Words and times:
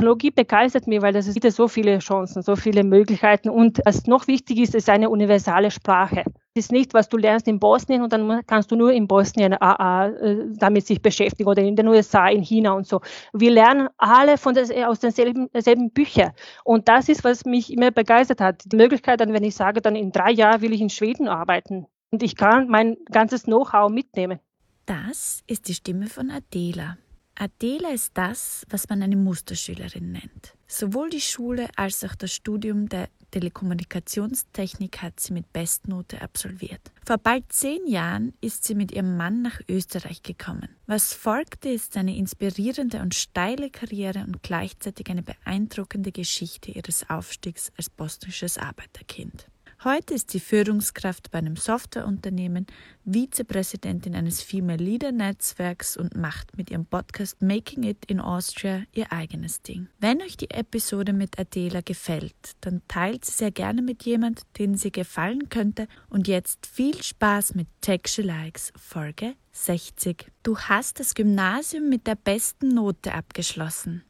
Technologie 0.00 0.30
begeistert 0.30 0.86
mich, 0.86 1.02
weil 1.02 1.14
es 1.14 1.30
gibt 1.34 1.52
so 1.52 1.68
viele 1.68 1.98
Chancen, 1.98 2.40
so 2.40 2.56
viele 2.56 2.84
Möglichkeiten 2.84 3.50
und 3.50 3.82
was 3.84 4.06
noch 4.06 4.28
wichtig 4.28 4.58
ist, 4.60 4.74
ist 4.74 4.88
eine 4.88 5.10
universale 5.10 5.70
Sprache. 5.70 6.24
Es 6.54 6.64
ist 6.64 6.72
nicht, 6.72 6.94
was 6.94 7.10
du 7.10 7.18
lernst 7.18 7.46
in 7.48 7.58
Bosnien 7.58 8.02
und 8.02 8.10
dann 8.10 8.40
kannst 8.46 8.70
du 8.70 8.76
nur 8.76 8.92
in 8.92 9.06
Bosnien 9.06 9.52
äh, 9.52 9.56
äh, 9.56 10.46
damit 10.56 10.86
sich 10.86 11.02
beschäftigen 11.02 11.50
oder 11.50 11.62
in 11.62 11.76
den 11.76 11.86
USA, 11.86 12.28
in 12.28 12.40
China 12.42 12.72
und 12.72 12.86
so. 12.86 13.02
Wir 13.34 13.50
lernen 13.50 13.88
alle 13.98 14.38
von 14.38 14.54
des, 14.54 14.70
aus 14.70 15.00
denselben, 15.00 15.50
denselben 15.52 15.90
Büchern 15.90 16.32
und 16.64 16.88
das 16.88 17.10
ist, 17.10 17.22
was 17.22 17.44
mich 17.44 17.70
immer 17.70 17.90
begeistert 17.90 18.40
hat. 18.40 18.62
Die 18.72 18.76
Möglichkeit, 18.76 19.20
dann, 19.20 19.34
wenn 19.34 19.44
ich 19.44 19.54
sage, 19.54 19.82
dann 19.82 19.96
in 19.96 20.12
drei 20.12 20.30
Jahren 20.30 20.62
will 20.62 20.72
ich 20.72 20.80
in 20.80 20.88
Schweden 20.88 21.28
arbeiten 21.28 21.88
und 22.10 22.22
ich 22.22 22.36
kann 22.36 22.68
mein 22.68 22.96
ganzes 23.12 23.42
Know-how 23.42 23.90
mitnehmen. 23.90 24.40
Das 24.86 25.42
ist 25.46 25.68
die 25.68 25.74
Stimme 25.74 26.06
von 26.06 26.30
Adela. 26.30 26.96
Adela 27.40 27.88
ist 27.94 28.10
das, 28.18 28.66
was 28.68 28.90
man 28.90 29.02
eine 29.02 29.16
Musterschülerin 29.16 30.12
nennt. 30.12 30.54
Sowohl 30.66 31.08
die 31.08 31.22
Schule 31.22 31.70
als 31.74 32.04
auch 32.04 32.14
das 32.14 32.34
Studium 32.34 32.90
der 32.90 33.08
Telekommunikationstechnik 33.30 35.00
hat 35.00 35.20
sie 35.20 35.32
mit 35.32 35.50
Bestnote 35.50 36.20
absolviert. 36.20 36.92
Vor 37.06 37.16
bald 37.16 37.50
zehn 37.50 37.86
Jahren 37.86 38.34
ist 38.42 38.64
sie 38.64 38.74
mit 38.74 38.92
ihrem 38.92 39.16
Mann 39.16 39.40
nach 39.40 39.58
Österreich 39.70 40.22
gekommen. 40.22 40.68
Was 40.86 41.14
folgte, 41.14 41.70
ist 41.70 41.96
eine 41.96 42.14
inspirierende 42.14 43.00
und 43.00 43.14
steile 43.14 43.70
Karriere 43.70 44.24
und 44.26 44.42
gleichzeitig 44.42 45.08
eine 45.08 45.22
beeindruckende 45.22 46.12
Geschichte 46.12 46.72
ihres 46.72 47.08
Aufstiegs 47.08 47.72
als 47.78 47.88
bosnisches 47.88 48.58
Arbeiterkind. 48.58 49.46
Heute 49.82 50.12
ist 50.12 50.30
sie 50.30 50.40
Führungskraft 50.40 51.30
bei 51.30 51.38
einem 51.38 51.56
Softwareunternehmen, 51.56 52.66
Vizepräsidentin 53.06 54.14
eines 54.14 54.42
Female 54.42 54.76
Leader 54.76 55.10
Netzwerks 55.10 55.96
und 55.96 56.14
macht 56.14 56.54
mit 56.54 56.70
ihrem 56.70 56.84
Podcast 56.84 57.40
Making 57.40 57.84
It 57.84 58.04
in 58.06 58.20
Austria 58.20 58.82
ihr 58.92 59.10
eigenes 59.10 59.62
Ding. 59.62 59.88
Wenn 59.98 60.20
euch 60.20 60.36
die 60.36 60.50
Episode 60.50 61.14
mit 61.14 61.38
Adela 61.38 61.80
gefällt, 61.80 62.34
dann 62.60 62.82
teilt 62.88 63.24
sie 63.24 63.32
sehr 63.32 63.52
gerne 63.52 63.80
mit 63.80 64.02
jemand, 64.02 64.42
den 64.58 64.76
sie 64.76 64.92
gefallen 64.92 65.48
könnte. 65.48 65.88
Und 66.10 66.28
jetzt 66.28 66.66
viel 66.66 67.02
Spaß 67.02 67.54
mit 67.54 67.66
Texture 67.80 68.28
Likes 68.28 68.74
Folge 68.76 69.32
60. 69.52 70.30
Du 70.42 70.58
hast 70.58 71.00
das 71.00 71.14
Gymnasium 71.14 71.88
mit 71.88 72.06
der 72.06 72.16
besten 72.16 72.74
Note 72.74 73.14
abgeschlossen. 73.14 74.04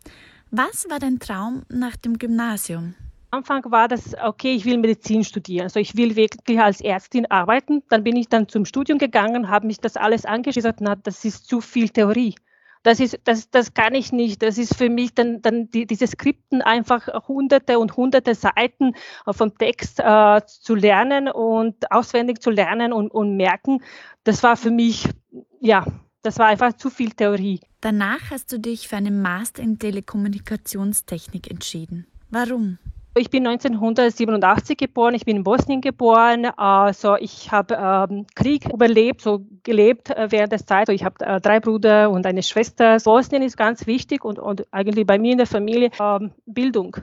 Was 0.51 0.91
war 0.91 0.99
dein 0.99 1.21
Traum 1.21 1.63
nach 1.69 1.95
dem 1.95 2.19
Gymnasium? 2.19 2.97
Anfang 3.31 3.71
war 3.71 3.87
das, 3.87 4.15
okay, 4.23 4.55
ich 4.55 4.65
will 4.65 4.79
Medizin 4.79 5.23
studieren. 5.25 5.65
Also 5.65 5.79
ich 5.79 5.97
will 5.97 6.17
wirklich 6.17 6.61
als 6.61 6.81
Ärztin 6.81 7.31
arbeiten. 7.31 7.83
Dann 7.89 8.03
bin 8.03 8.17
ich 8.17 8.29
dann 8.29 8.49
zum 8.49 8.65
Studium 8.65 8.99
gegangen, 8.99 9.49
habe 9.49 9.67
mich 9.67 9.79
das 9.79 9.97
alles 9.97 10.25
angeschaut 10.25 10.81
und 10.81 11.07
das 11.07 11.25
ist 11.25 11.47
zu 11.47 11.61
viel 11.61 11.89
Theorie. 11.91 12.35
Das 12.83 12.99
ist, 12.99 13.21
das, 13.25 13.51
das 13.51 13.75
kann 13.75 13.95
ich 13.95 14.11
nicht. 14.11 14.43
Das 14.43 14.57
ist 14.57 14.75
für 14.75 14.89
mich 14.89 15.15
dann, 15.15 15.43
dann 15.43 15.71
die, 15.71 15.87
diese 15.87 16.07
Skripten 16.07 16.63
einfach 16.63 17.29
hunderte 17.29 17.79
und 17.79 17.97
hunderte 17.97 18.35
Seiten 18.35 18.95
vom 19.31 19.57
Text 19.57 20.01
äh, 20.01 20.41
zu 20.47 20.75
lernen 20.75 21.29
und 21.29 21.93
auswendig 21.93 22.41
zu 22.41 22.51
lernen 22.51 22.93
und, 22.93 23.11
und 23.11 23.37
merken. 23.37 23.83
Das 24.25 24.43
war 24.43 24.57
für 24.57 24.71
mich, 24.71 25.09
ja, 25.61 25.85
das 26.23 26.39
war 26.39 26.47
einfach 26.47 26.73
zu 26.73 26.89
viel 26.89 27.11
Theorie. 27.11 27.61
Danach 27.83 28.31
hast 28.31 28.51
du 28.51 28.59
dich 28.59 28.89
für 28.89 28.97
einen 28.97 29.21
Master 29.21 29.63
in 29.63 29.79
Telekommunikationstechnik 29.79 31.51
entschieden. 31.51 32.07
Warum? 32.31 32.79
Ich 33.21 33.29
bin 33.29 33.47
1987 33.47 34.79
geboren, 34.79 35.13
ich 35.13 35.27
bin 35.27 35.37
in 35.37 35.45
Bosnien 35.45 35.83
geboren. 35.83 36.47
Also 36.57 37.17
ich 37.17 37.53
habe 37.53 37.75
ähm, 37.79 38.25
Krieg 38.35 38.73
überlebt, 38.73 39.21
so 39.21 39.45
gelebt 39.63 40.09
äh, 40.09 40.29
während 40.31 40.53
der 40.53 40.65
Zeit. 40.65 40.89
Also 40.89 40.93
ich 40.93 41.05
habe 41.05 41.23
äh, 41.23 41.39
drei 41.39 41.61
Brüder 41.61 42.09
und 42.09 42.25
eine 42.25 42.43
Schwester. 42.43 42.97
Bosnien 42.99 43.43
ist 43.43 43.59
ganz 43.59 43.87
wichtig 43.87 44.25
und, 44.25 44.39
und 44.39 44.67
eigentlich 44.73 45.07
bei 45.07 45.19
mir 45.19 45.33
in 45.33 45.37
der 45.37 45.47
Familie 45.47 45.91
ähm, 46.01 46.33
Bildung. 46.47 46.97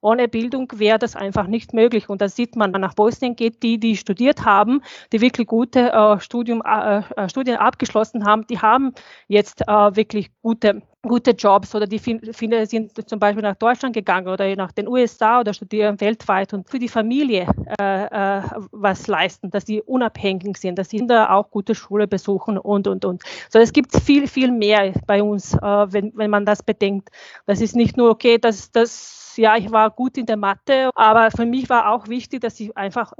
Ohne 0.00 0.28
Bildung 0.28 0.70
wäre 0.74 0.98
das 0.98 1.16
einfach 1.16 1.46
nicht 1.46 1.72
möglich. 1.72 2.08
Und 2.08 2.20
das 2.20 2.36
sieht 2.36 2.56
man, 2.56 2.68
wenn 2.68 2.80
man 2.80 2.80
nach 2.82 2.94
Bosnien 2.94 3.36
geht, 3.36 3.62
die, 3.62 3.78
die 3.78 3.96
studiert 3.96 4.44
haben, 4.44 4.82
die 5.12 5.20
wirklich 5.20 5.46
gute 5.46 5.92
äh, 5.92 6.20
Studium, 6.20 6.62
äh, 6.64 6.98
äh 7.16 7.28
Studien 7.28 7.56
abgeschlossen 7.56 8.24
haben, 8.24 8.46
die 8.46 8.58
haben 8.58 8.92
jetzt 9.26 9.62
äh, 9.62 9.96
wirklich 9.96 10.30
gute 10.42 10.82
gute 11.00 11.30
Jobs 11.30 11.74
oder 11.76 11.86
die 11.86 12.00
viele 12.00 12.66
sind 12.66 13.08
zum 13.08 13.20
Beispiel 13.20 13.42
nach 13.42 13.54
Deutschland 13.54 13.94
gegangen 13.94 14.26
oder 14.26 14.54
nach 14.56 14.72
den 14.72 14.88
USA 14.88 15.40
oder 15.40 15.54
studieren 15.54 16.00
weltweit 16.00 16.52
und 16.52 16.68
für 16.68 16.80
die 16.80 16.88
Familie 16.88 17.46
äh, 17.80 18.04
äh, 18.04 18.42
was 18.72 19.06
leisten, 19.06 19.50
dass 19.50 19.64
sie 19.64 19.80
unabhängig 19.80 20.56
sind, 20.56 20.76
dass 20.76 20.90
sie 20.90 20.98
Kinder 20.98 21.32
auch 21.32 21.50
gute 21.50 21.74
Schule 21.76 22.08
besuchen 22.08 22.58
und 22.58 22.88
und 22.88 23.04
und. 23.04 23.22
So 23.48 23.58
es 23.60 23.72
gibt 23.72 23.94
viel 23.96 24.26
viel 24.26 24.50
mehr 24.50 24.92
bei 25.06 25.22
uns, 25.22 25.54
äh, 25.54 25.60
wenn 25.60 26.12
wenn 26.16 26.30
man 26.30 26.44
das 26.44 26.62
bedenkt. 26.62 27.10
Das 27.46 27.60
ist 27.60 27.76
nicht 27.76 27.96
nur 27.96 28.10
okay, 28.10 28.38
dass 28.38 28.72
das 28.72 29.17
ja, 29.38 29.56
ich 29.56 29.70
war 29.70 29.90
gut 29.90 30.18
in 30.18 30.26
der 30.26 30.36
Mathe, 30.36 30.90
aber 30.94 31.30
für 31.30 31.46
mich 31.46 31.68
war 31.70 31.90
auch 31.90 32.08
wichtig, 32.08 32.40
dass 32.40 32.58
ich 32.60 32.76
einfach 32.76 33.12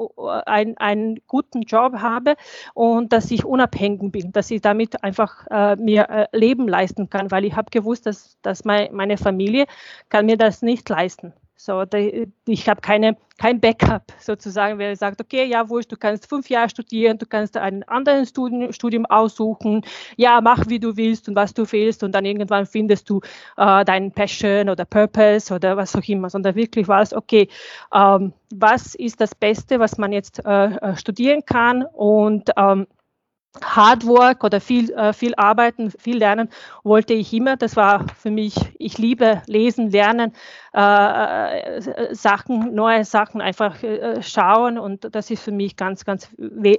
ein, 0.47 0.77
einen 0.79 1.21
guten 1.27 1.63
Job 1.63 1.95
habe 1.95 2.35
und 2.75 3.13
dass 3.13 3.31
ich 3.31 3.45
unabhängig 3.45 4.13
bin, 4.13 4.33
dass 4.33 4.51
ich 4.51 4.61
damit 4.61 5.03
einfach 5.03 5.47
äh, 5.51 5.77
mir 5.77 6.09
äh, 6.11 6.27
Leben 6.37 6.69
leisten 6.69 7.09
kann, 7.11 7.31
weil 7.31 7.45
ich 7.45 7.57
habe 7.57 7.71
gewusst, 7.71 8.07
dass, 8.07 8.39
dass 8.43 8.65
mein, 8.65 8.95
meine 8.95 9.17
Familie 9.17 9.67
kann 10.09 10.27
mir 10.27 10.37
das 10.37 10.63
nicht 10.63 10.89
leisten. 10.89 11.33
So, 11.61 11.85
ich 12.47 12.69
habe 12.69 12.81
keine, 12.81 13.17
kein 13.37 13.59
Backup 13.59 14.13
sozusagen, 14.21 14.79
wer 14.79 14.95
sagt, 14.95 15.21
okay, 15.21 15.45
ja, 15.45 15.69
wurscht, 15.69 15.91
du 15.91 15.97
kannst 15.97 16.29
fünf 16.29 16.49
Jahre 16.49 16.71
studieren, 16.71 17.19
du 17.19 17.27
kannst 17.27 17.57
einen 17.57 17.83
anderen 17.83 18.27
Studium, 18.27 19.07
aussuchen, 19.07 19.83
ja, 20.17 20.41
mach 20.41 20.69
wie 20.69 20.79
du 20.79 20.97
willst 20.97 21.29
und 21.29 21.35
was 21.35 21.53
du 21.55 21.65
willst 21.73 22.05
und 22.05 22.13
dann 22.13 22.25
irgendwann 22.25 22.65
findest 22.65 23.11
du 23.11 23.21
äh, 23.57 23.85
deinen 23.85 24.13
Passion 24.13 24.69
oder 24.69 24.85
Purpose 24.85 25.53
oder 25.53 25.77
was 25.77 25.97
auch 25.97 26.09
immer, 26.09 26.31
sondern 26.31 26.55
wirklich 26.55 26.87
war 26.87 27.03
es, 27.03 27.13
okay, 27.13 27.49
ähm, 27.93 28.33
was 28.55 28.95
ist 28.95 29.21
das 29.21 29.35
Beste, 29.35 29.81
was 29.81 29.99
man 29.99 30.13
jetzt 30.13 30.47
äh, 30.47 30.67
äh 30.77 30.97
studieren 30.97 31.45
kann 31.45 31.83
und 31.83 32.51
ähm, 32.57 32.87
Hard 33.63 34.07
Work 34.07 34.45
oder 34.45 34.61
viel, 34.61 34.91
äh, 34.93 35.13
viel 35.13 35.35
arbeiten, 35.35 35.91
viel 35.91 36.19
lernen 36.19 36.49
wollte 36.85 37.15
ich 37.15 37.33
immer. 37.33 37.57
Das 37.57 37.77
war 37.77 38.07
für 38.17 38.31
mich, 38.31 38.55
ich 38.79 38.99
liebe 38.99 39.43
lesen, 39.47 39.91
lernen, 39.91 40.33
äh, 40.75 41.79
äh, 41.79 42.15
Sachen, 42.15 42.75
neue 42.75 43.05
Sachen 43.05 43.41
einfach 43.41 43.83
äh, 43.83 44.23
schauen 44.23 44.79
und 44.79 45.15
das 45.15 45.31
ist 45.31 45.43
für 45.43 45.51
mich 45.51 45.77
ganz, 45.77 46.05
ganz 46.05 46.29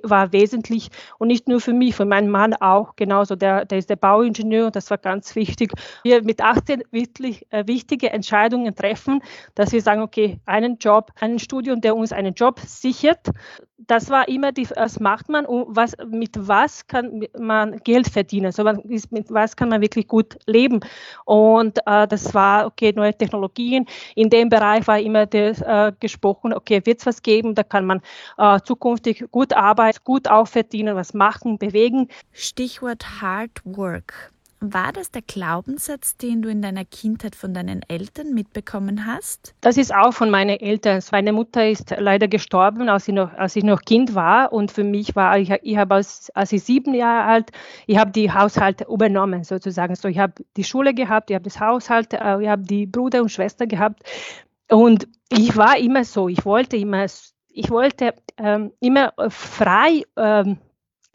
war 0.04 0.32
wesentlich 0.32 0.90
und 1.18 1.28
nicht 1.28 1.48
nur 1.48 1.60
für 1.60 1.74
mich, 1.74 1.96
für 1.96 2.06
meinen 2.06 2.30
Mann 2.30 2.54
auch 2.54 2.96
genauso. 2.96 3.36
Der, 3.36 3.66
der 3.66 3.80
ist 3.80 3.90
der 3.90 3.96
Bauingenieur 3.96 4.68
und 4.68 4.76
das 4.76 4.90
war 4.90 5.00
ganz 5.00 5.36
wichtig. 5.36 5.72
Wir 6.04 6.24
mit 6.24 6.42
18 6.42 6.84
wirklich 6.92 7.46
äh, 7.52 7.66
wichtige 7.68 8.12
Entscheidungen 8.12 8.76
treffen, 8.76 9.22
dass 9.56 9.72
wir 9.72 9.82
sagen, 9.82 10.02
okay, 10.02 10.40
einen 10.46 10.78
Job, 10.78 11.12
einen 11.20 11.40
Studium, 11.40 11.82
der 11.82 11.96
uns 11.96 12.14
einen 12.14 12.36
Job 12.36 12.60
sichert. 12.60 13.28
Das 13.90 14.12
war 14.12 14.28
immer 14.28 14.52
die, 14.52 14.70
was 14.76 15.00
macht 15.00 15.30
man 15.30 15.48
und 15.48 15.76
was, 15.76 15.98
mit 16.08 16.30
was 16.36 16.86
kann 16.86 17.26
man 17.40 17.80
Geld 17.80 18.08
verdienen? 18.08 18.52
So, 18.52 18.64
mit 18.64 19.32
was 19.32 19.56
kann 19.56 19.70
man 19.70 19.82
wirklich 19.82 20.08
gut 20.08 20.38
leben? 20.46 20.80
Und 21.26 21.80
äh, 21.88 22.08
das 22.08 22.36
war, 22.36 22.68
okay, 22.68 22.94
neue 22.96 23.18
Technologien, 23.18 23.88
in 24.14 24.30
dem 24.30 24.50
Bereich 24.50 24.86
war 24.86 25.00
immer 25.00 25.26
das, 25.26 25.60
äh, 25.62 25.92
gesprochen, 26.00 26.54
okay, 26.54 26.86
wird 26.86 27.00
es 27.00 27.08
was 27.08 27.24
geben, 27.24 27.56
da 27.56 27.64
kann 27.64 27.88
man 27.88 28.02
äh, 28.38 28.60
zukünftig 28.64 29.26
gut 29.32 29.54
arbeiten, 29.54 29.98
gut 30.04 30.28
aufverdienen, 30.28 30.96
was 30.96 31.16
machen, 31.16 31.58
bewegen. 31.58 32.10
Stichwort 32.32 33.22
Hard 33.22 33.60
Work. 33.64 34.32
War 34.62 34.92
das 34.92 35.10
der 35.10 35.22
Glaubenssatz, 35.22 36.18
den 36.18 36.42
du 36.42 36.50
in 36.50 36.62
deiner 36.62 36.84
Kindheit 36.84 37.36
von 37.36 37.54
deinen 37.54 37.82
Eltern 37.88 38.34
mitbekommen 38.34 39.06
hast? 39.06 39.56
Das 39.62 39.78
ist 39.78 39.96
auch 39.96 40.12
von 40.12 40.30
meinen 40.30 40.60
Eltern. 40.60 41.02
Meine 41.14 41.32
Mutter 41.32 41.70
ist 41.70 41.96
leider 41.98 42.28
gestorben, 42.28 42.90
als 42.90 43.08
ich 43.08 43.14
noch, 43.14 43.34
als 43.36 43.56
ich 43.56 43.64
noch 43.64 43.82
Kind 43.82 44.16
war. 44.16 44.52
Und 44.52 44.72
für 44.72 44.84
mich 44.84 45.16
war, 45.16 45.40
ich, 45.40 45.50
ich 45.50 45.78
habe 45.78 45.96
als, 45.96 46.30
als 46.36 46.52
ich 46.52 46.62
sieben 46.64 46.94
Jahre 46.94 47.30
alt, 47.30 47.52
ich 47.88 47.98
habe 47.98 48.12
die 48.12 48.34
Haushalt 48.34 48.82
übernommen 48.82 49.46
sozusagen. 49.46 49.96
So, 49.96 50.10
ich 50.10 50.20
habe 50.20 50.34
die 50.58 50.66
Schule 50.66 50.94
gehabt, 50.94 51.30
ich 51.30 51.36
habe 51.36 51.46
das 51.46 51.62
Haushalt, 51.62 52.14
äh, 52.14 52.42
ich 52.42 52.50
habe 52.50 52.64
die 52.64 52.86
Bruder 52.86 53.22
und 53.22 53.32
Schwester 53.32 53.66
gehabt. 53.66 54.04
Und 54.70 55.08
ich 55.30 55.56
war 55.56 55.78
immer 55.78 56.04
so, 56.04 56.28
ich 56.28 56.44
wollte 56.44 56.76
immer, 56.76 57.06
ich 57.48 57.70
wollte 57.70 58.14
ähm, 58.38 58.74
immer 58.82 59.14
frei 59.30 60.04
ähm, 60.18 60.58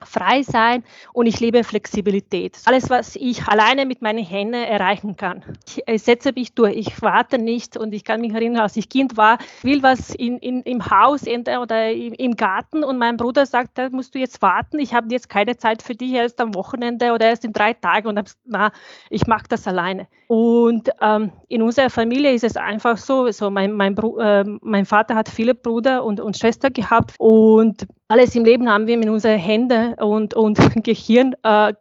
frei 0.06 0.42
sein 0.42 0.84
und 1.12 1.26
ich 1.26 1.40
liebe 1.40 1.64
Flexibilität. 1.64 2.58
Alles, 2.64 2.90
was 2.90 3.16
ich 3.16 3.46
alleine 3.46 3.86
mit 3.86 4.02
meinen 4.02 4.24
Händen 4.24 4.54
erreichen 4.54 5.16
kann. 5.16 5.44
Ich 5.86 6.02
setze 6.02 6.32
mich 6.32 6.54
durch, 6.54 6.76
ich 6.76 7.02
warte 7.02 7.38
nicht 7.38 7.76
und 7.76 7.92
ich 7.92 8.04
kann 8.04 8.20
mich 8.20 8.32
erinnern, 8.32 8.62
als 8.62 8.76
ich 8.76 8.88
Kind 8.88 9.16
war, 9.16 9.38
will 9.62 9.82
was 9.82 10.14
in, 10.14 10.38
in, 10.38 10.62
im 10.62 10.90
Haus 10.90 11.22
oder 11.24 11.90
im 11.90 12.36
Garten 12.36 12.84
und 12.84 12.98
mein 12.98 13.16
Bruder 13.16 13.46
sagt, 13.46 13.78
da 13.78 13.88
musst 13.90 14.14
du 14.14 14.18
jetzt 14.18 14.42
warten, 14.42 14.78
ich 14.78 14.94
habe 14.94 15.08
jetzt 15.10 15.28
keine 15.28 15.56
Zeit 15.56 15.82
für 15.82 15.94
dich, 15.94 16.12
erst 16.12 16.40
am 16.40 16.54
Wochenende 16.54 17.12
oder 17.12 17.26
erst 17.26 17.44
in 17.44 17.52
drei 17.52 17.72
Tagen 17.72 18.08
und 18.08 18.34
na, 18.44 18.72
ich 19.10 19.26
mache 19.26 19.44
das 19.48 19.66
alleine. 19.66 20.06
Und 20.26 20.90
ähm, 21.00 21.32
in 21.48 21.62
unserer 21.62 21.90
Familie 21.90 22.32
ist 22.32 22.44
es 22.44 22.56
einfach 22.56 22.96
so, 22.96 23.30
so 23.30 23.50
mein, 23.50 23.72
mein, 23.72 23.96
äh, 23.96 24.44
mein 24.62 24.86
Vater 24.86 25.14
hat 25.14 25.28
viele 25.28 25.54
Brüder 25.54 26.04
und, 26.04 26.20
und 26.20 26.36
Schwestern 26.36 26.72
gehabt 26.72 27.14
und 27.18 27.86
alles 28.08 28.34
im 28.34 28.44
Leben 28.44 28.68
haben 28.68 28.86
wir 28.86 28.98
mit 28.98 29.08
unseren 29.08 29.38
Händen 29.38 29.94
und, 29.94 30.34
und 30.34 30.58
Gehirn 30.84 31.34
äh, 31.42 31.74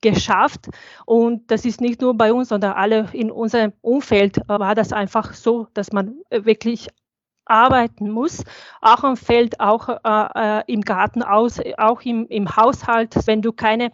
geschafft. 0.00 0.68
Und 1.06 1.50
das 1.50 1.64
ist 1.64 1.80
nicht 1.80 2.00
nur 2.00 2.14
bei 2.14 2.32
uns, 2.32 2.48
sondern 2.48 2.72
alle 2.72 3.08
in 3.12 3.30
unserem 3.30 3.72
Umfeld 3.80 4.40
war 4.46 4.74
das 4.74 4.92
einfach 4.92 5.34
so, 5.34 5.66
dass 5.74 5.92
man 5.92 6.20
wirklich 6.30 6.88
arbeiten 7.48 8.10
muss, 8.10 8.44
auch 8.80 9.04
am 9.04 9.16
Feld, 9.16 9.60
auch 9.60 9.88
äh, 9.88 10.62
im 10.72 10.82
Garten, 10.82 11.22
aus, 11.22 11.60
auch 11.76 12.02
im, 12.02 12.26
im 12.28 12.56
Haushalt. 12.56 13.14
Wenn 13.26 13.42
du 13.42 13.52
keine 13.52 13.92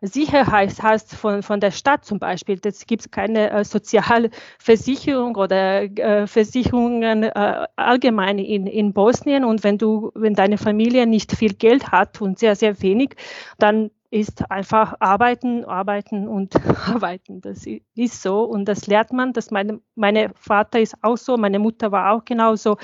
Sicherheit 0.00 0.82
hast 0.82 1.14
von, 1.14 1.42
von 1.42 1.60
der 1.60 1.70
Stadt 1.70 2.04
zum 2.04 2.18
Beispiel, 2.18 2.60
es 2.64 2.86
gibt 2.86 3.10
keine 3.10 3.50
äh, 3.50 3.64
Sozialversicherung 3.64 5.36
oder 5.36 5.82
äh, 5.82 6.26
Versicherungen 6.26 7.24
äh, 7.24 7.66
allgemein 7.76 8.38
in, 8.38 8.66
in 8.66 8.92
Bosnien 8.92 9.44
und 9.44 9.64
wenn 9.64 9.78
du, 9.78 10.10
wenn 10.14 10.34
deine 10.34 10.58
Familie 10.58 11.06
nicht 11.06 11.32
viel 11.32 11.54
Geld 11.54 11.90
hat 11.90 12.20
und 12.20 12.38
sehr, 12.38 12.56
sehr 12.56 12.82
wenig, 12.82 13.16
dann 13.58 13.90
ist 14.14 14.48
einfach 14.48 14.94
arbeiten, 15.00 15.64
arbeiten 15.64 16.28
und 16.28 16.54
arbeiten. 16.88 17.40
Das 17.40 17.66
ist 17.66 18.22
so 18.22 18.44
und 18.44 18.66
das 18.66 18.86
lernt 18.86 19.12
man. 19.12 19.32
Das 19.32 19.50
meine, 19.50 19.80
meine 19.96 20.30
Vater 20.36 20.78
ist 20.78 20.94
auch 21.02 21.16
so, 21.16 21.36
meine 21.36 21.58
Mutter 21.58 21.90
war 21.90 22.12
auch 22.12 22.24
genauso. 22.24 22.76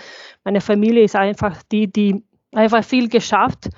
Meine 0.42 0.60
Familie 0.60 1.04
ist 1.04 1.14
einfach 1.14 1.62
die, 1.70 1.86
die 1.86 2.24
einfach 2.52 2.82
viel 2.82 3.08
geschafft, 3.08 3.70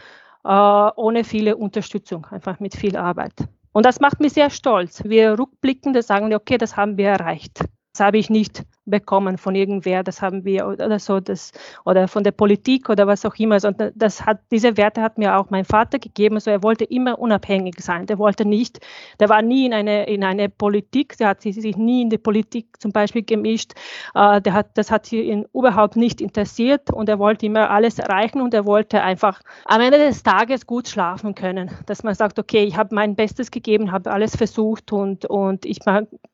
äh, 0.44 0.48
ohne 0.48 1.24
viele 1.24 1.56
Unterstützung, 1.56 2.26
einfach 2.30 2.58
mit 2.58 2.74
viel 2.74 2.96
Arbeit. 2.96 3.34
Und 3.72 3.84
das 3.84 4.00
macht 4.00 4.20
mich 4.20 4.32
sehr 4.32 4.48
stolz. 4.48 5.04
Wir 5.04 5.38
rückblicken, 5.38 5.92
da 5.92 6.00
sagen 6.00 6.30
wir, 6.30 6.36
okay, 6.36 6.56
das 6.56 6.78
haben 6.78 6.96
wir 6.96 7.08
erreicht. 7.08 7.64
Das 7.92 8.00
habe 8.00 8.16
ich 8.16 8.30
nicht 8.30 8.62
bekommen 8.84 9.38
von 9.38 9.54
irgendwer, 9.54 10.02
das 10.02 10.22
haben 10.22 10.44
wir 10.44 10.66
oder 10.66 10.98
so, 10.98 11.20
das, 11.20 11.52
oder 11.84 12.08
von 12.08 12.24
der 12.24 12.32
Politik 12.32 12.88
oder 12.88 13.06
was 13.06 13.24
auch 13.24 13.36
immer. 13.36 13.54
Also 13.54 13.70
das 13.94 14.26
hat, 14.26 14.40
diese 14.50 14.76
Werte 14.76 15.02
hat 15.02 15.18
mir 15.18 15.38
auch 15.38 15.50
mein 15.50 15.64
Vater 15.64 15.98
gegeben. 15.98 16.36
Also 16.36 16.50
er 16.50 16.62
wollte 16.62 16.84
immer 16.84 17.18
unabhängig 17.18 17.76
sein. 17.78 18.06
Der 18.06 18.18
wollte 18.18 18.44
nicht, 18.44 18.80
der 19.20 19.28
war 19.28 19.42
nie 19.42 19.66
in 19.66 19.72
eine, 19.72 20.06
in 20.06 20.24
eine 20.24 20.48
Politik, 20.48 21.16
der 21.18 21.28
hat 21.28 21.42
sich 21.42 21.56
nie 21.76 22.02
in 22.02 22.10
die 22.10 22.18
Politik 22.18 22.80
zum 22.80 22.92
Beispiel 22.92 23.22
gemischt. 23.22 23.72
Äh, 24.14 24.40
der 24.40 24.52
hat, 24.52 24.70
das 24.74 24.90
hat 24.90 25.10
ihn 25.12 25.46
überhaupt 25.54 25.96
nicht 25.96 26.20
interessiert 26.20 26.92
und 26.92 27.08
er 27.08 27.18
wollte 27.18 27.46
immer 27.46 27.70
alles 27.70 27.98
erreichen 27.98 28.40
und 28.40 28.52
er 28.52 28.66
wollte 28.66 29.02
einfach 29.02 29.40
am 29.64 29.80
Ende 29.80 29.98
des 29.98 30.22
Tages 30.22 30.66
gut 30.66 30.88
schlafen 30.88 31.34
können. 31.34 31.70
Dass 31.86 32.02
man 32.02 32.14
sagt, 32.14 32.38
okay, 32.38 32.64
ich 32.64 32.76
habe 32.76 32.94
mein 32.94 33.14
Bestes 33.14 33.50
gegeben, 33.50 33.92
habe 33.92 34.10
alles 34.10 34.36
versucht 34.36 34.92
und, 34.92 35.24
und 35.26 35.64
ich 35.66 35.78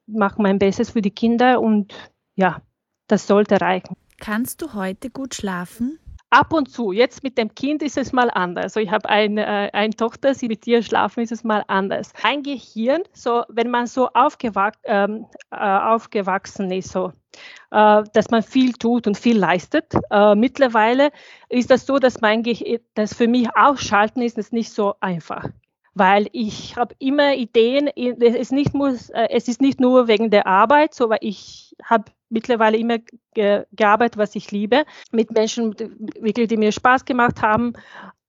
mache 0.07 0.43
mein 0.43 0.59
Bestes 0.59 0.91
für 0.91 1.03
die 1.03 1.11
Kinder 1.11 1.61
und 1.61 1.93
ja, 2.39 2.63
das 3.09 3.27
sollte 3.27 3.61
reichen. 3.61 3.97
Kannst 4.21 4.63
du 4.63 4.73
heute 4.75 5.11
gut 5.11 5.35
schlafen? 5.35 5.99
Ab 6.31 6.53
und 6.53 6.71
zu. 6.71 6.93
Jetzt 6.93 7.23
mit 7.23 7.37
dem 7.37 7.55
Kind 7.55 7.83
ist 7.83 7.97
es 7.97 8.13
mal 8.13 8.31
anders. 8.31 8.65
Also 8.65 8.81
ich 8.81 8.91
habe 8.91 9.09
eine, 9.09 9.45
äh, 9.45 9.71
eine 9.73 9.95
Tochter, 9.95 10.35
sie 10.35 10.47
mit 10.47 10.67
ihr 10.67 10.83
schlafen, 10.83 11.21
ist 11.21 11.33
es 11.33 11.43
mal 11.43 11.65
anders. 11.67 12.13
Ein 12.23 12.43
Gehirn, 12.43 13.03
so 13.13 13.43
wenn 13.49 13.71
man 13.71 13.87
so 13.87 14.09
aufgewac 14.11 14.75
ähm, 14.85 15.27
äh, 15.51 15.57
aufgewachsen 15.57 16.71
ist, 16.71 16.93
so 16.93 17.13
äh, 17.71 18.05
dass 18.13 18.31
man 18.31 18.43
viel 18.43 18.73
tut 18.75 19.07
und 19.07 19.17
viel 19.17 19.39
leistet. 19.39 19.95
Äh, 20.11 20.35
mittlerweile 20.35 21.11
ist 21.49 21.71
das 21.71 21.87
so, 21.87 21.99
dass 21.99 22.21
mein 22.21 22.43
Gehirn, 22.43 22.81
das 22.95 23.15
für 23.15 23.27
mich 23.27 23.49
ausschalten 23.57 24.23
ist, 24.23 24.39
ist 24.39 24.53
nicht 24.53 24.71
so 24.71 24.95
einfach 25.01 25.49
weil 25.99 26.29
ich 26.33 26.77
habe 26.77 26.95
immer 26.99 27.35
Ideen. 27.35 27.89
Es 27.89 28.35
ist, 28.35 28.53
nicht 28.53 28.73
muss, 28.73 29.11
äh, 29.11 29.29
es 29.31 29.49
ist 29.49 29.61
nicht 29.61 29.81
nur 29.81 30.07
wegen 30.07 30.31
der 30.31 30.47
Arbeit, 30.47 30.95
so 30.95 31.11
weil 31.11 31.19
ich 31.21 31.75
habe 31.85 32.05
mittlerweile 32.31 32.77
immer 32.77 32.99
ge 33.35 33.65
gearbeitet, 33.73 34.19
was 34.19 34.35
ich 34.35 34.51
liebe, 34.51 34.85
mit 35.13 35.31
Menschen, 35.31 35.75
wirklich, 36.21 36.49
die 36.49 36.57
mir 36.57 36.73
Spaß 36.73 37.05
gemacht 37.05 37.43
haben. 37.43 37.73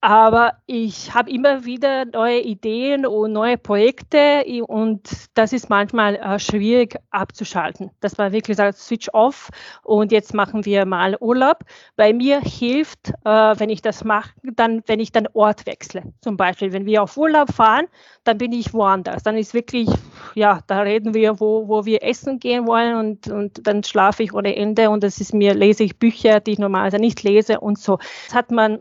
Aber 0.02 0.54
ich 0.66 1.14
habe 1.14 1.30
immer 1.30 1.66
wieder 1.66 2.06
neue 2.06 2.40
Ideen 2.40 3.06
und 3.06 3.34
neue 3.34 3.58
Projekte 3.58 4.46
und 4.66 5.10
das 5.34 5.52
ist 5.52 5.70
manchmal 5.70 6.16
äh, 6.16 6.40
schwierig 6.40 6.96
abzuschalten. 7.10 7.92
Dass 8.00 8.18
man 8.18 8.32
wirklich 8.32 8.56
sagt, 8.56 8.78
switch 8.78 9.10
off 9.12 9.50
und 9.84 10.14
jetzt 10.14 10.34
machen 10.34 10.64
wir 10.64 10.86
mal 10.86 11.18
Urlaub. 11.20 11.66
Bei 11.98 12.14
mir 12.14 12.40
hilft, 12.40 13.10
äh, 13.26 13.30
wenn 13.60 13.70
ich 13.70 13.82
das 13.82 14.06
mache, 14.06 14.30
dann, 14.42 14.84
wenn 14.86 15.02
ich 15.02 15.12
dann 15.12 15.28
Ort 15.34 15.66
wechsle. 15.66 16.04
Zum 16.22 16.38
Beispiel, 16.38 16.72
wenn 16.72 16.86
wir 16.86 17.04
auf 17.04 17.18
Urlaub 17.18 17.52
fahren, 17.52 17.88
dann 18.24 18.38
bin 18.38 18.54
ich 18.54 18.74
woanders. 18.74 19.24
Dann 19.24 19.38
ist 19.38 19.54
wirklich, 19.54 19.90
ja, 20.34 20.62
da 20.68 20.80
reden 20.80 21.14
wir, 21.14 21.42
wo, 21.42 21.68
wo 21.68 21.84
wir 21.84 22.04
essen 22.04 22.40
gehen 22.40 22.68
wollen 22.68 22.96
und, 22.96 23.28
und 23.28 23.68
dann 23.68 23.84
schlafe 23.84 24.24
ich 24.24 24.34
ohne 24.34 24.56
Ende 24.56 24.92
und 24.92 25.04
das 25.04 25.20
ist 25.20 25.34
mir, 25.34 25.54
lese 25.54 25.84
ich 25.84 26.00
Bücher, 26.00 26.40
die 26.40 26.54
ich 26.54 26.60
normalerweise 26.60 27.00
nicht 27.00 27.22
lese 27.24 27.60
und 27.60 27.78
so. 27.78 27.98
Das 28.28 28.36
hat 28.36 28.52
man 28.52 28.80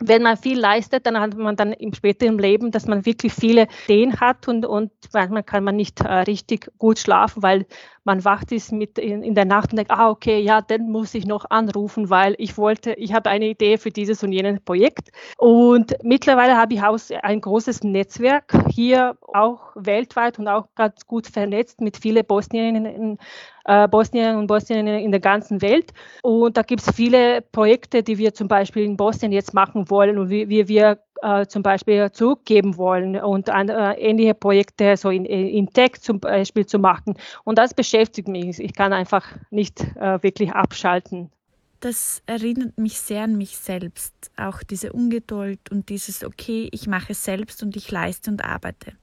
wenn 0.00 0.22
man 0.22 0.36
viel 0.36 0.58
leistet, 0.58 1.06
dann 1.06 1.18
hat 1.18 1.36
man 1.36 1.56
dann 1.56 1.72
im 1.72 1.92
späteren 1.92 2.38
Leben, 2.38 2.70
dass 2.70 2.86
man 2.86 3.04
wirklich 3.04 3.32
viele 3.32 3.66
Ideen 3.84 4.20
hat 4.20 4.46
und, 4.46 4.64
und 4.64 4.92
manchmal 5.12 5.42
kann 5.42 5.64
man 5.64 5.76
nicht 5.76 6.00
äh, 6.00 6.12
richtig 6.20 6.70
gut 6.78 6.98
schlafen, 6.98 7.42
weil 7.42 7.66
man 8.08 8.24
wacht 8.24 8.52
ist 8.52 8.72
mit 8.72 8.98
in, 8.98 9.22
in, 9.22 9.34
der 9.34 9.44
Nacht 9.44 9.70
und 9.70 9.76
denkt, 9.76 9.92
ah, 9.92 10.08
okay, 10.08 10.40
ja, 10.40 10.62
dann 10.62 10.90
muss 10.90 11.14
ich 11.14 11.26
noch 11.26 11.44
anrufen, 11.50 12.08
weil 12.08 12.34
ich 12.38 12.56
wollte, 12.56 12.94
ich 12.94 13.12
habe 13.12 13.28
eine 13.28 13.48
Idee 13.48 13.76
für 13.76 13.90
dieses 13.90 14.24
und 14.24 14.32
jenes 14.32 14.60
Projekt. 14.60 15.10
Und 15.36 15.94
mittlerweile 16.02 16.56
habe 16.56 16.72
ich 16.72 16.82
auch 16.82 16.98
ein 17.22 17.42
großes 17.42 17.84
Netzwerk 17.84 18.50
hier 18.70 19.18
auch 19.34 19.72
weltweit 19.74 20.38
und 20.38 20.48
auch 20.48 20.68
ganz 20.74 21.06
gut 21.06 21.26
vernetzt 21.26 21.82
mit 21.82 21.98
vielen 21.98 22.24
Bosnierinnen 22.24 23.18
äh, 23.68 23.86
Bosnien 23.86 24.36
und 24.36 24.46
Bosnien 24.46 24.86
in 24.86 25.10
der 25.10 25.20
ganzen 25.20 25.60
Welt. 25.60 25.92
Und 26.22 26.56
da 26.56 26.62
gibt 26.62 26.80
es 26.80 26.90
viele 26.94 27.42
Projekte, 27.42 28.02
die 28.02 28.16
wir 28.16 28.32
zum 28.32 28.48
Beispiel 28.48 28.84
in 28.84 28.96
Bosnien 28.96 29.30
jetzt 29.30 29.52
machen 29.52 29.90
wollen 29.90 30.18
und 30.18 30.30
wie, 30.30 30.48
wie 30.48 30.66
wir 30.68 30.98
äh, 31.22 31.46
zum 31.46 31.62
Beispiel 31.62 32.10
zurückgeben 32.12 32.76
wollen 32.76 33.16
und 33.16 33.50
an, 33.50 33.68
äh, 33.68 33.92
ähnliche 33.94 34.34
Projekte 34.34 34.96
so 34.96 35.10
in, 35.10 35.24
in 35.24 35.68
Tech 35.72 36.00
zum 36.00 36.20
Beispiel 36.20 36.66
zu 36.66 36.78
machen. 36.78 37.14
Und 37.44 37.58
das 37.58 37.74
beschäftigt 37.74 38.28
mich. 38.28 38.58
Ich 38.60 38.74
kann 38.74 38.92
einfach 38.92 39.26
nicht 39.50 39.80
äh, 39.96 40.22
wirklich 40.22 40.52
abschalten. 40.52 41.30
Das 41.80 42.22
erinnert 42.26 42.76
mich 42.76 42.98
sehr 42.98 43.22
an 43.22 43.38
mich 43.38 43.56
selbst, 43.56 44.12
auch 44.36 44.64
diese 44.64 44.92
Ungeduld 44.92 45.60
und 45.70 45.88
dieses 45.88 46.24
Okay, 46.24 46.68
ich 46.72 46.88
mache 46.88 47.12
es 47.12 47.24
selbst 47.24 47.62
und 47.62 47.76
ich 47.76 47.90
leiste 47.92 48.32
und 48.32 48.44
arbeite. 48.44 48.94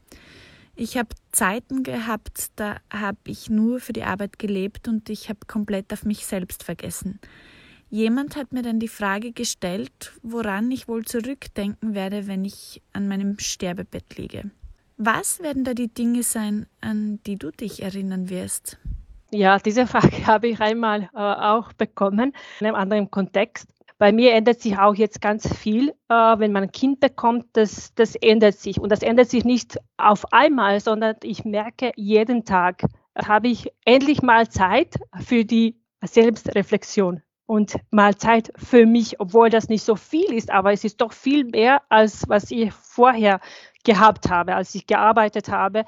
Ich 0.75 0.97
habe 0.97 1.07
Zeiten 1.31 1.83
gehabt, 1.83 2.51
da 2.57 2.77
habe 2.91 3.17
ich 3.27 3.49
nur 3.49 3.79
für 3.79 3.93
die 3.93 4.03
Arbeit 4.03 4.39
gelebt 4.39 4.89
und 4.89 5.09
ich 5.09 5.29
habe 5.29 5.39
komplett 5.47 5.93
auf 5.93 6.03
mich 6.03 6.25
selbst 6.25 6.63
vergessen. 6.63 7.19
Jemand 7.95 8.35
hat 8.35 8.51
mir 8.51 8.61
dann 8.61 8.79
die 8.81 8.89
Frage 8.89 9.31
gestellt, 9.31 10.11
woran 10.21 10.69
ich 10.69 10.89
wohl 10.89 11.05
zurückdenken 11.05 11.95
werde, 11.95 12.27
wenn 12.27 12.43
ich 12.43 12.81
an 12.91 13.07
meinem 13.07 13.39
Sterbebett 13.39 14.17
liege. 14.17 14.51
Was 14.97 15.41
werden 15.41 15.63
da 15.63 15.73
die 15.73 15.87
Dinge 15.87 16.21
sein, 16.21 16.65
an 16.81 17.21
die 17.25 17.37
du 17.37 17.51
dich 17.51 17.81
erinnern 17.81 18.29
wirst? 18.29 18.79
Ja, 19.31 19.59
diese 19.59 19.87
Frage 19.87 20.11
habe 20.27 20.49
ich 20.49 20.59
einmal 20.59 21.03
äh, 21.13 21.19
auch 21.19 21.71
bekommen, 21.71 22.33
in 22.59 22.67
einem 22.67 22.75
anderen 22.75 23.11
Kontext. 23.11 23.69
Bei 23.97 24.11
mir 24.11 24.33
ändert 24.33 24.59
sich 24.59 24.77
auch 24.77 24.95
jetzt 24.95 25.21
ganz 25.21 25.47
viel, 25.55 25.91
äh, 26.09 26.13
wenn 26.13 26.51
man 26.51 26.63
ein 26.63 26.73
Kind 26.73 26.99
bekommt, 26.99 27.45
das, 27.53 27.93
das 27.95 28.15
ändert 28.17 28.55
sich. 28.55 28.77
Und 28.77 28.91
das 28.91 29.03
ändert 29.03 29.29
sich 29.29 29.45
nicht 29.45 29.77
auf 29.95 30.33
einmal, 30.33 30.81
sondern 30.81 31.15
ich 31.23 31.45
merke, 31.45 31.93
jeden 31.95 32.43
Tag 32.43 32.81
habe 33.17 33.47
ich 33.47 33.71
endlich 33.85 34.21
mal 34.21 34.49
Zeit 34.49 34.95
für 35.25 35.45
die 35.45 35.77
Selbstreflexion 36.01 37.21
und 37.45 37.75
mal 37.91 38.15
Zeit 38.15 38.51
für 38.55 38.85
mich, 38.85 39.19
obwohl 39.19 39.49
das 39.49 39.69
nicht 39.69 39.83
so 39.83 39.95
viel 39.95 40.33
ist, 40.33 40.51
aber 40.51 40.73
es 40.73 40.83
ist 40.83 41.01
doch 41.01 41.13
viel 41.13 41.45
mehr, 41.45 41.81
als 41.89 42.27
was 42.27 42.51
ich 42.51 42.71
vorher 42.73 43.39
gehabt 43.83 44.29
habe, 44.29 44.55
als 44.55 44.75
ich 44.75 44.87
gearbeitet 44.87 45.49
habe. 45.49 45.85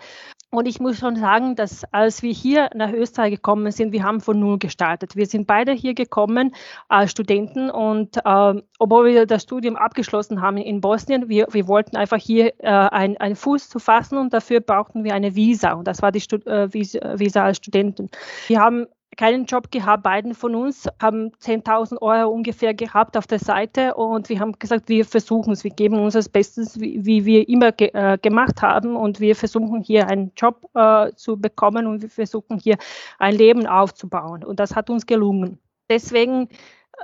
Und 0.50 0.66
ich 0.66 0.80
muss 0.80 0.98
schon 0.98 1.18
sagen, 1.18 1.56
dass 1.56 1.84
als 1.92 2.22
wir 2.22 2.32
hier 2.32 2.70
nach 2.74 2.94
Österreich 2.94 3.32
gekommen 3.32 3.70
sind, 3.72 3.92
wir 3.92 4.04
haben 4.04 4.22
von 4.22 4.40
null 4.40 4.60
gestartet. 4.60 5.18
Wir 5.18 5.26
sind 5.26 5.46
beide 5.46 5.74
hier 5.74 5.94
gekommen 5.94 6.56
als 6.88 7.12
Studenten 7.12 7.70
und 7.70 8.16
äh, 8.24 8.62
obwohl 8.80 9.08
wir 9.08 9.26
das 9.26 9.44
Studium 9.44 9.76
abgeschlossen 9.76 10.42
haben 10.42 10.56
in 10.56 10.80
Bosnien, 10.80 11.28
wir, 11.28 11.48
wir 11.52 11.68
wollten 11.68 11.98
einfach 11.98 12.18
hier 12.18 12.54
äh, 12.60 12.70
einen 12.70 13.36
Fuß 13.36 13.68
zu 13.68 13.80
fassen 13.80 14.18
und 14.18 14.32
dafür 14.32 14.62
brauchten 14.62 15.04
wir 15.04 15.14
eine 15.16 15.36
Visa 15.36 15.74
und 15.74 15.86
das 15.86 16.02
war 16.02 16.14
die 16.14 16.22
Stud 16.22 16.48
äh, 16.48 16.74
Visa, 16.74 17.20
Visa 17.20 17.44
als 17.44 17.58
Studenten. 17.58 18.10
Wir 18.48 18.62
haben 18.62 18.88
keinen 19.18 19.46
Job 19.46 19.72
gehabt, 19.72 20.04
beiden 20.04 20.34
von 20.34 20.56
uns 20.56 20.88
haben 21.02 21.32
10.000 21.42 22.02
Euro 22.02 22.32
ungefähr 22.32 22.74
gehabt 22.74 23.18
auf 23.18 23.28
der 23.28 23.40
Seite 23.40 23.96
und 23.96 24.30
wir 24.30 24.40
haben 24.40 24.54
gesagt, 24.58 24.88
wir 24.88 25.04
versuchen 25.04 25.54
es, 25.54 25.64
wir 25.64 25.72
geben 25.72 26.00
uns 26.00 26.14
das 26.14 26.30
Bestes, 26.30 26.80
wie, 26.80 27.06
wie 27.06 27.26
wir 27.26 27.50
immer 27.50 27.72
ge 27.72 27.90
äh, 27.94 28.18
gemacht 28.18 28.62
haben 28.62 28.96
und 28.96 29.20
wir 29.20 29.36
versuchen 29.36 29.82
hier 29.82 30.08
einen 30.08 30.32
Job 30.38 30.70
äh, 30.76 31.12
zu 31.16 31.38
bekommen 31.38 31.88
und 31.88 32.02
wir 32.02 32.10
versuchen 32.10 32.60
hier 32.60 32.78
ein 33.20 33.36
Leben 33.36 33.68
aufzubauen. 33.68 34.44
Und 34.44 34.60
das 34.60 34.76
hat 34.76 34.90
uns 34.90 35.06
gelungen. 35.06 35.60
Deswegen 35.90 36.50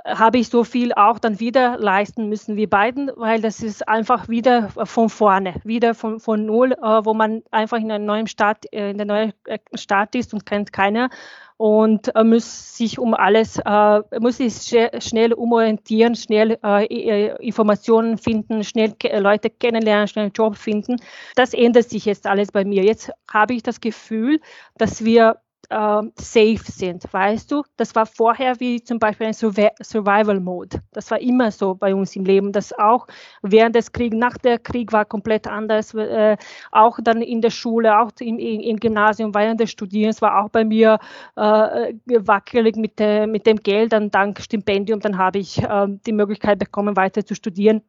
habe 0.04 0.38
ich 0.38 0.48
so 0.48 0.64
viel 0.64 0.92
auch 0.92 1.18
dann 1.18 1.40
wieder 1.40 1.78
leisten 1.78 2.28
müssen 2.28 2.56
wie 2.56 2.66
beiden, 2.66 3.10
weil 3.16 3.40
das 3.40 3.62
ist 3.62 3.88
einfach 3.88 4.28
wieder 4.28 4.68
von 4.84 5.08
vorne, 5.08 5.54
wieder 5.64 5.94
von, 5.94 6.20
von 6.20 6.44
null, 6.44 6.72
äh, 6.72 7.04
wo 7.04 7.14
man 7.14 7.42
einfach 7.50 7.78
in 7.78 7.90
einem 7.90 8.04
neuen 8.04 8.26
Stadt, 8.26 8.66
äh, 8.72 8.90
in 8.90 8.98
der 8.98 9.06
neuen 9.06 9.32
äh, 9.44 9.58
Stadt 9.74 10.14
ist 10.14 10.34
und 10.34 10.46
kennt 10.46 10.72
keiner 10.72 11.10
und 11.56 12.14
äh, 12.14 12.24
muss 12.24 12.76
sich 12.76 12.98
um 12.98 13.14
alles, 13.14 13.58
äh, 13.64 14.00
muss 14.18 14.38
sich 14.38 14.74
schnell 14.98 15.32
umorientieren, 15.32 16.16
schnell 16.16 16.58
äh, 16.62 17.36
Informationen 17.46 18.18
finden, 18.18 18.64
schnell 18.64 18.94
Leute 19.18 19.50
kennenlernen, 19.50 20.08
schnell 20.08 20.24
einen 20.24 20.32
Job 20.32 20.56
finden. 20.56 20.96
Das 21.36 21.54
ändert 21.54 21.88
sich 21.88 22.04
jetzt 22.04 22.26
alles 22.26 22.50
bei 22.50 22.64
mir. 22.64 22.82
Jetzt 22.82 23.10
habe 23.32 23.54
ich 23.54 23.62
das 23.62 23.80
Gefühl, 23.80 24.40
dass 24.76 25.04
wir 25.04 25.36
äh, 25.70 26.02
safe 26.16 26.60
sind, 26.64 27.04
weißt 27.12 27.50
du? 27.50 27.62
Das 27.76 27.94
war 27.94 28.06
vorher 28.06 28.58
wie 28.60 28.82
zum 28.82 28.98
Beispiel 28.98 29.28
ein 29.28 29.34
Survival 29.34 30.40
Mode. 30.40 30.80
Das 30.92 31.10
war 31.10 31.20
immer 31.20 31.50
so 31.50 31.74
bei 31.74 31.94
uns 31.94 32.14
im 32.16 32.24
Leben. 32.24 32.52
Das 32.52 32.72
auch 32.72 33.06
während 33.42 33.74
des 33.76 33.92
Krieges, 33.92 34.18
nach 34.18 34.38
der 34.38 34.58
Krieg 34.58 34.92
war 34.92 35.04
komplett 35.04 35.46
anders. 35.46 35.94
Äh, 35.94 36.36
auch 36.72 36.98
dann 37.02 37.22
in 37.22 37.40
der 37.40 37.50
Schule, 37.50 37.98
auch 37.98 38.10
im, 38.20 38.38
im, 38.38 38.78
Gymnasium, 38.78 39.34
während 39.34 39.60
des 39.60 39.70
Studierens 39.70 40.22
war 40.22 40.44
auch 40.44 40.50
bei 40.50 40.64
mir 40.64 40.98
äh, 41.36 41.92
wackelig 42.06 42.76
mit, 42.76 42.98
der, 42.98 43.26
mit 43.26 43.46
dem 43.46 43.58
Geld. 43.58 43.92
Dann 43.92 44.10
dank 44.10 44.40
Stipendium, 44.40 45.00
dann 45.00 45.18
habe 45.18 45.38
ich 45.38 45.62
äh, 45.62 45.86
die 46.06 46.12
Möglichkeit 46.12 46.58
bekommen, 46.58 46.96
weiter 46.96 47.24
zu 47.24 47.34
studieren. 47.34 47.82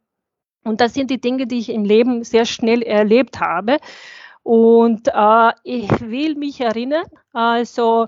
Und 0.65 0.81
das 0.81 0.95
sind 0.95 1.11
die 1.11 1.21
Dinge, 1.21 1.45
die 1.45 1.59
ich 1.59 1.69
im 1.69 1.85
Leben 1.85 2.23
sehr 2.23 2.45
schnell 2.45 2.81
erlebt 2.81 3.39
habe. 3.39 3.77
Und 4.45 5.07
äh, 5.07 5.51
ich 5.63 5.89
will 6.01 6.35
mich 6.35 6.61
erinnern, 6.61 7.07
also, 7.33 8.07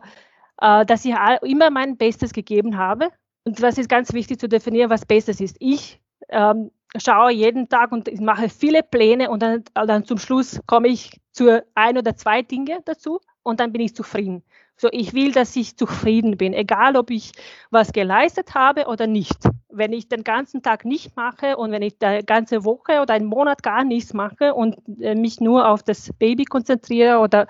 äh, 0.62 0.86
dass 0.86 1.04
ich 1.04 1.16
immer 1.42 1.72
mein 1.72 1.98
Bestes 1.98 2.32
gegeben 2.32 2.78
habe. 2.78 3.10
Und 3.44 3.60
was 3.64 3.80
ist 3.80 3.90
ganz 3.90 4.14
wichtig 4.14 4.40
zu 4.40 4.48
definieren, 4.48 4.92
was 4.92 5.04
Bestes 5.04 5.42
ist. 5.42 5.56
Ich 5.60 6.00
ähm, 6.30 6.70
schaue 6.96 7.32
jeden 7.32 7.70
Tag 7.70 7.92
und 7.92 8.08
ich 8.08 8.20
mache 8.20 8.50
viele 8.50 8.84
Pläne 8.84 9.32
und 9.32 9.42
dann, 9.42 9.64
dann 9.74 10.06
zum 10.06 10.20
Schluss 10.20 10.62
komme 10.68 10.90
ich 10.90 11.20
zu 11.32 11.66
ein 11.74 11.98
oder 11.98 12.16
zwei 12.16 12.44
Dinge 12.44 12.82
dazu 12.86 13.20
und 13.42 13.60
dann 13.60 13.72
bin 13.72 13.82
ich 13.82 13.96
zufrieden. 13.96 14.44
So, 14.80 14.90
ich 14.92 15.14
will, 15.14 15.32
dass 15.32 15.56
ich 15.56 15.76
zufrieden 15.76 16.38
bin, 16.38 16.54
egal 16.54 16.98
ob 16.98 17.10
ich 17.10 17.32
was 17.72 17.94
geleistet 17.94 18.54
habe 18.54 18.86
oder 18.86 19.08
nicht. 19.08 19.38
Wenn 19.70 19.92
ich 19.92 20.08
den 20.08 20.24
ganzen 20.24 20.62
Tag 20.62 20.86
nicht 20.86 21.16
mache 21.16 21.58
und 21.58 21.72
wenn 21.72 21.82
ich 21.82 21.98
die 21.98 22.22
ganze 22.24 22.64
Woche 22.64 23.02
oder 23.02 23.16
einen 23.16 23.26
Monat 23.26 23.64
gar 23.64 23.84
nichts 23.84 24.14
mache 24.14 24.54
und 24.54 24.78
äh, 25.02 25.16
mich 25.16 25.42
nur 25.42 25.68
auf 25.68 25.82
das 25.82 26.14
Baby 26.20 26.46
konzentriere 26.46 27.18
oder 27.18 27.48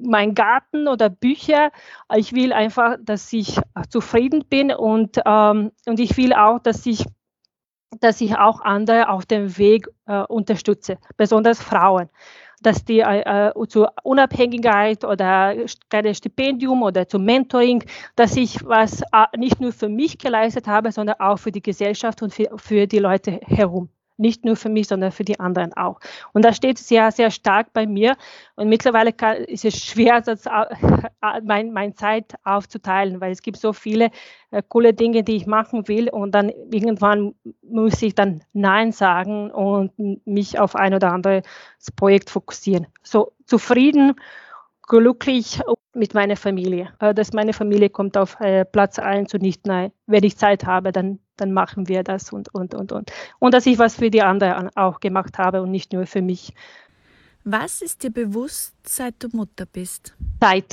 mein 0.00 0.34
Garten 0.34 0.88
oder 0.88 1.10
Bücher. 1.10 1.70
Ich 2.14 2.32
will 2.32 2.52
einfach, 2.52 2.96
dass 3.00 3.32
ich 3.32 3.58
zufrieden 3.90 4.44
bin 4.48 4.72
und, 4.72 5.18
ähm, 5.24 5.72
und 5.86 6.00
ich 6.00 6.16
will 6.16 6.32
auch, 6.32 6.60
dass 6.60 6.86
ich, 6.86 7.04
dass 8.00 8.20
ich 8.20 8.36
auch 8.36 8.60
andere 8.60 9.08
auf 9.08 9.26
dem 9.26 9.58
Weg 9.58 9.88
äh, 10.06 10.22
unterstütze, 10.22 10.98
besonders 11.16 11.62
Frauen 11.62 12.08
dass 12.62 12.84
die 12.84 13.00
äh, 13.00 13.50
äh 13.50 13.66
zur 13.68 13.92
Unabhängigkeit 14.02 15.04
oder 15.04 15.54
kleines 15.88 16.18
Stipendium 16.18 16.82
oder 16.82 17.08
zum 17.08 17.24
Mentoring, 17.24 17.84
dass 18.16 18.36
ich 18.36 18.64
was 18.64 19.02
äh, 19.02 19.36
nicht 19.36 19.60
nur 19.60 19.72
für 19.72 19.88
mich 19.88 20.18
geleistet 20.18 20.66
habe, 20.66 20.92
sondern 20.92 21.20
auch 21.20 21.38
für 21.38 21.52
die 21.52 21.62
Gesellschaft 21.62 22.22
und 22.22 22.32
für, 22.32 22.50
für 22.56 22.86
die 22.86 22.98
Leute 22.98 23.40
herum. 23.44 23.88
Nicht 24.16 24.44
nur 24.44 24.56
für 24.56 24.68
mich, 24.68 24.88
sondern 24.88 25.12
für 25.12 25.24
die 25.24 25.40
anderen 25.40 25.72
auch. 25.74 26.00
Und 26.32 26.44
das 26.44 26.56
steht 26.56 26.78
sehr, 26.78 27.10
sehr 27.12 27.30
stark 27.30 27.72
bei 27.72 27.86
mir. 27.86 28.16
Und 28.56 28.68
mittlerweile 28.68 29.12
kann, 29.12 29.36
ist 29.38 29.64
es 29.64 29.82
schwer, 29.82 30.20
das, 30.24 30.46
äh, 30.46 31.40
mein, 31.44 31.72
meine 31.72 31.94
Zeit 31.94 32.34
aufzuteilen, 32.44 33.20
weil 33.20 33.32
es 33.32 33.42
gibt 33.42 33.58
so 33.58 33.72
viele 33.72 34.10
äh, 34.50 34.62
coole 34.68 34.94
Dinge, 34.94 35.22
die 35.24 35.36
ich 35.36 35.46
machen 35.46 35.88
will. 35.88 36.08
Und 36.08 36.34
dann 36.34 36.50
irgendwann 36.70 37.34
muss 37.62 38.00
ich 38.02 38.14
dann 38.14 38.42
Nein 38.52 38.92
sagen 38.92 39.50
und 39.50 39.92
mich 40.26 40.58
auf 40.58 40.76
ein 40.76 40.94
oder 40.94 41.12
anderes 41.12 41.42
Projekt 41.96 42.30
fokussieren. 42.30 42.86
So 43.02 43.32
zufrieden 43.46 44.14
glücklich 44.82 45.60
mit 45.94 46.14
meiner 46.14 46.36
Familie. 46.36 46.92
Äh, 47.00 47.14
dass 47.14 47.32
meine 47.32 47.52
Familie 47.52 47.90
kommt 47.90 48.16
auf 48.16 48.38
äh, 48.40 48.64
Platz 48.64 48.98
1 48.98 49.32
und 49.34 49.42
nicht 49.42 49.66
nein. 49.66 49.92
Wenn 50.06 50.24
ich 50.24 50.36
Zeit 50.36 50.66
habe, 50.66 50.92
dann, 50.92 51.18
dann 51.36 51.52
machen 51.52 51.88
wir 51.88 52.02
das 52.02 52.32
und, 52.32 52.54
und, 52.54 52.74
und, 52.74 52.92
und. 52.92 53.12
Und 53.38 53.54
dass 53.54 53.66
ich 53.66 53.78
was 53.78 53.96
für 53.96 54.10
die 54.10 54.22
anderen 54.22 54.70
auch 54.76 55.00
gemacht 55.00 55.38
habe 55.38 55.62
und 55.62 55.70
nicht 55.70 55.92
nur 55.92 56.06
für 56.06 56.22
mich. 56.22 56.54
Was 57.44 57.82
ist 57.82 58.02
dir 58.02 58.10
bewusst, 58.10 58.74
seit 58.86 59.22
du 59.22 59.28
Mutter 59.32 59.66
bist? 59.66 60.14
Zeit. 60.40 60.72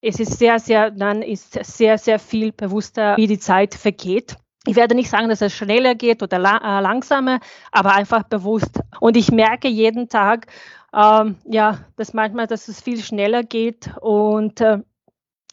Es 0.00 0.20
ist 0.20 0.38
sehr, 0.38 0.60
sehr, 0.60 0.92
dann 0.92 1.22
ist 1.22 1.52
sehr, 1.64 1.98
sehr 1.98 2.18
viel 2.20 2.52
bewusster, 2.52 3.16
wie 3.16 3.26
die 3.26 3.38
Zeit 3.38 3.74
vergeht. 3.74 4.36
Ich 4.66 4.76
werde 4.76 4.94
nicht 4.94 5.10
sagen, 5.10 5.28
dass 5.28 5.40
es 5.40 5.54
schneller 5.54 5.94
geht 5.94 6.22
oder 6.22 6.38
la 6.38 6.58
äh, 6.58 6.82
langsamer, 6.82 7.40
aber 7.72 7.94
einfach 7.94 8.22
bewusst. 8.24 8.80
Und 9.00 9.16
ich 9.16 9.32
merke 9.32 9.66
jeden 9.66 10.08
Tag, 10.08 10.46
ähm, 10.92 11.36
ja, 11.44 11.78
dass 11.96 12.14
manchmal, 12.14 12.46
dass 12.46 12.68
es 12.68 12.80
viel 12.80 13.02
schneller 13.02 13.42
geht 13.42 13.90
und 14.00 14.60
äh, 14.60 14.78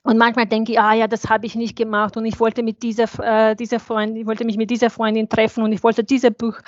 und 0.06 0.20
manchmal 0.20 0.46
denke 0.46 0.74
ich, 0.74 0.80
ah 0.80 0.94
ja, 0.94 1.08
das 1.08 1.30
habe 1.30 1.48
ich 1.48 1.56
nicht 1.56 1.76
gemacht 1.76 2.16
und 2.16 2.26
ich 2.26 2.40
wollte 2.40 2.62
mit 2.62 2.84
dieser, 2.84 3.08
äh, 3.24 3.56
dieser 3.56 3.80
Freundin, 3.80 4.22
ich 4.22 4.28
wollte 4.28 4.46
mich 4.46 4.56
mit 4.56 4.70
dieser 4.70 4.92
Freundin 4.92 5.28
treffen 5.28 5.64
und 5.64 5.72
ich 5.72 5.84
wollte 5.84 6.04
diese 6.04 6.30
Buch, 6.30 6.60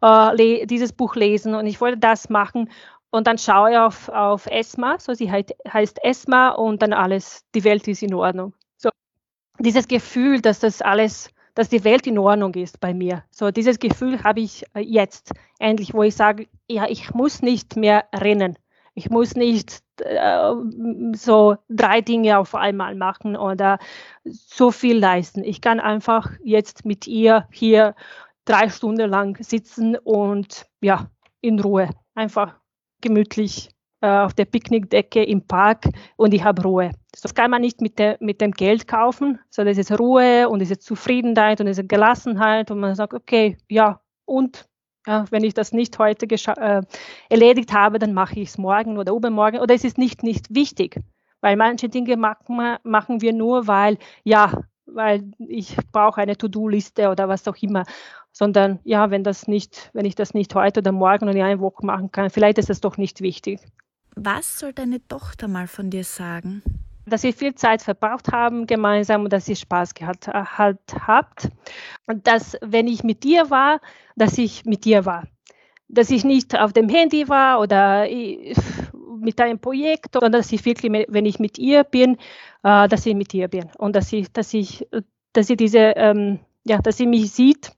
äh, 0.00 0.64
dieses 0.66 0.92
Buch 0.92 1.16
lesen 1.16 1.56
und 1.56 1.66
ich 1.66 1.80
wollte 1.80 1.98
das 1.98 2.30
machen. 2.30 2.70
Und 3.10 3.26
dann 3.26 3.36
schaue 3.36 3.72
ich 3.72 3.78
auf, 3.78 4.08
auf 4.10 4.46
ESMA, 4.46 5.00
so 5.00 5.12
sie 5.12 5.28
heißt, 5.28 5.52
heißt 5.72 6.04
ESMA 6.04 6.50
und 6.50 6.82
dann 6.82 6.92
alles, 6.92 7.44
die 7.56 7.64
Welt 7.64 7.88
ist 7.88 8.04
in 8.04 8.14
Ordnung. 8.14 8.54
So, 8.76 8.90
dieses 9.58 9.88
Gefühl, 9.88 10.40
dass 10.40 10.60
das 10.60 10.80
alles 10.80 11.30
dass 11.56 11.68
die 11.68 11.84
Welt 11.84 12.06
in 12.08 12.18
Ordnung 12.18 12.52
ist 12.54 12.80
bei 12.80 12.92
mir. 12.92 13.22
So 13.30 13.52
dieses 13.52 13.78
Gefühl 13.78 14.22
habe 14.24 14.40
ich 14.40 14.64
äh, 14.74 14.80
jetzt 14.80 15.30
endlich, 15.60 15.94
wo 15.94 16.02
ich 16.02 16.16
sage, 16.16 16.48
ja, 16.68 16.86
ich 16.88 17.14
muss 17.14 17.42
nicht 17.42 17.76
mehr 17.76 18.06
rennen. 18.12 18.58
Ich 18.94 19.10
muss 19.10 19.34
nicht 19.34 19.82
äh, 20.00 20.52
so 21.14 21.56
drei 21.68 22.00
Dinge 22.00 22.38
auf 22.38 22.54
einmal 22.54 22.94
machen 22.94 23.36
oder 23.36 23.78
so 24.24 24.70
viel 24.70 24.98
leisten. 24.98 25.42
Ich 25.42 25.60
kann 25.60 25.80
einfach 25.80 26.30
jetzt 26.42 26.84
mit 26.84 27.06
ihr 27.06 27.48
hier 27.50 27.94
drei 28.44 28.68
Stunden 28.68 29.10
lang 29.10 29.42
sitzen 29.42 29.96
und 29.96 30.66
ja, 30.80 31.10
in 31.40 31.58
Ruhe, 31.60 31.90
einfach 32.14 32.56
gemütlich 33.00 33.70
äh, 34.00 34.08
auf 34.08 34.34
der 34.34 34.44
Picknickdecke 34.44 35.24
im 35.24 35.46
Park 35.46 35.88
und 36.16 36.34
ich 36.34 36.44
habe 36.44 36.62
Ruhe. 36.62 36.92
Das 37.22 37.34
kann 37.34 37.50
man 37.50 37.62
nicht 37.62 37.80
mit, 37.80 37.98
der, 37.98 38.16
mit 38.20 38.40
dem 38.40 38.52
Geld 38.52 38.86
kaufen, 38.86 39.38
sondern 39.50 39.72
es 39.72 39.78
ist 39.78 39.98
Ruhe 39.98 40.48
und 40.48 40.60
es 40.60 40.70
ist 40.70 40.82
Zufriedenheit 40.82 41.60
und 41.60 41.66
es 41.68 41.78
ist 41.78 41.88
Gelassenheit 41.88 42.70
und 42.70 42.80
man 42.80 42.94
sagt, 42.94 43.14
okay, 43.14 43.56
ja, 43.68 44.00
und 44.24 44.66
ja, 45.06 45.24
wenn 45.30 45.44
ich 45.44 45.54
das 45.54 45.72
nicht 45.72 45.98
heute 45.98 46.26
äh, 46.26 46.82
erledigt 47.28 47.72
habe, 47.72 47.98
dann 47.98 48.14
mache 48.14 48.40
ich 48.40 48.50
es 48.50 48.58
morgen 48.58 48.98
oder 48.98 49.12
übermorgen 49.12 49.60
oder 49.60 49.74
es 49.74 49.84
ist 49.84 49.98
nicht, 49.98 50.22
nicht 50.22 50.54
wichtig, 50.54 51.00
weil 51.40 51.56
manche 51.56 51.88
Dinge 51.88 52.16
machen, 52.16 52.78
machen 52.82 53.20
wir 53.20 53.32
nur, 53.32 53.66
weil, 53.66 53.98
ja, 54.22 54.52
weil 54.86 55.30
ich 55.38 55.76
brauche 55.92 56.20
eine 56.20 56.36
To-Do-Liste 56.36 57.08
oder 57.10 57.28
was 57.28 57.46
auch 57.48 57.56
immer, 57.60 57.84
sondern 58.32 58.80
ja, 58.84 59.10
wenn 59.10 59.24
das 59.24 59.46
nicht, 59.46 59.90
wenn 59.92 60.04
ich 60.04 60.14
das 60.14 60.34
nicht 60.34 60.54
heute 60.54 60.80
oder 60.80 60.92
morgen 60.92 61.28
oder 61.28 61.38
in 61.38 61.44
einer 61.44 61.60
Woche 61.60 61.84
machen 61.86 62.10
kann, 62.10 62.30
vielleicht 62.30 62.58
ist 62.58 62.70
das 62.70 62.80
doch 62.80 62.96
nicht 62.96 63.20
wichtig. 63.20 63.60
Was 64.16 64.58
soll 64.58 64.72
deine 64.72 65.06
Tochter 65.06 65.48
mal 65.48 65.66
von 65.66 65.90
dir 65.90 66.04
sagen? 66.04 66.62
Dass 67.06 67.24
ihr 67.24 67.34
viel 67.34 67.54
Zeit 67.54 67.82
verbraucht 67.82 68.32
haben 68.32 68.66
gemeinsam 68.66 69.24
und 69.24 69.32
dass 69.32 69.48
ihr 69.48 69.56
Spaß 69.56 69.94
gehabt 69.94 70.28
halt 70.28 70.78
habt. 71.06 71.50
Und 72.06 72.26
dass, 72.26 72.56
wenn 72.62 72.86
ich 72.86 73.04
mit 73.04 73.24
dir 73.24 73.50
war, 73.50 73.80
dass 74.16 74.38
ich 74.38 74.64
mit 74.64 74.84
dir 74.84 75.04
war. 75.04 75.24
Dass 75.88 76.10
ich 76.10 76.24
nicht 76.24 76.58
auf 76.58 76.72
dem 76.72 76.88
Handy 76.88 77.28
war 77.28 77.60
oder 77.60 78.06
mit 79.18 79.40
einem 79.40 79.58
Projekt, 79.58 80.14
sondern 80.14 80.32
dass 80.32 80.52
ich 80.52 80.64
wirklich, 80.64 80.92
wenn 81.08 81.26
ich 81.26 81.38
mit 81.38 81.58
ihr 81.58 81.84
bin, 81.84 82.16
äh, 82.62 82.88
dass 82.88 83.06
ich 83.06 83.14
mit 83.14 83.32
ihr 83.34 83.48
bin. 83.48 83.70
Und 83.78 83.96
dass 83.96 84.12
ich, 84.12 84.32
dass 84.32 84.54
ich, 84.54 84.86
dass 85.32 85.46
sie 85.46 85.56
diese, 85.56 85.78
ähm, 85.96 86.40
ja, 86.64 86.78
dass 86.78 86.96
sie 86.96 87.06
mich 87.06 87.32
sieht 87.32 87.72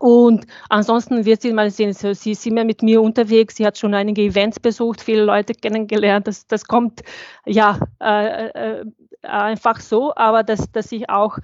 und 0.00 0.46
ansonsten 0.68 1.24
wird 1.24 1.42
sie 1.42 1.52
mal 1.52 1.70
sehen, 1.70 1.92
sie 1.92 2.30
ist 2.32 2.46
immer 2.46 2.64
mit 2.64 2.82
mir 2.82 3.02
unterwegs, 3.02 3.56
sie 3.56 3.66
hat 3.66 3.78
schon 3.78 3.94
einige 3.94 4.22
Events 4.22 4.60
besucht, 4.60 5.00
viele 5.00 5.24
Leute 5.24 5.54
kennengelernt. 5.54 6.26
Das, 6.26 6.46
das 6.46 6.64
kommt 6.64 7.02
ja 7.46 7.78
äh, 8.00 8.48
äh, 8.48 8.84
einfach 9.22 9.80
so, 9.80 10.14
aber 10.14 10.42
dass, 10.42 10.70
dass 10.72 10.92
ich 10.92 11.08
auch 11.08 11.38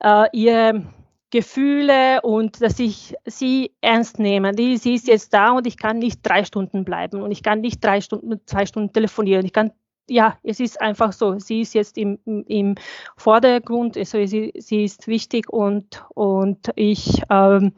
äh, 0.00 0.26
ihre 0.32 0.84
Gefühle 1.30 2.20
und 2.22 2.62
dass 2.62 2.78
ich 2.78 3.14
sie 3.26 3.72
ernst 3.80 4.20
nehme. 4.20 4.52
Die, 4.52 4.76
sie 4.76 4.94
ist 4.94 5.08
jetzt 5.08 5.34
da 5.34 5.50
und 5.50 5.66
ich 5.66 5.76
kann 5.76 5.98
nicht 5.98 6.20
drei 6.22 6.44
Stunden 6.44 6.84
bleiben 6.84 7.22
und 7.22 7.32
ich 7.32 7.42
kann 7.42 7.60
nicht 7.60 7.82
drei 7.82 8.00
Stunden, 8.00 8.40
zwei 8.46 8.66
Stunden 8.66 8.92
telefonieren. 8.92 9.44
Ich 9.44 9.52
kann 9.52 9.72
ja, 10.08 10.38
es 10.42 10.60
ist 10.60 10.80
einfach 10.80 11.12
so. 11.12 11.38
Sie 11.38 11.60
ist 11.60 11.74
jetzt 11.74 11.96
im, 11.98 12.18
im 12.24 12.74
Vordergrund, 13.16 13.96
also 13.96 14.24
sie, 14.26 14.52
sie 14.56 14.84
ist 14.84 15.06
wichtig 15.06 15.48
und, 15.50 16.04
und 16.14 16.70
ich 16.76 17.22
ähm, 17.30 17.72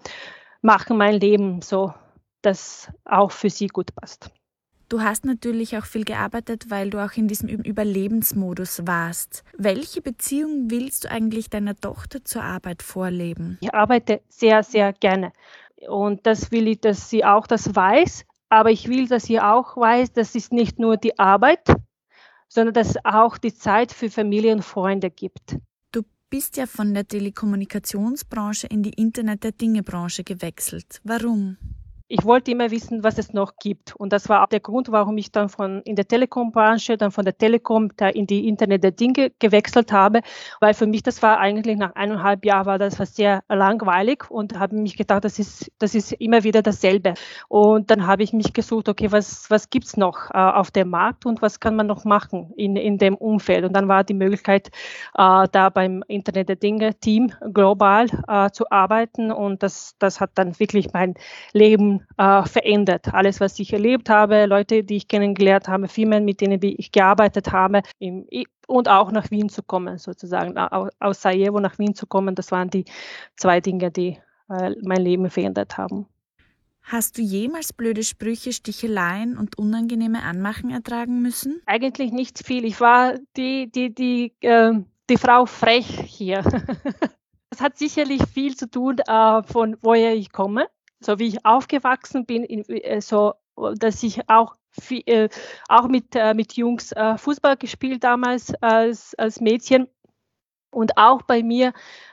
mache 0.62 0.94
mein 0.94 1.14
Leben 1.20 1.62
so, 1.62 1.94
dass 2.42 2.90
auch 3.04 3.30
für 3.30 3.50
sie 3.50 3.68
gut 3.68 3.94
passt. 3.94 4.30
Du 4.88 5.00
hast 5.00 5.24
natürlich 5.24 5.76
auch 5.76 5.84
viel 5.84 6.04
gearbeitet, 6.04 6.66
weil 6.70 6.90
du 6.90 7.04
auch 7.04 7.12
in 7.16 7.26
diesem 7.26 7.48
Überlebensmodus 7.48 8.86
warst. 8.86 9.42
Welche 9.58 10.00
Beziehung 10.00 10.70
willst 10.70 11.04
du 11.04 11.10
eigentlich 11.10 11.50
deiner 11.50 11.74
Tochter 11.74 12.24
zur 12.24 12.44
Arbeit 12.44 12.84
vorleben? 12.84 13.58
Ich 13.60 13.74
arbeite 13.74 14.20
sehr, 14.28 14.62
sehr 14.62 14.92
gerne. 14.92 15.32
Und 15.88 16.24
das 16.24 16.52
will 16.52 16.68
ich, 16.68 16.80
dass 16.80 17.10
sie 17.10 17.24
auch 17.24 17.48
das 17.48 17.74
weiß. 17.74 18.24
Aber 18.48 18.70
ich 18.70 18.88
will, 18.88 19.08
dass 19.08 19.24
sie 19.24 19.40
auch 19.40 19.76
weiß, 19.76 20.12
das 20.12 20.36
ist 20.36 20.52
nicht 20.52 20.78
nur 20.78 20.96
die 20.96 21.18
Arbeit, 21.18 21.66
sondern 22.48 22.74
dass 22.74 22.90
es 22.90 23.04
auch 23.04 23.38
die 23.38 23.54
Zeit 23.54 23.92
für 23.92 24.10
Familie 24.10 24.52
und 24.52 24.62
Freunde 24.62 25.10
gibt. 25.10 25.56
Du 25.92 26.02
bist 26.30 26.56
ja 26.56 26.66
von 26.66 26.94
der 26.94 27.06
Telekommunikationsbranche 27.06 28.66
in 28.66 28.82
die 28.82 28.90
Internet 28.90 29.44
der 29.44 29.52
Dinge 29.52 29.82
Branche 29.82 30.24
gewechselt. 30.24 31.00
Warum? 31.04 31.56
Ich 32.08 32.24
wollte 32.24 32.52
immer 32.52 32.70
wissen, 32.70 33.02
was 33.02 33.18
es 33.18 33.32
noch 33.32 33.56
gibt. 33.56 33.96
Und 33.96 34.12
das 34.12 34.28
war 34.28 34.44
auch 34.44 34.48
der 34.48 34.60
Grund, 34.60 34.92
warum 34.92 35.18
ich 35.18 35.32
dann 35.32 35.48
von 35.48 35.82
in 35.82 35.96
der 35.96 36.06
Telekom-Branche, 36.06 36.96
dann 36.96 37.10
von 37.10 37.24
der 37.24 37.36
Telekom 37.36 37.90
da 37.96 38.08
in 38.08 38.26
die 38.26 38.46
Internet 38.46 38.84
der 38.84 38.92
Dinge 38.92 39.32
gewechselt 39.38 39.92
habe, 39.92 40.20
weil 40.60 40.74
für 40.74 40.86
mich 40.86 41.02
das 41.02 41.22
war 41.22 41.38
eigentlich 41.38 41.76
nach 41.76 41.94
eineinhalb 41.94 42.44
Jahren 42.44 42.66
war 42.66 42.78
das 42.78 42.98
war 42.98 43.06
sehr 43.06 43.42
langweilig 43.48 44.30
und 44.30 44.58
habe 44.58 44.76
mich 44.76 44.96
gedacht, 44.96 45.24
das 45.24 45.38
ist, 45.38 45.72
das 45.78 45.94
ist 45.94 46.12
immer 46.12 46.44
wieder 46.44 46.62
dasselbe. 46.62 47.14
Und 47.48 47.90
dann 47.90 48.06
habe 48.06 48.22
ich 48.22 48.32
mich 48.32 48.52
gesucht, 48.52 48.88
okay, 48.88 49.10
was, 49.10 49.50
was 49.50 49.70
gibt's 49.70 49.96
noch 49.96 50.30
äh, 50.32 50.38
auf 50.38 50.70
dem 50.70 50.90
Markt 50.90 51.26
und 51.26 51.42
was 51.42 51.60
kann 51.60 51.74
man 51.74 51.86
noch 51.86 52.04
machen 52.04 52.52
in, 52.56 52.76
in 52.76 52.98
dem 52.98 53.16
Umfeld? 53.16 53.64
Und 53.64 53.72
dann 53.72 53.88
war 53.88 54.04
die 54.04 54.14
Möglichkeit, 54.14 54.68
äh, 55.16 55.48
da 55.50 55.70
beim 55.70 56.04
Internet 56.06 56.48
der 56.48 56.56
Dinge 56.56 56.94
Team 56.94 57.32
global 57.52 58.06
äh, 58.28 58.50
zu 58.50 58.70
arbeiten 58.70 59.32
und 59.32 59.62
das, 59.62 59.96
das 59.98 60.20
hat 60.20 60.30
dann 60.34 60.58
wirklich 60.60 60.92
mein 60.92 61.14
Leben 61.52 61.95
äh, 62.16 62.42
verändert. 62.44 63.12
Alles, 63.12 63.40
was 63.40 63.58
ich 63.58 63.72
erlebt 63.72 64.10
habe, 64.10 64.46
Leute, 64.46 64.84
die 64.84 64.96
ich 64.96 65.08
kennengelernt 65.08 65.68
habe, 65.68 65.88
Firmen, 65.88 66.24
mit 66.24 66.40
denen 66.40 66.60
ich 66.62 66.92
gearbeitet 66.92 67.52
habe 67.52 67.82
im, 67.98 68.26
und 68.66 68.88
auch 68.88 69.12
nach 69.12 69.30
Wien 69.30 69.48
zu 69.48 69.62
kommen, 69.62 69.98
sozusagen 69.98 70.58
aus 70.58 71.22
Sarajevo 71.22 71.60
nach 71.60 71.78
Wien 71.78 71.94
zu 71.94 72.06
kommen, 72.06 72.34
das 72.34 72.52
waren 72.52 72.70
die 72.70 72.84
zwei 73.36 73.60
Dinge, 73.60 73.90
die 73.90 74.18
äh, 74.48 74.72
mein 74.82 75.02
Leben 75.02 75.30
verändert 75.30 75.78
haben. 75.78 76.06
Hast 76.82 77.18
du 77.18 77.22
jemals 77.22 77.72
blöde 77.72 78.04
Sprüche, 78.04 78.52
Sticheleien 78.52 79.36
und 79.36 79.58
unangenehme 79.58 80.22
Anmachen 80.22 80.70
ertragen 80.70 81.20
müssen? 81.20 81.60
Eigentlich 81.66 82.12
nicht 82.12 82.46
viel. 82.46 82.64
Ich 82.64 82.80
war 82.80 83.14
die, 83.36 83.68
die, 83.72 83.92
die, 83.92 84.32
äh, 84.40 84.72
die 85.10 85.16
Frau 85.16 85.46
frech 85.46 85.86
hier. 86.06 86.42
das 87.50 87.60
hat 87.60 87.76
sicherlich 87.76 88.22
viel 88.32 88.54
zu 88.54 88.70
tun, 88.70 88.98
äh, 88.98 89.42
von 89.42 89.76
woher 89.80 90.14
ich 90.14 90.30
komme 90.30 90.68
so 91.00 91.18
wie 91.18 91.28
ich 91.28 91.44
aufgewachsen 91.44 92.26
bin, 92.26 92.44
in, 92.44 92.64
äh, 92.68 93.00
so 93.00 93.34
dass 93.78 94.02
ich 94.02 94.28
auch 94.28 94.54
viel, 94.70 95.02
äh, 95.06 95.28
auch 95.68 95.88
mit, 95.88 96.14
äh, 96.14 96.34
mit 96.34 96.54
Jungs 96.54 96.92
äh, 96.92 97.16
Fußball 97.16 97.56
gespielt 97.56 98.04
damals 98.04 98.52
als, 98.60 99.14
als 99.14 99.40
Mädchen 99.40 99.88
und 100.70 100.96
auch 100.98 101.22
bei 101.22 101.42
mir 101.42 101.72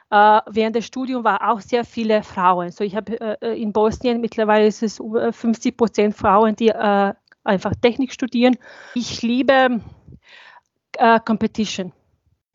äh, 0.09 0.39
während 0.49 0.75
des 0.75 0.85
Studiums 0.85 1.23
war 1.25 1.51
auch 1.51 1.59
sehr 1.59 1.83
viele 1.83 2.23
Frauen. 2.23 2.71
So 2.71 2.83
ich 2.83 2.95
habe 2.95 3.41
äh, 3.41 3.61
in 3.61 3.73
Bosnien 3.73 4.21
mittlerweile 4.21 4.67
ist 4.67 4.83
es 4.83 4.99
über 4.99 5.33
50 5.33 5.75
Prozent 5.75 6.15
Frauen, 6.15 6.55
die 6.55 6.73
einfach 6.73 7.73
Technik 7.81 8.13
studieren. 8.13 8.57
Ich 8.95 9.21
liebe 9.21 9.81
Competition 11.25 11.91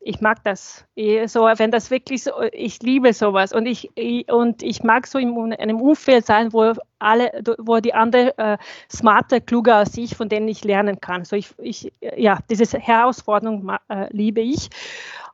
ich 0.09 0.21
mag 0.21 0.43
das. 0.43 0.85
So, 1.27 1.41
wenn 1.43 1.69
das 1.69 1.91
wirklich 1.91 2.23
so, 2.23 2.31
ich 2.51 2.81
liebe 2.81 3.13
sowas 3.13 3.53
und 3.53 3.67
ich, 3.67 3.89
und 4.31 4.63
ich 4.63 4.83
mag 4.83 5.05
so 5.05 5.19
in 5.19 5.53
einem 5.53 5.79
Umfeld 5.79 6.25
sein, 6.25 6.51
wo 6.51 6.73
alle, 6.97 7.43
wo 7.59 7.79
die 7.79 7.93
anderen 7.93 8.37
äh, 8.37 8.57
smarter, 8.91 9.39
kluger 9.39 9.75
als 9.77 9.95
ich, 9.97 10.15
von 10.15 10.27
denen 10.27 10.47
ich 10.47 10.63
lernen 10.63 10.99
kann. 10.99 11.25
So 11.25 11.35
ich, 11.35 11.53
ich 11.59 11.93
ja, 12.01 12.39
diese 12.49 12.79
Herausforderung 12.79 13.71
äh, 13.87 14.07
liebe 14.09 14.41
ich. 14.41 14.69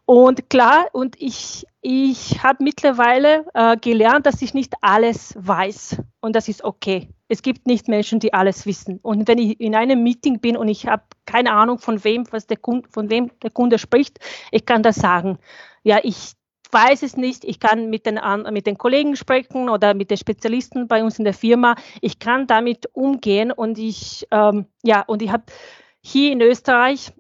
Und 0.06 0.50
klar, 0.50 0.88
und 0.92 1.20
ich, 1.20 1.66
ich 1.82 2.44
habe 2.44 2.64
mittlerweile 2.64 3.46
äh, 3.54 3.78
gelernt, 3.78 4.26
dass 4.26 4.42
ich 4.42 4.54
nicht 4.54 4.74
alles 4.82 5.34
weiß 5.38 6.02
und 6.20 6.36
das 6.36 6.50
ist 6.50 6.64
okay. 6.64 7.15
Es 7.28 7.42
gibt 7.42 7.66
nicht 7.66 7.88
Menschen, 7.88 8.20
die 8.20 8.34
alles 8.34 8.66
wissen. 8.66 9.00
Und 9.02 9.28
wenn 9.28 9.40
ich 9.40 9.60
in 9.60 9.76
einem 9.76 10.04
Meeting 10.04 10.40
bin 10.40 10.56
und 10.56 10.68
ich 10.68 10.88
habe 10.88 11.04
keine 11.26 11.54
Ahnung 11.54 11.80
von 11.80 12.04
wem, 12.04 12.26
was 12.32 12.46
der 12.48 12.58
Kunde, 12.58 12.88
von 12.90 13.10
wem 13.10 13.32
der 13.42 13.50
Kunde 13.50 13.80
spricht, 13.80 14.20
ich 14.52 14.66
kann 14.66 14.84
das 14.84 14.96
sagen. 14.96 15.40
Ja, 15.84 16.00
ich 16.04 16.34
weiß 16.72 17.04
es 17.04 17.18
nicht. 17.18 17.46
Ich 17.46 17.60
kann 17.60 17.90
mit 17.90 18.06
den, 18.06 18.20
mit 18.52 18.68
den 18.68 18.78
Kollegen 18.78 19.16
sprechen 19.16 19.70
oder 19.70 19.94
mit 19.94 20.12
den 20.12 20.18
Spezialisten 20.18 20.88
bei 20.88 21.04
uns 21.04 21.18
in 21.18 21.26
der 21.26 21.34
Firma. 21.34 21.76
Ich 22.02 22.20
kann 22.20 22.48
damit 22.48 22.88
umgehen 22.94 23.52
und 23.52 23.80
ich, 23.80 24.28
ähm, 24.32 24.66
ja, 24.84 25.02
und 25.02 25.22
ich 25.22 25.32
habe 25.32 25.46
hier 26.02 26.32
in 26.32 26.42
Österreich 26.42 27.12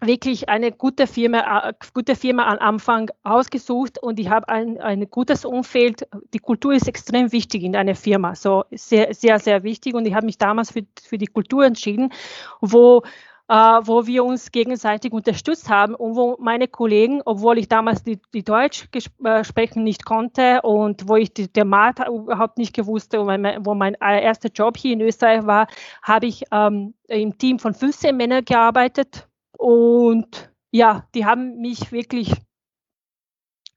wirklich 0.00 0.48
eine 0.48 0.72
gute 0.72 1.06
Firma, 1.06 1.68
äh, 1.68 1.74
gute 1.92 2.14
Firma 2.14 2.46
am 2.46 2.58
Anfang 2.58 3.10
ausgesucht 3.24 3.98
und 4.00 4.20
ich 4.20 4.28
habe 4.28 4.48
ein, 4.48 4.80
ein 4.80 5.10
gutes 5.10 5.44
Umfeld. 5.44 6.06
Die 6.32 6.38
Kultur 6.38 6.72
ist 6.72 6.88
extrem 6.88 7.32
wichtig 7.32 7.62
in 7.62 7.74
einer 7.74 7.94
Firma, 7.94 8.34
so 8.34 8.64
sehr, 8.70 9.12
sehr, 9.14 9.38
sehr 9.38 9.62
wichtig. 9.62 9.94
Und 9.94 10.06
ich 10.06 10.14
habe 10.14 10.26
mich 10.26 10.38
damals 10.38 10.70
für, 10.70 10.82
für 11.02 11.18
die 11.18 11.26
Kultur 11.26 11.64
entschieden, 11.64 12.12
wo 12.60 13.02
äh, 13.48 13.54
wo 13.54 14.06
wir 14.06 14.24
uns 14.24 14.52
gegenseitig 14.52 15.12
unterstützt 15.12 15.70
haben 15.70 15.94
und 15.94 16.16
wo 16.16 16.36
meine 16.38 16.68
Kollegen, 16.68 17.22
obwohl 17.24 17.58
ich 17.58 17.68
damals 17.68 18.02
die, 18.02 18.20
die 18.34 18.44
Deutsch 18.44 18.88
äh, 19.24 19.42
sprechen 19.42 19.84
nicht 19.84 20.04
konnte 20.04 20.60
und 20.62 21.08
wo 21.08 21.16
ich 21.16 21.32
die, 21.32 21.50
der 21.50 21.64
Markt 21.64 22.06
überhaupt 22.06 22.58
nicht 22.58 22.74
gewusst, 22.74 23.14
mein, 23.14 23.64
wo 23.64 23.74
mein 23.74 23.94
erster 23.94 24.50
Job 24.50 24.76
hier 24.76 24.92
in 24.92 25.00
Österreich 25.00 25.46
war, 25.46 25.66
habe 26.02 26.26
ich 26.26 26.44
ähm, 26.52 26.94
im 27.08 27.38
Team 27.38 27.58
von 27.58 27.72
15 27.72 28.14
Männern 28.16 28.44
gearbeitet 28.44 29.28
und 29.58 30.50
ja, 30.70 31.06
die 31.14 31.26
haben 31.26 31.58
mich 31.58 31.92
wirklich 31.92 32.32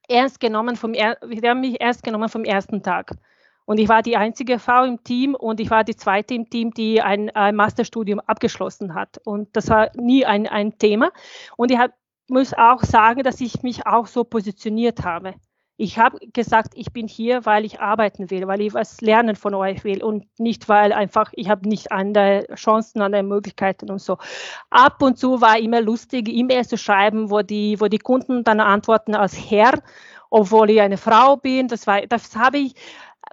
ernst 0.08 0.40
genommen 0.40 0.76
vom, 0.76 0.94
die 0.94 1.02
haben 1.02 1.60
mich 1.60 1.82
ernst 1.82 2.04
genommen 2.04 2.30
vom 2.30 2.46
ersten 2.46 2.84
Tag. 2.84 3.12
Und 3.66 3.80
ich 3.80 3.90
war 3.90 4.02
die 4.02 4.16
einzige 4.16 4.60
Frau 4.60 4.84
im 4.84 5.04
Team 5.04 5.34
und 5.34 5.60
ich 5.60 5.70
war 5.70 5.84
die 5.84 5.96
zweite 5.96 6.36
im 6.36 6.50
Team, 6.50 6.72
die 6.72 7.02
ein, 7.02 7.30
ein 7.32 7.56
Masterstudium 7.56 8.20
abgeschlossen 8.20 8.94
hat. 8.94 9.20
Und 9.24 9.56
das 9.56 9.70
war 9.70 9.92
nie 9.96 10.26
ein, 10.26 10.48
ein 10.48 10.78
Thema. 10.78 11.12
Und 11.58 11.72
ich 11.72 11.78
hab, 11.78 11.94
muss 12.28 12.54
auch 12.54 12.84
sagen, 12.84 13.24
dass 13.24 13.42
ich 13.42 13.64
mich 13.64 13.88
auch 13.88 14.08
so 14.08 14.24
positioniert 14.24 15.04
habe. 15.04 15.34
Ich 15.82 15.98
habe 15.98 16.20
gesagt, 16.32 16.74
ich 16.76 16.94
bin 16.94 17.08
hier, 17.08 17.44
weil 17.48 17.66
ich 17.66 17.80
arbeiten 17.80 18.30
will, 18.30 18.48
weil 18.48 18.62
ich 18.62 18.76
was 18.76 19.02
lernen 19.02 19.36
von 19.36 19.56
euch 19.56 19.84
will 19.84 20.04
und 20.04 20.28
nicht, 20.40 20.70
weil 20.70 20.94
einfach 20.94 21.32
ich 21.34 21.50
habe 21.50 21.68
nicht 21.68 21.92
andere 21.92 22.46
Chancen, 22.54 23.02
andere 23.02 23.24
Möglichkeiten 23.24 23.90
und 23.90 23.98
so. 23.98 24.20
Ab 24.70 25.02
und 25.02 25.18
zu 25.18 25.42
war 25.42 25.58
immer 25.58 25.82
lustig, 25.82 26.30
E-Mails 26.30 26.68
zu 26.68 26.78
schreiben, 26.78 27.32
wo 27.32 27.42
die, 27.42 27.82
wo 27.82 27.88
die 27.88 27.98
Kunden 27.98 28.44
dann 28.44 28.60
antworten 28.60 29.16
als 29.16 29.34
Herr, 29.34 29.82
obwohl 30.30 30.70
ich 30.70 30.82
eine 30.82 30.98
Frau 30.98 31.38
bin. 31.38 31.68
Das 31.68 31.86
das 32.10 32.36
habe 32.36 32.60
ich 32.60 32.76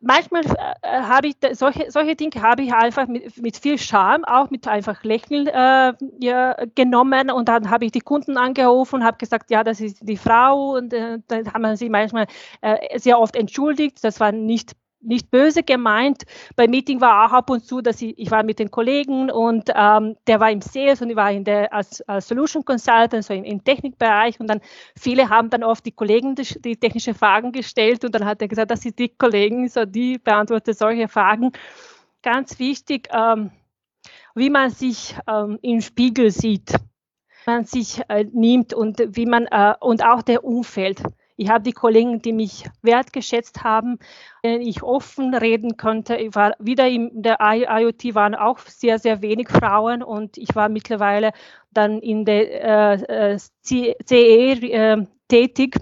manchmal 0.00 0.44
äh, 0.82 1.00
habe 1.00 1.28
ich 1.28 1.36
solche, 1.52 1.90
solche 1.90 2.16
Dinge 2.16 2.42
habe 2.42 2.62
ich 2.62 2.72
einfach 2.72 3.06
mit, 3.06 3.40
mit 3.40 3.56
viel 3.56 3.78
Charme, 3.78 4.24
auch 4.24 4.50
mit 4.50 4.66
einfach 4.66 5.02
Lächeln 5.04 5.46
äh, 5.46 5.92
ja, 6.20 6.56
genommen. 6.74 7.30
Und 7.30 7.48
dann 7.48 7.70
habe 7.70 7.84
ich 7.84 7.92
die 7.92 8.00
Kunden 8.00 8.36
angerufen 8.36 8.96
und 8.96 9.04
habe 9.04 9.18
gesagt, 9.18 9.50
ja, 9.50 9.64
das 9.64 9.80
ist 9.80 9.98
die 10.02 10.16
Frau. 10.16 10.76
Und 10.76 10.92
äh, 10.92 11.18
dann 11.28 11.52
haben 11.52 11.76
sie 11.76 11.88
manchmal 11.88 12.26
äh, 12.60 12.98
sehr 12.98 13.18
oft 13.18 13.36
entschuldigt, 13.36 14.02
das 14.02 14.20
war 14.20 14.32
nicht 14.32 14.72
nicht 15.00 15.30
böse 15.30 15.62
gemeint. 15.62 16.24
Beim 16.56 16.70
Meeting 16.70 17.00
war 17.00 17.26
auch 17.26 17.32
ab 17.32 17.50
und 17.50 17.64
zu, 17.64 17.80
dass 17.80 18.02
ich, 18.02 18.18
ich 18.18 18.30
war 18.30 18.42
mit 18.42 18.58
den 18.58 18.70
Kollegen 18.70 19.30
und 19.30 19.70
ähm, 19.74 20.16
der 20.26 20.40
war 20.40 20.50
im 20.50 20.60
Sales 20.60 21.00
und 21.02 21.10
ich 21.10 21.16
war 21.16 21.30
in 21.30 21.44
der 21.44 21.72
als, 21.72 22.00
als 22.02 22.28
Solution 22.28 22.64
Consultant, 22.64 23.24
so 23.24 23.32
im, 23.32 23.44
im, 23.44 23.62
Technikbereich 23.62 24.40
und 24.40 24.48
dann 24.48 24.60
viele 24.96 25.28
haben 25.28 25.50
dann 25.50 25.62
oft 25.62 25.86
die 25.86 25.92
Kollegen 25.92 26.34
die, 26.34 26.60
die, 26.60 26.76
technische 26.76 27.14
Fragen 27.14 27.52
gestellt 27.52 28.04
und 28.04 28.14
dann 28.14 28.24
hat 28.24 28.42
er 28.42 28.48
gesagt, 28.48 28.70
das 28.70 28.80
sind 28.80 28.98
die 28.98 29.08
Kollegen, 29.08 29.68
so 29.68 29.84
die 29.84 30.18
beantworten 30.18 30.74
solche 30.74 31.08
Fragen. 31.08 31.52
Ganz 32.22 32.58
wichtig, 32.58 33.08
ähm, 33.12 33.50
wie 34.34 34.50
man 34.50 34.70
sich 34.70 35.16
ähm, 35.28 35.58
im 35.62 35.80
Spiegel 35.80 36.30
sieht, 36.30 36.74
man 37.46 37.64
sich 37.64 38.00
äh, 38.08 38.24
nimmt 38.32 38.74
und 38.74 39.02
wie 39.16 39.26
man 39.26 39.46
äh, 39.46 39.74
und 39.80 40.04
auch 40.04 40.22
der 40.22 40.44
Umfeld. 40.44 41.02
Ich 41.40 41.48
habe 41.48 41.62
die 41.62 41.72
Kollegen, 41.72 42.20
die 42.20 42.32
mich 42.32 42.64
wertgeschätzt 42.82 43.62
haben, 43.62 44.00
denen 44.44 44.60
ich 44.60 44.82
offen 44.82 45.32
reden 45.34 45.76
konnte. 45.76 46.16
Ich 46.16 46.34
war 46.34 46.54
wieder 46.58 46.88
in 46.88 47.22
der 47.22 47.38
IoT 47.40 48.16
waren 48.16 48.34
auch 48.34 48.58
sehr, 48.58 48.98
sehr 48.98 49.22
wenig 49.22 49.48
Frauen 49.48 50.02
und 50.02 50.36
ich 50.36 50.56
war 50.56 50.68
mittlerweile 50.68 51.30
dann 51.70 52.00
in 52.00 52.24
der 52.24 52.98
äh, 52.98 53.38
CE 53.38 53.94
äh, 54.10 55.06
tätig 55.28 55.76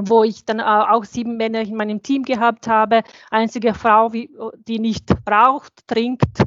wo 0.00 0.22
ich 0.22 0.44
dann 0.44 0.60
auch 0.60 1.02
sieben 1.02 1.36
Männer 1.36 1.60
in 1.62 1.74
meinem 1.74 2.00
Team 2.00 2.22
gehabt 2.22 2.68
habe. 2.68 3.02
Einzige 3.32 3.74
Frau, 3.74 4.10
die 4.10 4.78
nicht 4.78 5.10
raucht, 5.28 5.72
trinkt, 5.88 6.44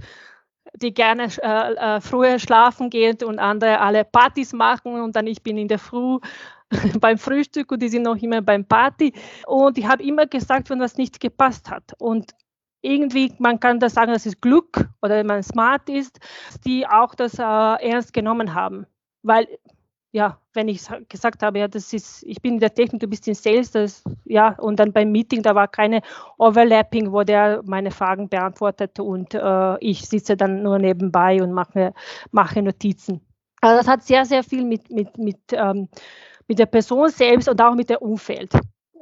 die 0.76 0.94
gerne 0.94 1.28
äh, 1.42 1.74
äh, 1.74 2.00
früher 2.00 2.40
schlafen 2.40 2.90
geht 2.90 3.24
und 3.24 3.40
andere 3.40 3.82
alle 3.82 4.06
Partys 4.06 4.54
machen 4.54 5.02
und 5.02 5.18
dann 5.18 5.28
ich 5.28 5.44
bin 5.44 5.58
in 5.58 5.68
der 5.68 5.80
Früh 5.80 6.20
beim 7.00 7.18
Frühstück 7.18 7.72
und 7.72 7.82
die 7.82 7.90
sind 7.90 8.04
noch 8.04 8.18
immer 8.18 8.42
beim 8.42 8.66
Party. 8.66 9.14
Und 9.46 9.78
ich 9.78 9.88
habe 9.88 10.04
immer 10.04 10.26
gesagt, 10.26 10.70
wenn 10.70 10.80
was 10.80 10.98
nicht 10.98 11.20
gepasst 11.20 11.70
hat. 11.70 11.94
Und 11.98 12.32
irgendwie, 12.82 13.34
man 13.38 13.60
kann 13.60 13.80
das 13.80 13.94
sagen, 13.94 14.12
dass 14.12 14.26
es 14.26 14.42
Glück 14.42 14.90
oder 15.02 15.16
wenn 15.16 15.28
man 15.28 15.44
smart 15.44 15.88
ist, 15.90 16.20
die 16.66 16.88
auch 16.88 17.16
das 17.16 17.38
äh, 17.38 17.44
ernst 17.44 18.14
genommen 18.14 18.54
haben. 18.54 18.88
Weil, 19.24 19.48
ja, 20.12 20.40
wenn 20.54 20.68
ich 20.68 20.82
gesagt 21.08 21.44
habe, 21.44 21.60
ja, 21.60 21.68
das 21.68 21.94
ist, 21.94 22.24
ich 22.24 22.42
bin 22.42 22.56
in 22.56 22.60
der 22.60 22.74
Technik, 22.74 23.02
du 23.02 23.08
bist 23.08 23.28
in 23.28 23.36
Sales, 23.36 23.72
das, 23.72 24.04
ja, 24.26 24.56
und 24.60 24.80
dann 24.80 24.92
beim 24.92 25.12
Meeting, 25.12 25.44
da 25.44 25.54
war 25.54 25.68
keine 25.68 26.02
Overlapping, 26.38 27.12
wo 27.12 27.24
der 27.24 27.62
meine 27.66 27.92
Fragen 27.92 28.28
beantwortet 28.28 29.00
und 29.00 29.36
äh, 29.36 29.78
ich 29.80 30.08
sitze 30.08 30.36
dann 30.36 30.64
nur 30.64 30.80
nebenbei 30.80 31.42
und 31.42 31.54
mache, 31.54 31.94
mache 32.32 32.62
Notizen. 32.62 33.22
Also 33.62 33.78
das 33.78 33.88
hat 33.88 34.04
sehr, 34.04 34.26
sehr 34.26 34.44
viel 34.44 34.66
mit, 34.66 34.90
mit, 34.90 35.18
mit, 35.20 35.40
ähm, 35.52 35.88
mit 36.52 36.60
der 36.60 36.66
Person 36.66 37.08
selbst 37.08 37.48
und 37.48 37.62
auch 37.62 37.76
mit 37.76 37.90
dem 37.90 38.00
Umfeld 38.00 38.52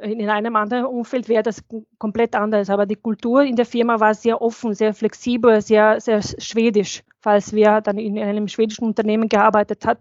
in 0.02 0.30
einem 0.30 0.56
anderen 0.56 0.86
Umfeld 0.86 1.28
wäre 1.28 1.44
das 1.44 1.64
komplett 1.98 2.36
anders. 2.36 2.70
Aber 2.70 2.86
die 2.86 2.96
Kultur 2.96 3.44
in 3.44 3.56
der 3.56 3.66
Firma 3.66 4.00
war 4.00 4.14
sehr 4.14 4.42
offen, 4.42 4.74
sehr 4.74 4.94
flexibel, 4.94 5.62
sehr, 5.62 6.00
sehr 6.00 6.22
schwedisch. 6.22 7.04
Falls 7.22 7.52
wir 7.52 7.82
dann 7.82 7.98
in 7.98 8.18
einem 8.18 8.48
schwedischen 8.48 8.86
Unternehmen 8.86 9.28
gearbeitet 9.28 9.86
hat, 9.86 10.00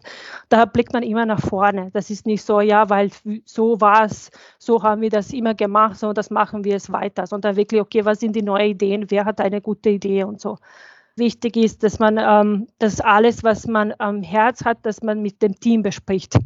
da 0.51 0.67
blickt 0.67 0.93
man 0.93 1.03
immer 1.03 1.27
nach 1.27 1.41
vorne. 1.41 1.91
Das 1.93 2.11
ist 2.11 2.27
nicht 2.27 2.43
so, 2.43 2.61
ja, 2.61 2.89
weil 2.91 3.11
so 3.45 3.81
war 3.81 4.05
es, 4.05 4.31
so 4.61 4.81
haben 4.85 5.01
wir 5.01 5.11
das 5.11 5.33
immer 5.33 5.55
gemacht, 5.55 5.99
so 5.99 6.13
das 6.13 6.31
machen 6.31 6.63
wir 6.63 6.77
es 6.77 6.93
weiter, 6.93 7.27
sondern 7.27 7.57
wirklich, 7.57 7.81
okay, 7.81 8.05
was 8.05 8.21
sind 8.21 8.37
die 8.37 8.43
neuen 8.43 8.71
Ideen, 8.71 9.11
wer 9.11 9.25
hat 9.25 9.41
eine 9.41 9.61
gute 9.61 9.91
Idee 9.91 10.23
und 10.23 10.41
so. 10.41 10.59
Wichtig 11.17 11.57
ist, 11.57 11.83
dass 11.83 11.99
man 11.99 12.19
ähm, 12.19 12.69
das 12.79 13.01
alles, 13.01 13.43
was 13.43 13.67
man 13.67 13.93
am 13.99 14.23
Herz 14.23 14.65
hat, 14.65 14.87
dass 14.87 15.03
man 15.03 15.21
mit 15.21 15.43
dem 15.43 15.59
Team 15.59 15.83
bespricht 15.83 16.39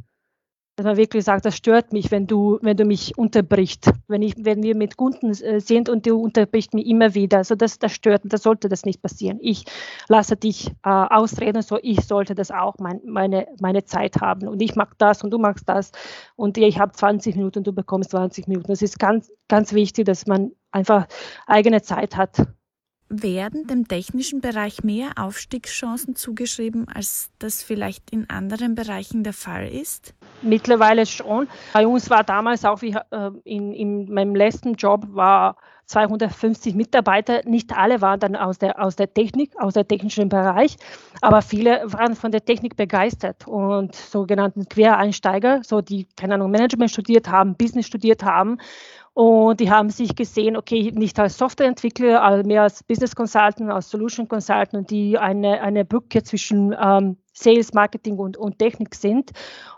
dass 0.77 0.87
man 0.87 0.97
wirklich 0.97 1.25
sagt, 1.25 1.45
das 1.45 1.57
stört 1.57 1.93
mich, 1.93 2.11
wenn 2.11 2.27
du, 2.27 2.59
wenn 2.63 2.77
du 2.77 2.85
mich 2.87 3.19
unterbrichst. 3.19 3.91
Wenn, 4.09 4.23
ich, 4.23 4.35
wenn 4.39 4.63
wir 4.63 4.75
mit 4.75 4.97
Kunden 4.97 5.31
äh, 5.31 5.61
sind 5.61 5.91
und 5.91 6.07
du 6.07 6.19
unterbrichst 6.19 6.73
mich 6.73 6.87
immer 6.87 7.15
wieder. 7.15 7.39
Also 7.39 7.55
das, 7.55 7.79
das 7.79 7.93
stört, 7.93 8.23
das 8.25 8.43
sollte 8.43 8.71
das 8.71 8.85
nicht 8.85 9.03
passieren. 9.03 9.39
Ich 9.43 9.65
lasse 10.09 10.37
dich 10.37 10.69
äh, 10.69 10.89
ausreden, 10.89 11.61
so 11.61 11.79
ich 11.83 12.01
sollte 12.01 12.35
das 12.35 12.51
auch 12.51 12.77
mein, 12.79 13.01
meine, 13.05 13.49
meine 13.61 13.85
Zeit 13.85 14.21
haben. 14.23 14.49
Und 14.49 14.63
ich 14.63 14.75
mag 14.75 14.97
das 14.99 15.23
und 15.23 15.31
du 15.31 15.39
magst 15.39 15.69
das. 15.69 15.93
Und 16.37 16.57
ich 16.57 16.79
habe 16.79 16.93
20 16.93 17.37
Minuten 17.37 17.65
du 17.65 17.73
bekommst 17.73 18.11
20 18.11 18.49
Minuten. 18.49 18.69
Das 18.69 18.81
ist 18.81 18.99
ganz, 18.99 19.31
ganz 19.49 19.75
wichtig, 19.75 20.07
dass 20.07 20.27
man 20.27 20.53
einfach 20.71 21.07
eigene 21.47 21.83
Zeit 21.83 22.17
hat 22.17 22.47
werden 23.21 23.67
dem 23.67 23.87
technischen 23.87 24.41
Bereich 24.41 24.83
mehr 24.83 25.11
Aufstiegschancen 25.17 26.17
zugeschrieben, 26.17 26.89
als 26.89 27.31
das 27.39 27.63
vielleicht 27.63 28.11
in 28.11 28.31
anderen 28.31 28.75
Bereichen 28.75 29.23
der 29.23 29.35
Fall 29.35 29.69
ist? 29.69 30.15
Mittlerweile 30.41 31.05
schon. 31.05 31.47
Bei 31.75 31.87
uns 31.87 32.09
war 32.09 32.25
damals 32.25 32.65
auch, 32.65 32.81
wie 32.81 32.95
äh, 33.11 33.31
in, 33.45 33.73
in 33.73 34.13
meinem 34.13 34.35
letzten 34.35 34.75
Job 34.75 35.07
war 35.11 35.57
250 35.87 36.75
Mitarbeiter. 36.75 37.43
Nicht 37.45 37.77
alle 37.77 38.01
waren 38.01 38.19
dann 38.19 38.35
aus 38.35 38.59
der, 38.59 38.83
aus 38.83 38.97
der 38.97 39.13
Technik, 39.13 39.53
aus 39.59 39.75
der 39.75 39.87
technischen 39.87 40.29
Bereich, 40.29 40.77
aber 41.21 41.43
viele 41.43 41.83
waren 41.93 42.17
von 42.17 42.31
der 42.33 42.45
Technik 42.45 42.77
begeistert 42.77 43.47
und 43.47 43.95
sogenannten 43.95 44.67
Quereinsteiger, 44.69 45.61
so 45.63 45.83
die, 45.83 46.07
keine 46.17 46.35
Ahnung, 46.35 46.51
Management 46.51 46.91
studiert 46.91 47.31
haben, 47.31 47.57
Business 47.57 47.87
studiert 47.87 48.25
haben 48.25 48.59
und 49.15 49.61
die 49.61 49.71
haben 49.71 49.91
sich 49.91 50.17
gesehen, 50.17 50.57
okay, 50.57 50.91
nicht 50.95 51.19
als 51.21 51.37
Softwareentwickler, 51.37 52.45
mehr 52.45 52.63
als 52.63 52.83
Business 52.83 53.15
Consultant, 53.15 53.71
als 53.71 53.91
Solution 53.91 54.27
Consultant, 54.27 54.91
die 54.91 55.19
eine, 55.19 55.61
eine 55.61 55.85
Brücke 55.85 56.23
zwischen 56.23 56.75
ähm, 56.81 57.19
Sales, 57.35 57.75
Marketing 57.75 58.19
und, 58.19 58.39
und 58.39 58.59
Technik 58.59 58.95
sind 58.95 59.33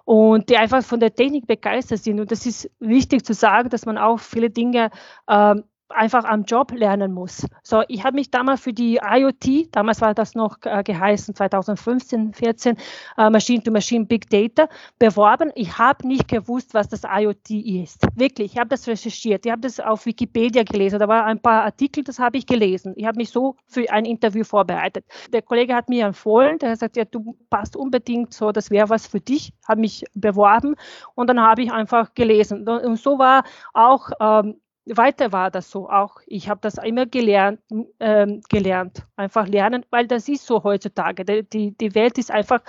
und 0.05 0.49
die 0.51 0.57
einfach 0.57 0.85
von 0.85 1.01
der 1.01 1.15
Technik 1.15 1.49
begeistert 1.49 2.01
sind. 2.01 2.21
Und 2.21 2.31
das 2.31 2.47
ist 2.47 2.71
wichtig 2.79 3.25
zu 3.25 3.35
sagen, 3.35 3.71
dass 3.71 3.87
man 3.87 3.99
auch 3.99 4.21
viele 4.21 4.51
Dinge 4.51 4.91
ähm, 5.29 5.65
einfach 5.95 6.25
am 6.25 6.45
Job 6.45 6.73
lernen 6.73 7.13
muss. 7.13 7.47
So, 7.63 7.83
ich 7.89 8.05
habe 8.05 8.17
mich 8.17 8.31
damals 8.31 8.61
für 8.61 8.73
die 8.73 9.01
IoT, 9.03 9.69
damals 9.73 10.01
war 10.01 10.15
das 10.15 10.35
noch 10.35 10.59
äh, 10.65 10.83
geheißen, 10.83 11.35
2015, 11.35 12.35
14, 12.35 12.77
äh, 13.17 13.31
Machine 13.31 13.63
to 13.63 13.71
Machine 13.71 14.05
Big 14.05 14.29
Data, 14.29 14.69
beworben. 14.99 15.51
Ich 15.55 15.79
habe 15.79 16.07
nicht 16.07 16.29
gewusst, 16.29 16.75
was 16.75 16.89
das 16.89 17.03
IoT 17.05 17.51
ist. 17.51 18.07
Wirklich, 18.15 18.53
ich 18.53 18.59
habe 18.59 18.69
das 18.69 18.87
recherchiert. 18.87 19.47
Ich 19.47 19.53
habe 19.53 19.63
das 19.63 19.81
auf 19.81 20.07
Wikipedia 20.07 20.63
gelesen. 20.63 20.99
Da 20.99 21.09
waren 21.09 21.25
ein 21.25 21.41
paar 21.41 21.63
Artikel, 21.63 22.05
das 22.05 22.19
habe 22.19 22.39
ich 22.39 22.47
gelesen. 22.47 22.95
Ich 22.97 23.07
habe 23.07 23.17
mich 23.17 23.31
so 23.31 23.57
für 23.67 23.91
ein 23.91 24.05
Interview 24.05 24.45
vorbereitet. 24.45 25.05
Der 25.33 25.43
Kollege 25.43 25.75
hat 25.75 25.89
mir 25.89 26.07
empfohlen, 26.07 26.59
der 26.59 26.71
hat 26.71 26.77
gesagt, 26.77 26.97
ja, 26.97 27.05
du 27.05 27.37
passt 27.51 27.77
unbedingt 27.77 28.35
so, 28.35 28.53
das 28.53 28.71
wäre 28.71 28.89
was 28.89 29.07
für 29.07 29.21
dich. 29.21 29.53
Habe 29.67 29.81
mich 29.81 30.05
beworben 30.15 30.75
und 31.15 31.29
dann 31.29 31.41
habe 31.41 31.63
ich 31.63 31.73
einfach 31.73 32.15
gelesen. 32.15 32.69
Und 32.69 32.97
so 32.97 33.19
war 33.19 33.45
auch 33.73 34.11
ähm, 34.21 34.61
weiter 34.87 35.33
war 35.33 35.51
das 35.51 35.71
so 35.71 35.89
auch. 35.89 36.21
Ich 36.27 36.49
habe 36.49 36.61
das 36.61 36.77
immer 36.79 37.07
gelernt, 37.07 37.61
ähm, 38.01 38.43
gelernt, 38.49 39.07
einfach 39.17 39.47
lernen, 39.47 39.85
weil 39.91 40.07
das 40.07 40.29
ist 40.29 40.47
so 40.47 40.63
heutzutage. 40.63 41.25
Die, 41.25 41.77
die 41.77 41.95
Welt 41.95 42.19
ist 42.19 42.31
einfach, 42.31 42.61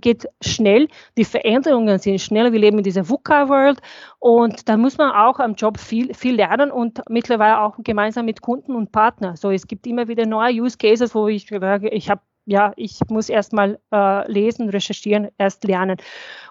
geht 0.00 0.26
schnell, 0.42 0.88
die 1.16 1.24
Veränderungen 1.24 1.98
sind 1.98 2.20
schnell. 2.20 2.52
Wir 2.52 2.60
leben 2.60 2.78
in 2.78 2.84
dieser 2.84 3.08
VUCA-World 3.08 3.80
und 4.18 4.68
da 4.68 4.76
muss 4.76 4.98
man 4.98 5.12
auch 5.12 5.38
am 5.38 5.54
Job 5.54 5.78
viel, 5.78 6.12
viel 6.14 6.34
lernen 6.36 6.70
und 6.70 7.00
mittlerweile 7.08 7.60
auch 7.60 7.76
gemeinsam 7.78 8.26
mit 8.26 8.42
Kunden 8.42 8.74
und 8.74 8.92
Partnern. 8.92 9.36
So, 9.36 9.50
es 9.50 9.66
gibt 9.66 9.86
immer 9.86 10.08
wieder 10.08 10.26
neue 10.26 10.60
Use 10.60 10.76
Cases, 10.76 11.14
wo 11.14 11.28
ich 11.28 11.48
sage, 11.48 11.88
ich 11.88 12.10
habe 12.10 12.20
ja, 12.46 12.72
ich 12.76 13.00
muss 13.10 13.28
erst 13.28 13.52
mal 13.52 13.78
äh, 13.92 14.30
lesen, 14.30 14.70
recherchieren, 14.70 15.28
erst 15.36 15.64
lernen. 15.64 15.96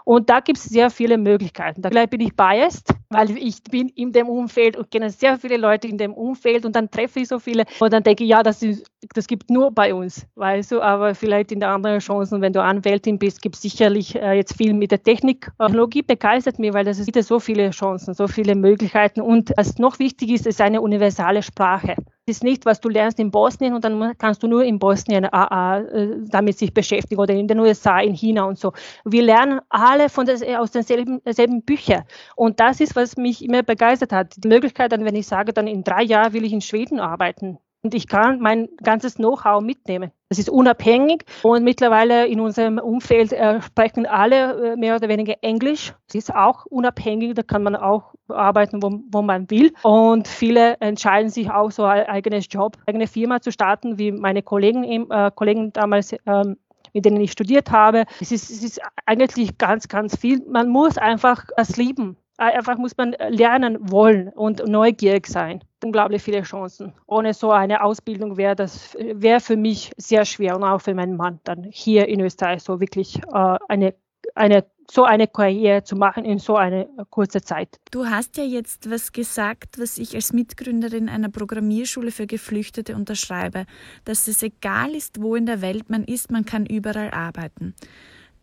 Und 0.04 0.30
da 0.30 0.42
gibt 0.42 0.60
es 0.60 0.66
sehr 0.66 0.92
viele 0.92 1.18
Möglichkeiten. 1.18 1.82
Da 1.82 1.90
bin 2.06 2.22
ich 2.22 2.36
biased, 2.36 2.90
weil 3.10 3.32
ich 3.38 3.64
bin 3.64 3.90
in 3.90 4.12
dem 4.12 4.28
Umfeld 4.28 4.78
und 4.78 4.92
kenne 4.92 5.10
sehr 5.10 5.40
viele 5.40 5.58
Leute 5.58 5.88
in 5.88 5.98
dem 5.98 6.14
Umfeld 6.14 6.66
und 6.66 6.76
dann 6.76 6.92
treffe 6.92 7.22
ich 7.22 7.30
so 7.30 7.40
viele 7.40 7.66
und 7.80 7.92
dann 7.92 8.04
denke 8.04 8.24
ich, 8.24 8.30
ja, 8.30 8.44
das, 8.44 8.62
ist, 8.62 8.86
das 9.14 9.28
gibt 9.28 9.50
nur 9.50 9.72
bei 9.72 9.94
uns, 9.94 10.26
weißt 10.36 10.72
du, 10.72 10.82
aber 10.82 11.16
vielleicht 11.16 11.52
in 11.52 11.60
der 11.60 11.70
anderen 11.70 12.00
Chancen, 12.00 12.42
wenn 12.42 12.54
du 12.54 12.62
Anwältin 12.62 13.20
bist, 13.20 13.42
gibt 13.42 13.56
es 13.56 13.62
sicherlich 13.62 14.16
äh, 14.16 14.34
jetzt 14.34 14.58
viel 14.58 14.74
mit 14.74 14.92
der 14.92 15.04
Technik. 15.04 15.52
Technologie 15.60 16.02
begeistert 16.02 16.60
mich, 16.60 16.74
weil 16.74 16.86
das 16.86 17.00
ist 17.00 17.14
so 17.24 17.40
viele 17.40 17.70
Chancen, 17.72 18.14
so 18.14 18.28
viele 18.28 18.56
Möglichkeiten 18.56 19.22
und 19.22 19.52
was 19.58 19.78
noch 19.78 20.00
wichtig 20.00 20.32
ist, 20.32 20.48
ist 20.48 20.62
eine 20.62 20.82
universale 20.82 21.44
Sprache 21.44 21.96
ist 22.28 22.44
nicht, 22.44 22.66
was 22.66 22.82
du 22.82 22.90
lernst 22.90 23.20
in 23.20 23.30
Bosnien 23.30 23.74
und 23.74 23.84
dann 23.86 24.18
kannst 24.18 24.42
du 24.42 24.48
nur 24.48 24.64
in 24.64 24.80
Bosnien 24.80 25.26
äh, 25.26 25.80
äh, 25.80 26.16
damit 26.26 26.58
sich 26.58 26.74
beschäftigen 26.74 27.22
oder 27.22 27.34
in 27.34 27.48
den 27.48 27.60
USA, 27.60 28.00
in 28.00 28.16
China 28.16 28.46
und 28.46 28.58
so. 28.58 28.74
Wir 29.04 29.22
lernen 29.22 29.62
alle 29.70 30.10
von 30.10 30.26
des, 30.26 30.42
aus 30.42 30.72
denselben, 30.72 31.22
denselben 31.24 31.62
Büchern 31.62 32.04
und 32.36 32.60
das 32.60 32.80
ist, 32.80 32.96
was 32.96 33.16
mich 33.18 33.44
immer 33.44 33.62
begeistert 33.62 34.12
hat. 34.12 34.44
Die 34.44 34.48
Möglichkeit 34.48 34.92
dann, 34.92 35.06
wenn 35.06 35.16
ich 35.16 35.28
sage, 35.28 35.54
dann 35.54 35.68
in 35.68 35.84
drei 35.84 36.04
Jahren 36.04 36.34
will 36.34 36.46
ich 36.46 36.54
in 36.54 36.62
Schweden 36.62 37.00
arbeiten, 37.00 37.60
und 37.86 37.94
ich 37.94 38.08
kann 38.08 38.40
mein 38.40 38.68
ganzes 38.84 39.16
Know-how 39.16 39.62
mitnehmen. 39.62 40.12
Das 40.30 40.40
ist 40.40 40.50
unabhängig 40.50 41.24
und 41.44 41.64
mittlerweile 41.64 42.26
in 42.26 42.40
unserem 42.40 42.80
Umfeld 42.80 43.32
äh, 43.32 43.62
sprechen 43.62 44.08
alle 44.08 44.74
äh, 44.74 44.76
mehr 44.76 44.96
oder 44.96 45.08
weniger 45.08 45.36
Englisch. 45.42 45.94
Das 46.08 46.16
ist 46.16 46.34
auch 46.34 46.66
unabhängig, 46.66 47.36
da 47.36 47.44
kann 47.44 47.62
man 47.62 47.76
auch 47.76 48.16
arbeiten, 48.28 48.82
wo, 48.82 49.02
wo 49.12 49.22
man 49.22 49.52
will. 49.52 49.72
Und 49.84 50.28
viele 50.28 50.78
entscheiden 50.80 51.30
sich 51.30 51.52
auch 51.52 51.70
so 51.70 51.84
ein 51.84 52.08
eigenes 52.08 52.48
Job, 52.50 52.76
eigene 52.88 53.06
Firma 53.06 53.40
zu 53.40 53.52
starten, 53.52 54.00
wie 54.00 54.12
meine 54.12 54.42
Kollegen, 54.42 55.12
äh, 55.12 55.30
Kollegen 55.36 55.72
damals 55.72 56.16
ähm, 56.26 56.58
mit 56.94 57.06
denen 57.06 57.20
ich 57.22 57.34
studiert 57.34 57.72
habe. 57.72 58.06
Es 58.22 58.32
ist, 58.32 58.50
es 58.50 58.64
ist 58.64 58.82
eigentlich 59.06 59.58
ganz, 59.58 59.90
ganz 59.90 60.18
viel. 60.18 60.42
Man 60.48 60.70
muss 60.70 60.98
einfach 60.98 61.44
es 61.58 61.76
lieben. 61.78 62.18
Einfach 62.38 62.78
muss 62.78 62.98
man 62.98 63.16
lernen 63.30 63.78
wollen 63.80 64.30
und 64.30 64.68
neugierig 64.68 65.28
sein. 65.28 65.64
Unglaublich 65.84 66.22
viele 66.22 66.42
Chancen. 66.42 66.94
Ohne 67.08 67.34
so 67.34 67.52
eine 67.52 67.82
Ausbildung 67.82 68.36
wäre 68.36 68.56
das 68.56 68.96
wäre 69.00 69.40
für 69.40 69.56
mich 69.56 69.92
sehr 69.98 70.26
schwer 70.26 70.56
und 70.56 70.64
auch 70.64 70.82
für 70.82 70.94
meinen 70.94 71.16
Mann 71.16 71.40
dann 71.44 71.64
hier 71.64 72.08
in 72.08 72.20
Österreich 72.20 72.64
so 72.64 72.80
wirklich 72.80 73.22
äh, 73.34 73.58
eine, 73.70 73.94
eine 74.34 74.66
so 74.92 75.04
eine 75.04 75.28
Karriere 75.28 75.84
zu 75.84 75.96
machen 75.96 76.26
in 76.26 76.40
so 76.40 76.56
einer 76.56 76.86
kurzen 77.10 77.44
Zeit. 77.44 77.80
Du 77.92 78.06
hast 78.06 78.38
ja 78.38 78.44
jetzt 78.44 78.90
was 78.90 79.12
gesagt, 79.12 79.80
was 79.80 79.98
ich 79.98 80.16
als 80.16 80.34
Mitgründerin 80.34 81.10
einer 81.10 81.30
Programmierschule 81.30 82.12
für 82.12 82.28
Geflüchtete 82.28 82.96
unterschreibe, 82.96 83.66
dass 84.04 84.28
es 84.28 84.44
egal 84.44 84.94
ist, 84.94 85.22
wo 85.22 85.36
in 85.36 85.46
der 85.46 85.62
Welt 85.62 85.90
man 85.90 86.04
ist, 86.04 86.32
man 86.32 86.46
kann 86.46 86.66
überall 86.66 87.12
arbeiten. 87.12 87.74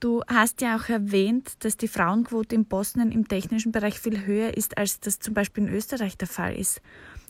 Du 0.02 0.20
hast 0.26 0.60
ja 0.62 0.74
auch 0.74 0.88
erwähnt, 0.88 1.64
dass 1.64 1.76
die 1.76 1.86
Frauenquote 1.86 2.56
in 2.56 2.64
Bosnien 2.64 3.12
im 3.12 3.28
technischen 3.28 3.70
Bereich 3.70 4.00
viel 4.00 4.26
höher 4.26 4.56
ist, 4.56 4.76
als 4.76 4.98
das 4.98 5.20
zum 5.20 5.32
Beispiel 5.32 5.68
in 5.68 5.72
Österreich 5.72 6.18
der 6.18 6.26
Fall 6.26 6.56
ist. 6.56 6.80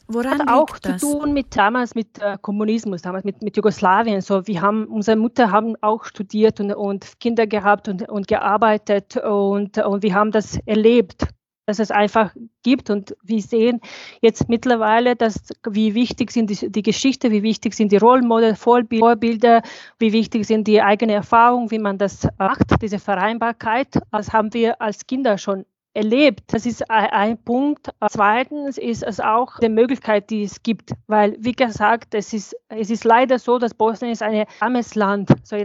Woran 0.09 0.39
hat 0.39 0.49
auch 0.49 0.79
zu 0.79 0.97
tun 0.97 1.35
mit 1.35 1.55
damals 1.55 1.95
mit 1.95 2.19
äh, 2.19 2.39
Kommunismus, 2.41 3.03
damals 3.03 3.25
mit, 3.25 3.43
mit 3.43 3.59
Jugoslawien. 3.59 4.23
So, 4.23 4.47
wir 4.47 4.63
haben, 4.63 4.87
unsere 4.87 5.19
Mutter 5.19 5.51
haben 5.51 5.75
auch 5.83 6.05
studiert 6.05 6.61
und, 6.61 6.73
und 6.73 7.21
Kinder 7.21 7.47
gehabt 7.47 7.89
und, 7.89 8.09
und 8.09 8.27
gearbeitet 8.27 9.19
und, 9.19 9.77
und 9.77 10.03
wir 10.03 10.15
haben 10.15 10.31
das 10.31 10.59
erlebt 10.65 11.27
dass 11.67 11.79
es 11.79 11.91
einfach 11.91 12.35
gibt. 12.63 12.91
Und 12.91 13.17
wir 13.23 13.41
sehen 13.41 13.81
jetzt 14.21 14.49
mittlerweile, 14.49 15.17
dass, 15.17 15.43
wie 15.69 15.95
wichtig 15.95 16.31
sind 16.31 16.51
die, 16.51 16.71
die 16.71 16.83
Geschichte, 16.83 17.31
wie 17.31 17.43
wichtig 17.43 17.75
sind 17.75 17.93
die 17.93 17.97
Rollmodelle, 17.99 18.57
Vorbilder, 18.57 19.63
wie 19.99 20.13
wichtig 20.13 20.47
sind 20.47 20.67
die 20.67 20.83
eigene 20.83 21.13
Erfahrung, 21.13 21.71
wie 21.71 21.79
man 21.79 21.99
das 21.99 22.29
macht, 22.39 22.83
diese 22.83 22.99
Vereinbarkeit. 22.99 23.89
Das 24.11 24.33
haben 24.33 24.53
wir 24.55 24.81
als 24.81 25.07
Kinder 25.07 25.39
schon 25.39 25.65
erlebt. 25.95 26.53
Das 26.53 26.67
ist 26.67 26.91
ein, 26.91 27.39
Punkt. 27.43 27.91
Zweitens 28.11 28.79
ist 28.79 29.03
es 29.03 29.21
auch 29.21 29.59
die 29.59 29.69
Möglichkeit, 29.69 30.31
die 30.31 30.45
es 30.45 30.63
gibt, 30.63 30.93
weil, 31.07 31.37
wie 31.39 31.53
gesagt, 31.53 32.15
es 32.15 32.33
ist, 32.33 32.57
es 32.69 32.91
ist 32.91 33.05
leider 33.05 33.39
so, 33.39 33.59
dass 33.59 33.75
Bosnien 33.75 34.13
ist 34.13 34.23
ein 34.23 34.47
armes 34.61 34.95
Land 34.95 35.31
so, 35.43 35.57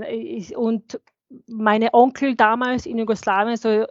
und 0.55 0.99
meine 1.47 1.93
Onkel 1.93 2.35
damals 2.35 2.85
in 2.85 2.97
Jugoslawien, 2.97 3.57
so, 3.57 3.69
äh, 3.69 3.87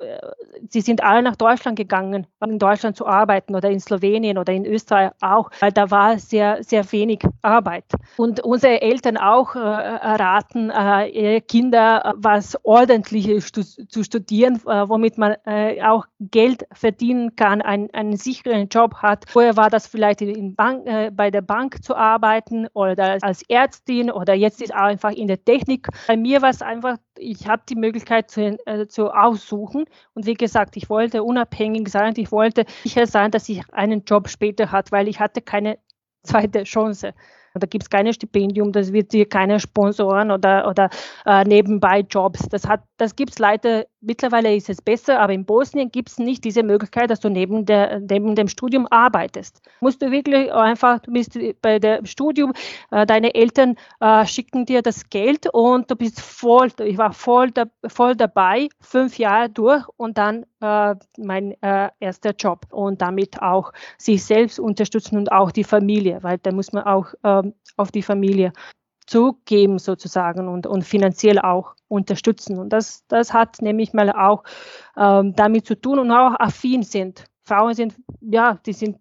sie 0.69 0.81
sind 0.81 1.03
alle 1.03 1.23
nach 1.23 1.37
Deutschland 1.37 1.77
gegangen, 1.77 2.27
um 2.41 2.51
in 2.51 2.59
Deutschland 2.59 2.97
zu 2.97 3.07
arbeiten 3.07 3.55
oder 3.55 3.71
in 3.71 3.81
Slowenien 3.81 4.39
oder 4.39 4.53
in 4.53 4.65
Österreich 4.65 5.11
auch, 5.21 5.51
weil 5.61 5.73
da 5.73 5.91
war 5.91 6.19
sehr, 6.19 6.63
sehr 6.63 6.91
wenig 6.93 7.21
Arbeit. 7.43 7.85
Und 8.17 8.41
unsere 8.41 8.81
Eltern 8.81 9.17
auch 9.17 9.55
äh, 9.55 9.59
raten, 9.59 10.71
äh, 10.71 11.09
ihre 11.09 11.41
Kinder 11.41 12.15
was 12.17 12.59
Ordentliches 12.65 13.53
zu 13.53 14.05
studieren, 14.05 14.57
äh, 14.67 14.89
womit 14.89 15.19
man 15.19 15.37
äh, 15.45 15.83
auch 15.83 16.07
Geld 16.21 16.67
verdienen 16.73 17.37
kann, 17.37 17.61
ein, 17.61 17.93
einen 17.93 18.17
sicheren 18.17 18.69
Job 18.69 18.95
hat. 18.97 19.25
Vorher 19.29 19.57
war 19.57 19.71
das 19.71 19.87
vielleicht 19.87 20.23
in 20.23 20.55
Bank, 20.55 20.87
äh, 20.87 21.11
bei 21.11 21.31
der 21.31 21.43
Bank 21.43 21.83
zu 21.85 21.95
arbeiten 21.95 22.67
oder 22.73 23.19
als 23.21 23.43
Ärztin 23.49 24.11
oder 24.11 24.35
jetzt 24.35 24.63
ist 24.63 24.75
auch 24.75 24.87
einfach 24.87 25.11
in 25.11 25.29
der 25.29 25.45
Technik. 25.45 25.89
Bei 26.07 26.17
mir 26.17 26.43
war 26.43 26.51
es 26.51 26.63
einfach 26.63 26.97
ich 27.19 27.47
habe 27.49 27.63
die 27.69 27.77
Möglichkeit 27.77 28.31
zu, 28.31 28.59
äh, 28.67 28.87
zu 28.87 29.11
aussuchen. 29.11 29.85
Und 30.15 30.27
wie 30.27 30.35
gesagt, 30.35 30.77
ich 30.77 30.89
wollte 30.91 31.23
unabhängig 31.23 31.89
sein 31.89 32.15
ich 32.17 32.33
wollte 32.33 32.65
sicher 32.85 33.07
sein, 33.07 33.31
dass 33.31 33.49
ich 33.49 33.63
einen 33.73 34.05
Job 34.05 34.29
später 34.29 34.71
hatte, 34.73 34.93
weil 34.93 35.09
ich 35.09 35.21
hatte 35.21 35.43
keine 35.43 35.79
zweite 36.23 36.65
Chance. 36.65 37.15
Da 37.59 37.67
gibt 37.67 37.85
es 37.85 37.91
keine 37.91 38.13
Stipendium, 38.13 38.73
das 38.73 38.93
wird 38.93 39.13
dir 39.13 39.29
keiner 39.29 39.59
sponsoren 39.59 40.31
oder, 40.31 40.69
oder 40.69 40.91
äh, 41.25 41.45
nebenbei 41.45 42.01
Jobs. 42.01 42.49
Das, 42.49 42.63
das 42.97 43.17
gibt 43.17 43.33
es 43.33 43.39
leider, 43.39 43.87
mittlerweile 44.01 44.55
ist 44.55 44.69
es 44.69 44.83
besser, 44.83 45.21
aber 45.21 45.33
in 45.33 45.45
Bosnien 45.45 45.91
gibt 45.91 46.11
es 46.11 46.19
nicht 46.19 46.45
diese 46.45 46.63
Möglichkeit, 46.63 47.11
dass 47.11 47.21
du 47.21 47.29
neben, 47.29 47.67
der, 47.67 48.01
neben 48.01 48.35
dem 48.35 48.49
Studium 48.49 48.87
arbeitest. 48.91 49.61
Musst 49.81 50.03
du 50.03 50.11
wirklich 50.11 50.53
einfach, 50.53 51.01
du 51.01 51.13
bist 51.13 51.39
bei 51.63 51.79
dem 51.79 52.07
Studium, 52.07 52.53
äh, 52.91 53.07
deine 53.07 53.35
Eltern 53.35 53.77
äh, 54.01 54.25
schicken 54.27 54.67
dir 54.67 54.83
das 54.83 55.09
Geld 55.09 55.47
und 55.53 55.91
du 55.91 55.97
bist 55.97 56.21
voll, 56.21 56.71
ich 56.85 56.99
war 56.99 57.13
voll, 57.13 57.51
da, 57.51 57.65
voll 57.87 58.17
dabei, 58.17 58.69
fünf 58.81 59.19
Jahre 59.19 59.51
durch 59.51 59.85
und 59.97 60.19
dann 60.19 60.47
äh, 60.61 60.95
mein 61.19 61.61
äh, 61.63 61.91
erster 62.01 62.31
Job 62.31 62.67
und 62.71 63.03
damit 63.03 63.41
auch 63.43 63.73
sich 63.99 64.25
selbst 64.25 64.59
unterstützen 64.59 65.19
und 65.19 65.33
auch 65.33 65.51
die 65.51 65.65
Familie, 65.65 66.23
weil 66.23 66.39
da 66.39 66.53
muss 66.53 66.73
man 66.73 66.85
auch 66.85 67.07
ähm, 67.25 67.55
auf 67.77 67.91
die 67.91 68.03
Familie 68.03 68.53
zugeben 69.07 69.79
sozusagen 69.79 70.49
und, 70.49 70.67
und 70.67 70.83
finanziell 70.83 71.39
auch 71.39 71.75
unterstützen. 71.89 72.59
Und 72.59 72.71
das, 72.71 73.05
das 73.09 73.33
hat 73.33 73.63
nämlich 73.63 73.93
mal 73.93 74.11
auch 74.11 74.43
ähm, 74.97 75.35
damit 75.35 75.67
zu 75.67 75.81
tun 75.81 75.99
und 75.99 76.11
auch 76.11 76.35
affin 76.39 76.83
sind. 76.83 77.25
Frauen 77.45 77.75
sind, 77.75 77.95
ja, 78.21 78.59
die 78.67 78.73
sind 78.73 78.99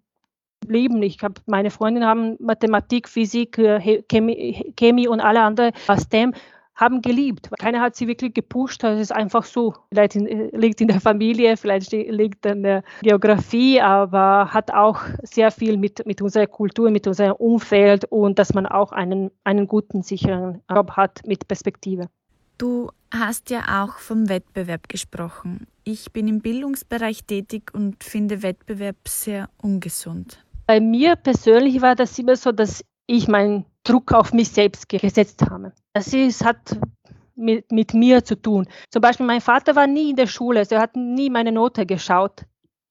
leben. 0.68 1.02
Ich 1.02 1.22
habe 1.22 1.40
meine 1.46 1.70
Freundinnen 1.70 2.08
haben 2.08 2.36
Mathematik, 2.38 3.08
Physik, 3.08 3.58
äh, 3.58 4.02
Chemie, 4.08 4.72
Chemie 4.76 5.08
und 5.08 5.20
alle 5.20 5.42
anderen 5.42 5.72
STEM 5.98 6.32
haben 6.76 7.00
geliebt. 7.02 7.50
Keiner 7.58 7.80
hat 7.80 7.96
sie 7.96 8.06
wirklich 8.06 8.34
gepusht, 8.34 8.82
das 8.82 9.00
ist 9.00 9.12
einfach 9.12 9.44
so. 9.44 9.74
Vielleicht 9.90 10.14
in, 10.14 10.50
liegt 10.50 10.80
in 10.80 10.88
der 10.88 11.00
Familie, 11.00 11.56
vielleicht 11.56 11.92
liegt 11.92 12.44
in 12.46 12.62
der 12.62 12.84
Geografie, 13.02 13.80
aber 13.80 14.52
hat 14.52 14.72
auch 14.72 15.00
sehr 15.22 15.50
viel 15.50 15.78
mit, 15.78 16.06
mit 16.06 16.20
unserer 16.22 16.46
Kultur, 16.46 16.90
mit 16.90 17.06
unserem 17.06 17.32
Umfeld 17.32 18.04
und 18.04 18.38
dass 18.38 18.54
man 18.54 18.66
auch 18.66 18.92
einen, 18.92 19.30
einen 19.44 19.66
guten, 19.66 20.02
sicheren 20.02 20.62
Job 20.70 20.92
hat 20.92 21.22
mit 21.26 21.48
Perspektive. 21.48 22.08
Du 22.58 22.90
hast 23.12 23.50
ja 23.50 23.84
auch 23.84 23.98
vom 23.98 24.28
Wettbewerb 24.28 24.88
gesprochen. 24.88 25.66
Ich 25.84 26.12
bin 26.12 26.28
im 26.28 26.40
Bildungsbereich 26.40 27.24
tätig 27.24 27.72
und 27.74 28.02
finde 28.02 28.42
Wettbewerb 28.42 28.96
sehr 29.06 29.48
ungesund. 29.62 30.44
Bei 30.66 30.80
mir 30.80 31.16
persönlich 31.16 31.80
war 31.80 31.94
das 31.94 32.18
immer 32.18 32.36
so, 32.36 32.52
dass 32.52 32.82
ich 33.06 33.28
meinen 33.28 33.64
Druck 33.86 34.12
auf 34.12 34.32
mich 34.32 34.50
selbst 34.50 34.88
gesetzt 34.88 35.42
habe. 35.42 35.72
Das 35.92 36.12
ist, 36.12 36.44
hat 36.44 36.78
mit, 37.36 37.70
mit 37.70 37.94
mir 37.94 38.24
zu 38.24 38.34
tun. 38.34 38.66
Zum 38.90 39.00
Beispiel, 39.00 39.26
mein 39.26 39.40
Vater 39.40 39.76
war 39.76 39.86
nie 39.86 40.10
in 40.10 40.16
der 40.16 40.26
Schule, 40.26 40.60
also 40.60 40.74
er 40.74 40.80
hat 40.80 40.96
nie 40.96 41.30
meine 41.30 41.52
Note 41.52 41.86
geschaut. 41.86 42.44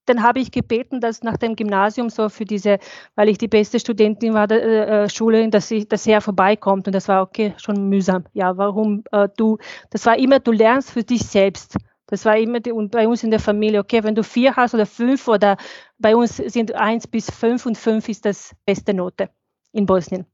Dann 0.07 0.21
habe 0.21 0.39
ich 0.39 0.51
gebeten, 0.51 1.01
dass 1.01 1.23
nach 1.23 1.37
dem 1.37 1.55
Gymnasium 1.55 2.09
so 2.09 2.29
für 2.29 2.45
diese, 2.45 2.77
weil 3.15 3.27
ich 3.27 3.39
die 3.39 3.47
beste 3.47 3.79
Studentin 3.79 4.35
war 4.35 4.47
der 4.47 4.63
äh, 4.63 5.05
äh 5.05 5.09
Schule, 5.09 5.49
dass, 5.49 5.71
ich, 5.71 5.87
dass 5.87 6.05
er 6.05 6.21
vorbeikommt. 6.21 6.85
Und 6.85 6.93
das 6.93 7.07
war 7.07 7.23
okay, 7.23 7.55
schon 7.57 7.89
mühsam. 7.89 8.23
Ja, 8.33 8.55
warum 8.55 9.03
äh, 9.11 9.27
du, 9.35 9.57
das 9.89 10.05
war 10.05 10.17
immer, 10.17 10.39
du 10.39 10.51
lernst 10.51 10.91
für 10.91 11.03
dich 11.03 11.23
selbst. 11.23 11.75
Das 12.05 12.23
war 12.23 12.37
immer 12.37 12.59
die, 12.59 12.71
und 12.71 12.91
bei 12.91 13.07
uns 13.07 13.23
in 13.23 13.31
der 13.31 13.39
Familie, 13.39 13.79
okay, 13.79 14.03
wenn 14.03 14.13
du 14.13 14.23
vier 14.23 14.55
hast 14.55 14.75
oder 14.75 14.85
fünf 14.85 15.27
oder 15.27 15.57
bei 15.97 16.15
uns 16.15 16.37
sind 16.37 16.75
eins 16.75 17.07
bis 17.07 17.31
fünf 17.31 17.65
und 17.65 17.75
fünf 17.75 18.07
ist 18.07 18.25
das 18.25 18.55
beste 18.63 18.93
Note 18.93 19.29
in 19.71 19.87
Bosnien. 19.87 20.27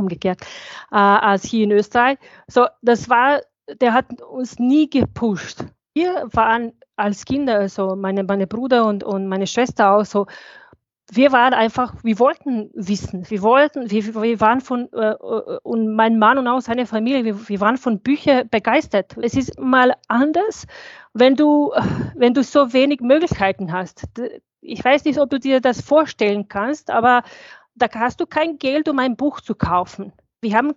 Umgekehrt, 0.00 0.40
äh, 0.90 0.96
als 0.96 1.44
hier 1.44 1.64
in 1.64 1.72
Österreich. 1.72 2.18
So, 2.46 2.66
das 2.82 3.08
war, 3.08 3.40
der 3.80 3.92
hat 3.92 4.20
uns 4.22 4.58
nie 4.58 4.90
gepusht. 4.90 5.64
Wir 5.94 6.28
waren 6.32 6.72
als 6.96 7.24
Kinder, 7.24 7.58
also 7.58 7.96
meine, 7.96 8.24
meine 8.24 8.46
Bruder 8.46 8.86
und, 8.86 9.04
und 9.04 9.26
meine 9.26 9.46
Schwester 9.46 9.92
auch 9.92 10.04
so, 10.04 10.26
wir 11.12 11.32
waren 11.32 11.54
einfach, 11.54 11.94
wir 12.04 12.18
wollten 12.18 12.70
wissen, 12.74 13.28
wir 13.28 13.42
wollten, 13.42 13.90
wir, 13.90 14.14
wir 14.14 14.40
waren 14.40 14.60
von, 14.60 14.88
äh, 14.92 15.14
und 15.62 15.94
mein 15.94 16.18
Mann 16.18 16.38
und 16.38 16.46
auch 16.46 16.60
seine 16.60 16.86
Familie, 16.86 17.24
wir, 17.24 17.48
wir 17.48 17.60
waren 17.60 17.76
von 17.76 18.00
Büchern 18.00 18.48
begeistert. 18.48 19.16
Es 19.20 19.34
ist 19.34 19.58
mal 19.58 19.94
anders, 20.08 20.66
wenn 21.12 21.34
du, 21.34 21.72
wenn 22.14 22.34
du 22.34 22.42
so 22.42 22.72
wenig 22.72 23.00
Möglichkeiten 23.00 23.72
hast. 23.72 24.04
Ich 24.60 24.84
weiß 24.84 25.04
nicht, 25.04 25.18
ob 25.18 25.30
du 25.30 25.40
dir 25.40 25.60
das 25.60 25.80
vorstellen 25.80 26.48
kannst, 26.48 26.90
aber 26.90 27.22
da 27.80 27.88
hast 27.94 28.20
du 28.20 28.26
kein 28.26 28.58
Geld, 28.58 28.88
um 28.88 28.98
ein 28.98 29.16
Buch 29.16 29.40
zu 29.40 29.54
kaufen. 29.54 30.12
Wir 30.42 30.56
haben 30.56 30.74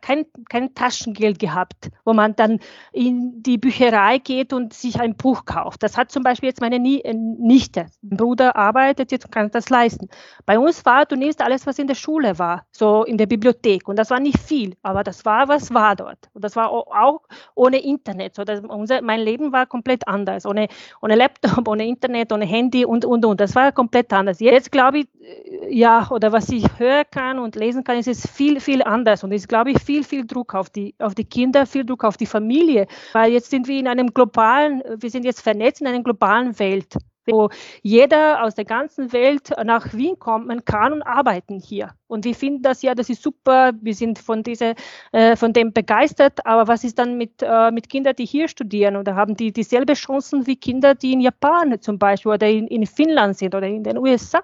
kein, 0.00 0.26
kein 0.48 0.74
Taschengeld 0.74 1.38
gehabt, 1.38 1.90
wo 2.04 2.12
man 2.12 2.36
dann 2.36 2.60
in 2.92 3.42
die 3.42 3.58
Bücherei 3.58 4.18
geht 4.18 4.52
und 4.52 4.72
sich 4.72 5.00
ein 5.00 5.16
Buch 5.16 5.44
kauft. 5.44 5.82
Das 5.82 5.96
hat 5.96 6.10
zum 6.10 6.22
Beispiel 6.22 6.48
jetzt 6.48 6.60
meine 6.60 6.76
äh, 6.76 7.14
Nichte. 7.14 7.86
Mein 8.02 8.16
Bruder 8.16 8.56
arbeitet 8.56 9.12
jetzt 9.12 9.24
und 9.24 9.32
kann 9.32 9.50
das 9.50 9.70
leisten. 9.70 10.08
Bei 10.46 10.58
uns 10.58 10.84
war, 10.84 11.06
du 11.06 11.16
nimmst 11.16 11.42
alles, 11.42 11.66
was 11.66 11.78
in 11.78 11.86
der 11.86 11.94
Schule 11.94 12.38
war, 12.38 12.64
so 12.70 13.04
in 13.04 13.18
der 13.18 13.26
Bibliothek. 13.26 13.88
Und 13.88 13.96
das 13.96 14.10
war 14.10 14.20
nicht 14.20 14.38
viel, 14.38 14.76
aber 14.82 15.02
das 15.02 15.24
war, 15.24 15.48
was 15.48 15.74
war 15.74 15.96
dort. 15.96 16.30
Und 16.32 16.44
das 16.44 16.54
war 16.56 16.70
auch 16.70 17.22
ohne 17.54 17.82
Internet. 17.82 18.36
So, 18.36 18.42
unser, 18.68 19.02
mein 19.02 19.20
Leben 19.20 19.52
war 19.52 19.66
komplett 19.66 20.06
anders. 20.06 20.46
Ohne, 20.46 20.68
ohne 21.00 21.16
Laptop, 21.16 21.66
ohne 21.68 21.86
Internet, 21.86 22.32
ohne 22.32 22.44
Handy 22.44 22.84
und, 22.84 23.04
und, 23.04 23.24
und. 23.24 23.40
Das 23.40 23.54
war 23.54 23.72
komplett 23.72 24.12
anders. 24.12 24.40
Jetzt 24.40 24.70
glaube 24.70 25.00
ich, 25.00 25.08
äh, 25.20 25.74
ja, 25.74 26.08
oder 26.10 26.32
was 26.32 26.48
ich 26.50 26.64
hören 26.78 27.04
kann 27.10 27.38
und 27.38 27.56
lesen 27.56 27.82
kann, 27.84 27.98
ist 27.98 28.08
es 28.08 28.28
viel, 28.30 28.60
viel 28.60 28.81
anders. 28.86 29.24
Und 29.24 29.32
ich 29.32 29.46
glaube, 29.48 29.70
ich, 29.70 29.82
viel, 29.82 30.04
viel 30.04 30.26
Druck 30.26 30.54
auf 30.54 30.70
die, 30.70 30.94
auf 30.98 31.14
die 31.14 31.24
Kinder, 31.24 31.66
viel 31.66 31.84
Druck 31.84 32.04
auf 32.04 32.16
die 32.16 32.26
Familie, 32.26 32.86
weil 33.12 33.32
jetzt 33.32 33.50
sind 33.50 33.68
wir 33.68 33.78
in 33.78 33.88
einem 33.88 34.12
globalen, 34.12 34.82
wir 34.96 35.10
sind 35.10 35.24
jetzt 35.24 35.40
vernetzt 35.40 35.80
in 35.80 35.86
einer 35.86 36.02
globalen 36.02 36.58
Welt 36.58 36.96
wo 37.26 37.50
jeder 37.82 38.42
aus 38.42 38.54
der 38.54 38.64
ganzen 38.64 39.12
Welt 39.12 39.50
nach 39.64 39.92
Wien 39.92 40.18
kommen 40.18 40.64
kann 40.64 40.92
und 40.92 41.02
arbeiten 41.02 41.58
hier. 41.58 41.90
Und 42.08 42.26
wir 42.26 42.34
finden 42.34 42.62
das 42.62 42.82
ja, 42.82 42.94
das 42.94 43.08
ist 43.08 43.22
super, 43.22 43.72
wir 43.80 43.94
sind 43.94 44.18
von, 44.18 44.42
diese, 44.42 44.74
äh, 45.12 45.34
von 45.34 45.54
dem 45.54 45.72
begeistert, 45.72 46.44
aber 46.44 46.68
was 46.68 46.84
ist 46.84 46.98
dann 46.98 47.16
mit, 47.16 47.42
äh, 47.42 47.70
mit 47.70 47.88
Kindern, 47.88 48.14
die 48.16 48.26
hier 48.26 48.48
studieren 48.48 48.96
oder 48.96 49.14
haben 49.14 49.34
die 49.34 49.50
dieselbe 49.50 49.94
Chancen 49.94 50.46
wie 50.46 50.56
Kinder, 50.56 50.94
die 50.94 51.14
in 51.14 51.20
Japan 51.20 51.80
zum 51.80 51.98
Beispiel 51.98 52.32
oder 52.32 52.48
in, 52.48 52.66
in 52.66 52.86
Finnland 52.86 53.38
sind 53.38 53.54
oder 53.54 53.66
in 53.66 53.82
den 53.82 53.96
USA? 53.96 54.42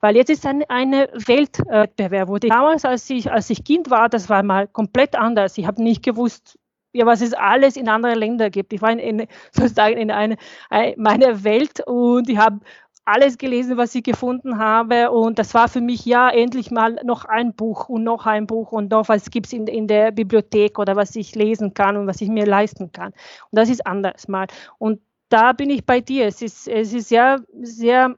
Weil 0.00 0.16
jetzt 0.16 0.30
ist 0.30 0.44
ein, 0.44 0.64
eine 0.68 1.08
Weltwettbewerb, 1.12 2.28
wo 2.28 2.38
die 2.38 2.48
damals, 2.48 2.84
als 2.84 3.08
ich, 3.10 3.30
als 3.30 3.48
ich 3.48 3.62
Kind 3.62 3.90
war, 3.90 4.08
das 4.08 4.28
war 4.28 4.42
mal 4.42 4.66
komplett 4.66 5.14
anders. 5.14 5.56
Ich 5.56 5.66
habe 5.66 5.82
nicht 5.82 6.02
gewusst, 6.02 6.58
ja, 6.94 7.06
was 7.06 7.20
es 7.20 7.34
alles 7.34 7.76
in 7.76 7.88
anderen 7.88 8.18
Ländern 8.18 8.50
gibt. 8.50 8.72
Ich 8.72 8.80
war 8.80 8.92
in, 8.92 8.98
in 8.98 9.26
sozusagen 9.52 9.98
in 9.98 10.10
eine, 10.10 10.36
eine, 10.70 10.94
meiner 10.96 11.44
Welt 11.44 11.82
und 11.86 12.28
ich 12.28 12.38
habe 12.38 12.60
alles 13.04 13.36
gelesen, 13.36 13.76
was 13.76 13.94
ich 13.94 14.02
gefunden 14.02 14.58
habe. 14.58 15.10
Und 15.10 15.38
das 15.38 15.52
war 15.52 15.68
für 15.68 15.80
mich 15.80 16.06
ja 16.06 16.30
endlich 16.30 16.70
mal 16.70 16.98
noch 17.04 17.24
ein 17.26 17.54
Buch 17.54 17.88
und 17.88 18.04
noch 18.04 18.26
ein 18.26 18.46
Buch 18.46 18.72
und 18.72 18.90
noch 18.90 19.08
was 19.08 19.30
gibt 19.30 19.46
es 19.46 19.52
in, 19.52 19.66
in 19.66 19.86
der 19.88 20.10
Bibliothek 20.12 20.78
oder 20.78 20.96
was 20.96 21.14
ich 21.16 21.34
lesen 21.34 21.74
kann 21.74 21.96
und 21.96 22.06
was 22.06 22.20
ich 22.20 22.28
mir 22.28 22.46
leisten 22.46 22.92
kann. 22.92 23.12
Und 23.50 23.58
das 23.58 23.68
ist 23.68 23.86
anders 23.86 24.28
mal. 24.28 24.46
Und 24.78 25.00
da 25.28 25.52
bin 25.52 25.68
ich 25.70 25.84
bei 25.84 26.00
dir. 26.00 26.26
Es 26.26 26.40
ist, 26.40 26.68
es 26.68 26.94
ist 26.94 27.08
sehr, 27.08 27.42
sehr 27.60 28.14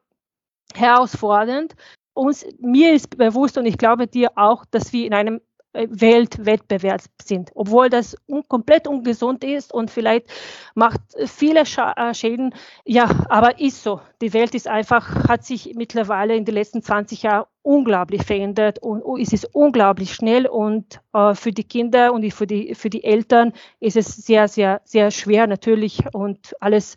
herausfordernd. 0.75 1.75
Uns, 2.15 2.47
mir 2.61 2.93
ist 2.95 3.17
bewusst 3.17 3.59
und 3.59 3.67
ich 3.67 3.79
glaube 3.79 4.07
dir 4.07 4.33
auch, 4.37 4.65
dass 4.71 4.93
wir 4.93 5.07
in 5.07 5.15
einem 5.15 5.41
Weltwettbewerb 5.89 7.03
sind, 7.23 7.51
obwohl 7.55 7.89
das 7.91 8.17
un 8.27 8.43
komplett 8.49 8.89
ungesund 8.89 9.45
ist 9.45 9.73
und 9.73 9.91
vielleicht 9.91 10.27
macht 10.75 11.01
viele 11.27 11.67
Sch 11.67 11.79
äh, 11.79 12.15
Schäden. 12.15 12.55
Ja, 12.85 13.09
aber 13.29 13.61
ist 13.61 13.83
so. 13.83 14.01
Die 14.21 14.33
Welt 14.33 14.55
ist 14.55 14.69
einfach, 14.69 15.29
hat 15.29 15.45
sich 15.45 15.75
mittlerweile 15.75 16.37
in 16.37 16.45
den 16.45 16.55
letzten 16.55 16.83
20 16.83 17.23
Jahren 17.23 17.47
unglaublich 17.63 18.23
verändert 18.23 18.79
und 18.79 19.03
es 19.21 19.33
ist 19.33 19.53
unglaublich 19.53 20.15
schnell 20.15 20.47
und 20.47 21.01
äh, 21.13 21.35
für 21.35 21.51
die 21.51 21.65
Kinder 21.65 22.13
und 22.13 22.33
für 22.33 22.47
die, 22.47 22.77
für 22.77 22.91
die 22.91 23.03
Eltern 23.03 23.53
ist 23.81 23.97
es 23.97 24.07
sehr, 24.15 24.47
sehr, 24.47 24.81
sehr 24.85 25.11
schwer 25.11 25.49
natürlich 25.49 26.05
und 26.13 26.55
alles 26.61 26.97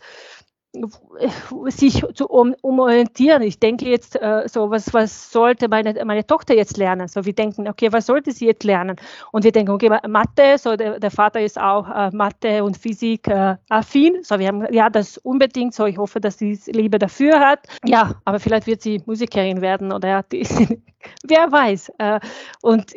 sich 1.69 2.03
zu 2.13 2.27
um, 2.27 2.55
umorientieren. 2.61 3.41
Ich 3.41 3.59
denke 3.59 3.89
jetzt 3.89 4.15
äh, 4.15 4.47
so, 4.47 4.69
was, 4.69 4.93
was 4.93 5.31
sollte 5.31 5.67
meine, 5.67 6.05
meine 6.05 6.25
Tochter 6.25 6.53
jetzt 6.55 6.77
lernen? 6.77 7.07
So, 7.07 7.25
wir 7.25 7.33
denken, 7.33 7.67
okay, 7.67 7.91
was 7.91 8.05
sollte 8.05 8.31
sie 8.31 8.45
jetzt 8.45 8.63
lernen? 8.63 8.95
Und 9.31 9.43
wir 9.43 9.51
denken, 9.51 9.71
okay, 9.71 9.89
Mathe, 10.07 10.57
so 10.57 10.75
der, 10.75 10.99
der 10.99 11.11
Vater 11.11 11.41
ist 11.41 11.59
auch 11.59 11.89
äh, 11.89 12.11
Mathe 12.11 12.63
und 12.63 12.77
Physik 12.77 13.27
äh, 13.27 13.55
affin. 13.69 14.23
So, 14.23 14.37
wir 14.37 14.47
haben 14.47 14.71
ja 14.71 14.89
das 14.89 15.17
unbedingt. 15.17 15.73
So, 15.73 15.85
ich 15.85 15.97
hoffe, 15.97 16.19
dass 16.21 16.37
sie 16.37 16.59
Liebe 16.67 16.99
dafür 16.99 17.39
hat. 17.39 17.67
Ja, 17.83 18.21
aber 18.25 18.39
vielleicht 18.39 18.67
wird 18.67 18.81
sie 18.81 19.01
Musikerin 19.05 19.61
werden 19.61 19.91
oder 19.91 20.23
die, 20.23 20.43
wer 21.23 21.51
weiß. 21.51 21.91
Äh, 21.97 22.19
und 22.61 22.93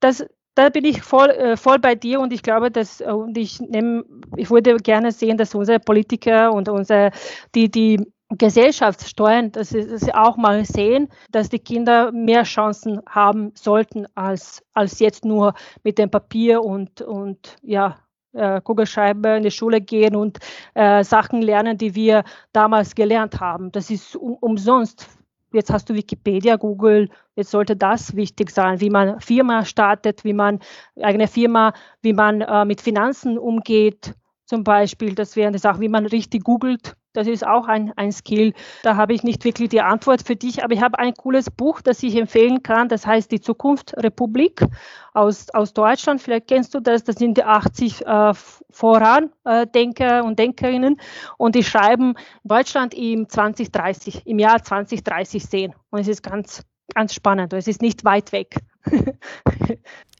das, 0.00 0.26
da 0.54 0.68
bin 0.68 0.84
ich 0.84 1.02
voll, 1.02 1.30
äh, 1.30 1.56
voll 1.56 1.78
bei 1.78 1.94
dir 1.94 2.20
und 2.20 2.32
ich 2.32 2.42
glaube, 2.42 2.70
dass 2.70 3.00
äh, 3.00 3.04
und 3.04 3.36
ich 3.36 3.60
nehme, 3.60 4.04
ich 4.36 4.50
würde 4.50 4.76
gerne 4.76 5.12
sehen, 5.12 5.36
dass 5.36 5.54
unsere 5.54 5.80
Politiker 5.80 6.52
und 6.52 6.68
unsere 6.68 7.10
die 7.54 7.70
die 7.70 8.00
Gesellschaft 8.30 9.00
dass 9.20 9.68
sie, 9.68 9.86
dass 9.86 10.00
sie 10.00 10.14
auch 10.14 10.36
mal 10.36 10.64
sehen, 10.64 11.08
dass 11.30 11.50
die 11.50 11.58
Kinder 11.58 12.10
mehr 12.10 12.42
Chancen 12.44 13.00
haben 13.08 13.52
sollten 13.54 14.06
als 14.14 14.62
als 14.72 14.98
jetzt 14.98 15.24
nur 15.24 15.54
mit 15.82 15.98
dem 15.98 16.10
Papier 16.10 16.62
und 16.62 17.02
und 17.02 17.56
ja 17.62 17.98
äh, 18.32 18.60
Kugelschreiber 18.60 19.36
in 19.36 19.44
die 19.44 19.50
Schule 19.50 19.80
gehen 19.80 20.16
und 20.16 20.38
äh, 20.74 21.04
Sachen 21.04 21.42
lernen, 21.42 21.78
die 21.78 21.94
wir 21.94 22.24
damals 22.52 22.94
gelernt 22.94 23.40
haben. 23.40 23.70
Das 23.72 23.90
ist 23.90 24.16
um, 24.16 24.34
umsonst 24.34 25.08
Jetzt 25.54 25.72
hast 25.72 25.88
du 25.88 25.94
Wikipedia, 25.94 26.56
Google. 26.56 27.08
Jetzt 27.36 27.52
sollte 27.52 27.76
das 27.76 28.16
wichtig 28.16 28.50
sein, 28.50 28.80
wie 28.80 28.90
man 28.90 29.20
Firma 29.20 29.64
startet, 29.64 30.24
wie 30.24 30.32
man 30.32 30.58
eigene 31.00 31.28
Firma, 31.28 31.74
wie 32.02 32.12
man 32.12 32.40
äh, 32.40 32.64
mit 32.64 32.80
Finanzen 32.80 33.38
umgeht, 33.38 34.14
zum 34.46 34.64
Beispiel. 34.64 35.14
Das 35.14 35.36
wäre 35.36 35.48
eine 35.48 35.58
Sache, 35.58 35.80
wie 35.80 35.88
man 35.88 36.06
richtig 36.06 36.44
googelt. 36.44 36.94
Das 37.14 37.28
ist 37.28 37.46
auch 37.46 37.68
ein, 37.68 37.92
ein 37.96 38.10
Skill. 38.10 38.54
Da 38.82 38.96
habe 38.96 39.14
ich 39.14 39.22
nicht 39.22 39.44
wirklich 39.44 39.68
die 39.68 39.80
Antwort 39.80 40.22
für 40.26 40.34
dich, 40.34 40.64
aber 40.64 40.74
ich 40.74 40.82
habe 40.82 40.98
ein 40.98 41.14
cooles 41.14 41.48
Buch, 41.48 41.80
das 41.80 42.02
ich 42.02 42.16
empfehlen 42.16 42.64
kann. 42.64 42.88
Das 42.88 43.06
heißt 43.06 43.30
Die 43.30 43.40
Zukunft 43.40 43.94
Republik 43.96 44.66
aus, 45.12 45.48
aus 45.50 45.72
Deutschland. 45.72 46.20
Vielleicht 46.20 46.48
kennst 46.48 46.74
du 46.74 46.80
das. 46.80 47.04
Das 47.04 47.16
sind 47.16 47.38
die 47.38 47.44
80 47.44 48.04
äh, 48.04 48.32
Vorandenker 48.70 50.18
äh, 50.18 50.22
und 50.22 50.40
Denkerinnen 50.40 51.00
und 51.38 51.54
die 51.54 51.62
schreiben 51.62 52.14
Deutschland 52.42 52.94
im 52.94 53.28
2030, 53.28 54.26
im 54.26 54.40
Jahr 54.40 54.62
2030 54.62 55.44
sehen. 55.44 55.74
Und 55.90 56.00
es 56.00 56.08
ist 56.08 56.24
ganz, 56.24 56.64
ganz 56.92 57.14
spannend. 57.14 57.52
Es 57.52 57.68
ist 57.68 57.80
nicht 57.80 58.04
weit 58.04 58.32
weg. 58.32 58.56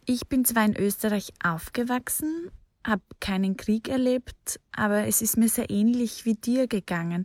ich 0.06 0.28
bin 0.28 0.44
zwar 0.44 0.64
in 0.64 0.76
Österreich 0.76 1.32
aufgewachsen, 1.42 2.52
habe 2.86 3.02
keinen 3.20 3.56
Krieg 3.56 3.88
erlebt, 3.88 4.60
aber 4.72 5.06
es 5.06 5.22
ist 5.22 5.36
mir 5.36 5.48
sehr 5.48 5.70
ähnlich 5.70 6.24
wie 6.24 6.34
dir 6.34 6.66
gegangen. 6.66 7.24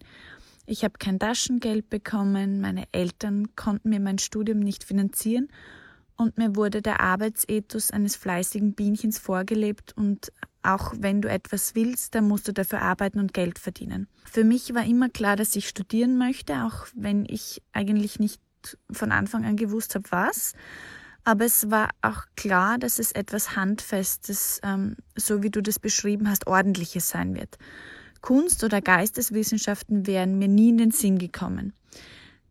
Ich 0.65 0.83
habe 0.83 0.93
kein 0.99 1.19
Taschengeld 1.19 1.89
bekommen, 1.89 2.61
meine 2.61 2.85
Eltern 2.91 3.55
konnten 3.55 3.89
mir 3.89 3.99
mein 3.99 4.19
Studium 4.19 4.59
nicht 4.59 4.83
finanzieren 4.83 5.49
und 6.15 6.37
mir 6.37 6.55
wurde 6.55 6.81
der 6.81 6.99
Arbeitsethos 6.99 7.91
eines 7.91 8.15
fleißigen 8.15 8.73
Bienchens 8.73 9.17
vorgelebt 9.17 9.93
und 9.97 10.31
auch 10.61 10.93
wenn 10.97 11.21
du 11.21 11.29
etwas 11.29 11.73
willst, 11.75 12.15
dann 12.15 12.27
musst 12.27 12.47
du 12.47 12.53
dafür 12.53 12.81
arbeiten 12.81 13.19
und 13.19 13.33
Geld 13.33 13.59
verdienen. 13.59 14.07
Für 14.25 14.43
mich 14.43 14.73
war 14.75 14.85
immer 14.85 15.09
klar, 15.09 15.35
dass 15.35 15.55
ich 15.55 15.67
studieren 15.67 16.17
möchte, 16.17 16.65
auch 16.65 16.85
wenn 16.93 17.25
ich 17.25 17.61
eigentlich 17.71 18.19
nicht 18.19 18.41
von 18.91 19.11
Anfang 19.11 19.45
an 19.45 19.55
gewusst 19.55 19.95
habe, 19.95 20.05
was. 20.11 20.53
Aber 21.23 21.45
es 21.45 21.69
war 21.69 21.89
auch 22.01 22.23
klar, 22.35 22.77
dass 22.77 22.99
es 22.99 23.11
etwas 23.11 23.55
Handfestes, 23.55 24.59
ähm, 24.63 24.95
so 25.15 25.43
wie 25.43 25.49
du 25.49 25.61
das 25.61 25.79
beschrieben 25.79 26.29
hast, 26.29 26.47
ordentliches 26.47 27.09
sein 27.09 27.35
wird. 27.35 27.57
Kunst 28.21 28.63
oder 28.63 28.81
Geisteswissenschaften 28.81 30.07
wären 30.07 30.37
mir 30.37 30.47
nie 30.47 30.69
in 30.69 30.77
den 30.77 30.91
Sinn 30.91 31.17
gekommen. 31.17 31.73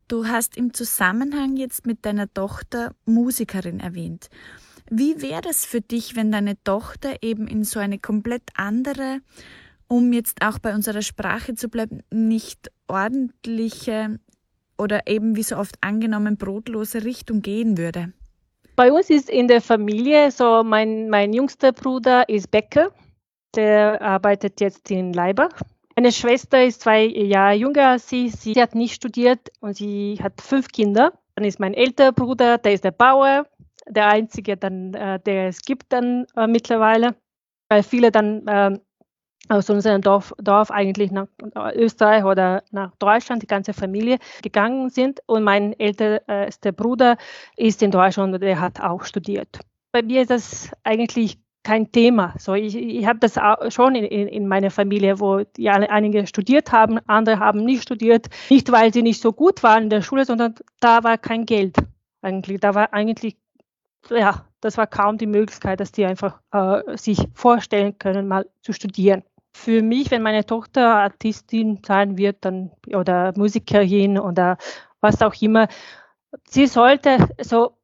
Du 0.08 0.26
hast 0.26 0.56
im 0.56 0.72
Zusammenhang 0.72 1.56
jetzt 1.56 1.86
mit 1.86 2.06
deiner 2.06 2.32
Tochter 2.32 2.94
Musikerin 3.04 3.80
erwähnt. 3.80 4.30
Wie 4.90 5.20
wäre 5.20 5.42
das 5.42 5.66
für 5.66 5.82
dich, 5.82 6.16
wenn 6.16 6.32
deine 6.32 6.62
Tochter 6.64 7.22
eben 7.22 7.46
in 7.46 7.64
so 7.64 7.78
eine 7.78 7.98
komplett 7.98 8.44
andere, 8.54 9.20
um 9.86 10.12
jetzt 10.14 10.40
auch 10.40 10.58
bei 10.58 10.74
unserer 10.74 11.02
Sprache 11.02 11.54
zu 11.54 11.68
bleiben, 11.68 12.02
nicht 12.10 12.70
ordentliche 12.86 14.18
oder 14.78 15.06
eben 15.06 15.36
wie 15.36 15.42
so 15.42 15.56
oft 15.56 15.76
angenommen 15.82 16.38
brotlose 16.38 17.04
Richtung 17.04 17.42
gehen 17.42 17.76
würde? 17.76 18.14
Bei 18.78 18.92
uns 18.92 19.10
ist 19.10 19.28
in 19.28 19.48
der 19.48 19.60
Familie 19.60 20.30
so, 20.30 20.62
mein, 20.62 21.10
mein 21.10 21.32
jüngster 21.32 21.72
Bruder 21.72 22.28
ist 22.28 22.52
Bäcker, 22.52 22.92
der 23.56 24.00
arbeitet 24.00 24.60
jetzt 24.60 24.88
in 24.92 25.12
Leibach. 25.12 25.50
Meine 25.96 26.12
Schwester 26.12 26.62
ist 26.62 26.82
zwei 26.82 27.06
Jahre 27.06 27.54
jünger 27.54 27.88
als 27.88 28.08
sie. 28.08 28.28
Sie 28.28 28.54
hat 28.54 28.76
nicht 28.76 28.94
studiert 28.94 29.50
und 29.58 29.74
sie 29.74 30.20
hat 30.22 30.40
fünf 30.40 30.68
Kinder. 30.68 31.12
Dann 31.34 31.44
ist 31.44 31.58
mein 31.58 31.74
älterer 31.74 32.12
Bruder, 32.12 32.56
der 32.58 32.72
ist 32.72 32.84
der 32.84 32.92
Bauer, 32.92 33.46
der 33.88 34.06
einzige, 34.06 34.56
dann, 34.56 34.94
äh, 34.94 35.18
der 35.18 35.48
es 35.48 35.62
gibt 35.62 35.92
dann 35.92 36.26
äh, 36.36 36.46
mittlerweile, 36.46 37.16
weil 37.68 37.82
viele 37.82 38.12
dann 38.12 38.46
äh, 38.46 38.78
aus 39.48 39.70
unserem 39.70 40.02
Dorf, 40.02 40.34
Dorf 40.38 40.70
eigentlich 40.70 41.10
nach 41.10 41.26
Österreich 41.74 42.24
oder 42.24 42.62
nach 42.70 42.94
Deutschland, 42.98 43.42
die 43.42 43.46
ganze 43.46 43.72
Familie 43.72 44.18
gegangen 44.42 44.90
sind. 44.90 45.20
Und 45.26 45.42
mein 45.42 45.78
ältester 45.78 46.72
Bruder 46.72 47.16
ist 47.56 47.82
in 47.82 47.90
Deutschland 47.90 48.34
und 48.34 48.40
der 48.40 48.60
hat 48.60 48.80
auch 48.80 49.04
studiert. 49.04 49.60
Bei 49.92 50.02
mir 50.02 50.22
ist 50.22 50.30
das 50.30 50.70
eigentlich 50.84 51.38
kein 51.62 51.90
Thema. 51.90 52.34
So, 52.38 52.54
ich, 52.54 52.76
ich 52.76 53.06
habe 53.06 53.18
das 53.18 53.38
schon 53.72 53.94
in, 53.94 54.04
in, 54.04 54.28
in, 54.28 54.48
meiner 54.48 54.70
Familie, 54.70 55.20
wo 55.20 55.42
die 55.56 55.68
einige 55.68 56.26
studiert 56.26 56.72
haben, 56.72 56.98
andere 57.06 57.38
haben 57.38 57.64
nicht 57.64 57.82
studiert. 57.82 58.28
Nicht, 58.48 58.70
weil 58.70 58.92
sie 58.92 59.02
nicht 59.02 59.20
so 59.20 59.32
gut 59.32 59.62
waren 59.62 59.84
in 59.84 59.90
der 59.90 60.02
Schule, 60.02 60.24
sondern 60.24 60.54
da 60.80 61.04
war 61.04 61.18
kein 61.18 61.46
Geld 61.46 61.76
eigentlich. 62.22 62.60
Da 62.60 62.74
war 62.74 62.92
eigentlich, 62.92 63.36
ja, 64.10 64.46
das 64.60 64.76
war 64.76 64.86
kaum 64.86 65.18
die 65.18 65.26
Möglichkeit, 65.26 65.80
dass 65.80 65.92
die 65.92 66.04
einfach 66.04 66.40
äh, 66.52 66.96
sich 66.96 67.28
vorstellen 67.34 67.98
können, 67.98 68.28
mal 68.28 68.46
zu 68.62 68.72
studieren 68.72 69.22
für 69.52 69.82
mich, 69.82 70.10
wenn 70.10 70.22
meine 70.22 70.46
Tochter 70.46 70.94
Artistin 70.96 71.80
sein 71.84 72.16
wird, 72.16 72.44
dann 72.44 72.70
oder 72.94 73.32
Musikerin 73.36 74.18
oder 74.18 74.56
was 75.00 75.22
auch 75.22 75.34
immer, 75.40 75.68
sie 76.48 76.66
sollte 76.66 77.28
so 77.40 77.76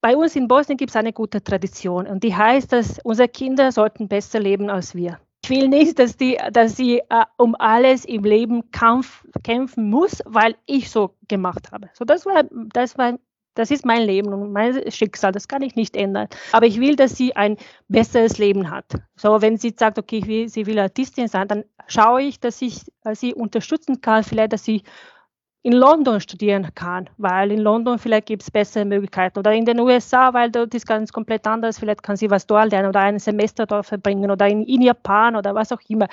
bei 0.00 0.16
uns 0.16 0.36
in 0.36 0.48
Bosnien 0.48 0.76
gibt 0.76 0.90
es 0.90 0.96
eine 0.96 1.12
gute 1.12 1.42
Tradition 1.42 2.06
und 2.06 2.22
die 2.24 2.34
heißt, 2.36 2.72
dass 2.72 2.98
unsere 3.04 3.28
Kinder 3.28 3.72
sollten 3.72 4.08
besser 4.08 4.38
leben 4.38 4.68
als 4.68 4.94
wir. 4.94 5.18
Ich 5.44 5.50
will 5.50 5.68
nicht, 5.68 5.98
dass, 5.98 6.16
die, 6.16 6.38
dass 6.52 6.76
sie 6.76 6.98
äh, 7.00 7.24
um 7.36 7.54
alles 7.58 8.04
im 8.04 8.24
Leben 8.24 8.70
kampf, 8.70 9.26
kämpfen 9.42 9.90
muss, 9.90 10.22
weil 10.26 10.56
ich 10.64 10.90
so 10.90 11.14
gemacht 11.28 11.70
habe. 11.70 11.90
So, 11.92 12.04
das 12.04 12.24
war, 12.24 12.44
das 12.50 12.96
war 12.96 13.18
das 13.54 13.70
ist 13.70 13.84
mein 13.84 14.02
Leben 14.02 14.32
und 14.32 14.52
mein 14.52 14.90
Schicksal, 14.90 15.32
das 15.32 15.48
kann 15.48 15.62
ich 15.62 15.76
nicht 15.76 15.96
ändern. 15.96 16.28
Aber 16.52 16.66
ich 16.66 16.80
will, 16.80 16.96
dass 16.96 17.16
sie 17.16 17.34
ein 17.36 17.56
besseres 17.88 18.38
Leben 18.38 18.70
hat. 18.70 18.86
So, 19.16 19.40
wenn 19.42 19.56
sie 19.56 19.74
sagt, 19.76 19.98
okay, 19.98 20.22
will, 20.26 20.48
sie 20.48 20.66
will 20.66 20.78
Artistin 20.78 21.28
sein, 21.28 21.48
dann 21.48 21.64
schaue 21.86 22.22
ich, 22.22 22.40
dass 22.40 22.60
ich 22.62 22.80
sie 23.12 23.34
unterstützen 23.34 24.00
kann, 24.00 24.24
vielleicht, 24.24 24.52
dass 24.52 24.64
sie 24.64 24.82
in 25.64 25.72
London 25.72 26.20
studieren 26.20 26.68
kann, 26.74 27.08
weil 27.16 27.50
in 27.50 27.60
London 27.60 27.98
vielleicht 27.98 28.26
gibt 28.26 28.42
es 28.42 28.50
bessere 28.50 28.84
Möglichkeiten 28.84 29.38
oder 29.38 29.52
in 29.54 29.64
den 29.64 29.80
USA, 29.80 30.34
weil 30.34 30.50
dort 30.50 30.74
ist 30.74 30.86
ganz 30.86 31.10
komplett 31.10 31.46
anders, 31.46 31.78
vielleicht 31.78 32.02
kann 32.02 32.16
sie 32.16 32.30
was 32.30 32.46
dort 32.46 32.70
lernen 32.70 32.90
oder 32.90 33.00
ein 33.00 33.18
Semester 33.18 33.64
dort 33.64 33.86
verbringen 33.86 34.30
oder 34.30 34.46
in, 34.46 34.62
in 34.64 34.82
Japan 34.82 35.36
oder 35.36 35.54
was 35.54 35.72
auch 35.72 35.80
immer. 35.88 36.06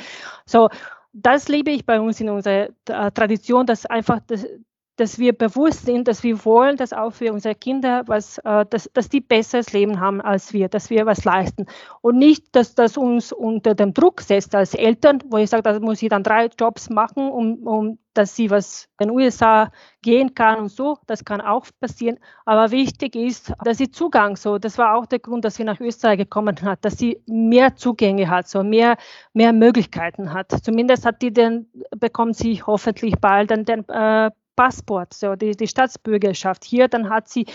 So, 0.46 0.70
das 1.12 1.50
liebe 1.50 1.70
ich 1.70 1.86
bei 1.86 2.00
uns 2.00 2.22
in 2.22 2.30
unserer 2.30 2.70
äh, 2.88 3.12
Tradition, 3.12 3.66
dass 3.66 3.86
einfach 3.86 4.22
das, 4.26 4.48
dass 4.96 5.18
wir 5.20 5.34
bewusst 5.34 5.86
sind, 5.86 6.08
dass 6.08 6.24
wir 6.24 6.44
wollen, 6.46 6.78
dass 6.78 6.94
auch 6.94 7.12
für 7.12 7.32
unsere 7.34 7.56
Kinder 7.56 8.04
was, 8.08 8.38
äh, 8.40 8.66
dass, 8.70 8.90
dass 8.94 9.10
die 9.10 9.22
besseres 9.22 9.74
Leben 9.74 10.00
haben 10.00 10.22
als 10.22 10.54
wir, 10.54 10.70
dass 10.70 10.90
wir 10.90 11.06
was 11.06 11.24
leisten. 11.24 11.66
Und 12.02 12.18
nicht, 12.18 12.56
dass 12.56 12.76
das 12.76 12.98
uns 12.98 13.32
unter 13.32 13.76
dem 13.76 13.94
Druck 13.94 14.22
setzt 14.22 14.54
als 14.56 14.74
Eltern, 14.74 15.20
wo 15.28 15.38
ich 15.38 15.50
sage, 15.50 15.64
da 15.64 15.80
muss 15.80 16.02
ich 16.02 16.10
dann 16.10 16.24
drei 16.24 16.50
Jobs 16.60 16.90
machen, 16.90 17.30
um, 17.30 17.68
um 17.68 17.98
dass 18.14 18.36
sie 18.36 18.50
was 18.50 18.90
in 19.00 19.08
den 19.08 19.16
USA 19.16 19.72
gehen 20.02 20.36
kann 20.36 20.60
und 20.60 20.70
so. 20.70 20.98
Das 21.08 21.24
kann 21.24 21.42
auch 21.42 21.66
passieren. 21.80 22.20
Aber 22.46 22.72
wichtig 22.72 23.16
ist, 23.16 23.54
dass 23.64 23.78
sie 23.78 23.92
Zugang, 23.92 24.36
so, 24.36 24.58
das 24.58 24.78
war 24.78 24.96
auch 24.96 25.06
der 25.06 25.20
Grund, 25.20 25.46
dass 25.46 25.56
sie 25.56 25.64
nach 25.64 25.80
Österreich 25.80 26.18
gekommen 26.18 26.62
hat, 26.62 26.84
dass 26.84 26.98
sie 26.98 27.22
mehr 27.26 27.76
Zugänge 27.76 28.30
hat, 28.30 28.48
so 28.48 28.64
mehr, 28.64 28.98
mehr 29.34 29.54
Möglichkeiten 29.54 30.34
hat. 30.34 30.52
Zumindest 30.64 31.06
hat 31.06 31.22
die 31.22 31.32
den, 31.32 31.70
bekommt 31.98 32.36
sie 32.36 32.62
hoffentlich 32.62 33.16
bald 33.20 33.52
dann 33.52 33.66
den 33.66 33.88
äh, 33.88 34.30
Passport, 34.56 35.14
so 35.14 35.36
die, 35.36 35.56
die 35.56 35.68
Staatsbürgerschaft 35.68 36.64
hier, 36.64 36.88
dann 36.88 37.10
hat 37.10 37.28
sie, 37.30 37.46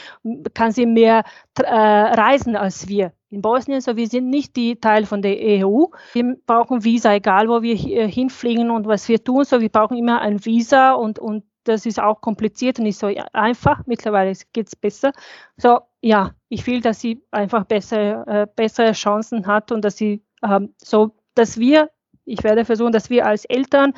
kann 0.54 0.72
sie 0.72 0.86
mehr 0.86 1.24
äh, 1.58 1.64
reisen 1.64 2.56
als 2.56 2.88
wir. 2.88 3.12
In 3.30 3.42
Bosnien, 3.42 3.80
so 3.80 3.96
wir 3.96 4.06
sind 4.06 4.30
nicht 4.30 4.56
die 4.56 4.76
Teil 4.76 5.04
von 5.04 5.20
der 5.20 5.36
EU. 5.36 5.86
Wir 6.12 6.36
brauchen 6.46 6.84
Visa, 6.84 7.12
egal 7.12 7.48
wo 7.48 7.62
wir 7.62 7.74
hier 7.74 8.06
hinfliegen 8.06 8.70
und 8.70 8.86
was 8.86 9.08
wir 9.08 9.22
tun. 9.22 9.44
So 9.44 9.60
wir 9.60 9.68
brauchen 9.68 9.96
immer 9.96 10.20
ein 10.20 10.44
Visa 10.44 10.92
und, 10.92 11.18
und 11.18 11.44
das 11.64 11.86
ist 11.86 12.00
auch 12.00 12.20
kompliziert 12.20 12.78
und 12.78 12.84
nicht 12.84 12.98
so 12.98 13.12
einfach. 13.32 13.82
Mittlerweile 13.86 14.32
geht 14.52 14.68
es 14.68 14.76
besser. 14.76 15.12
So, 15.56 15.80
ja, 16.00 16.34
ich 16.48 16.66
will, 16.66 16.80
dass 16.80 17.00
sie 17.00 17.20
einfach 17.32 17.64
bessere, 17.64 18.24
äh, 18.26 18.46
bessere 18.54 18.92
Chancen 18.92 19.46
hat 19.46 19.72
und 19.72 19.84
dass 19.84 19.96
sie 19.96 20.22
ähm, 20.42 20.74
so, 20.78 21.16
dass 21.34 21.58
wir 21.58 21.90
ich 22.26 22.44
werde 22.44 22.64
versuchen, 22.64 22.92
dass 22.92 23.08
wir 23.08 23.24
als 23.24 23.44
Eltern 23.46 23.94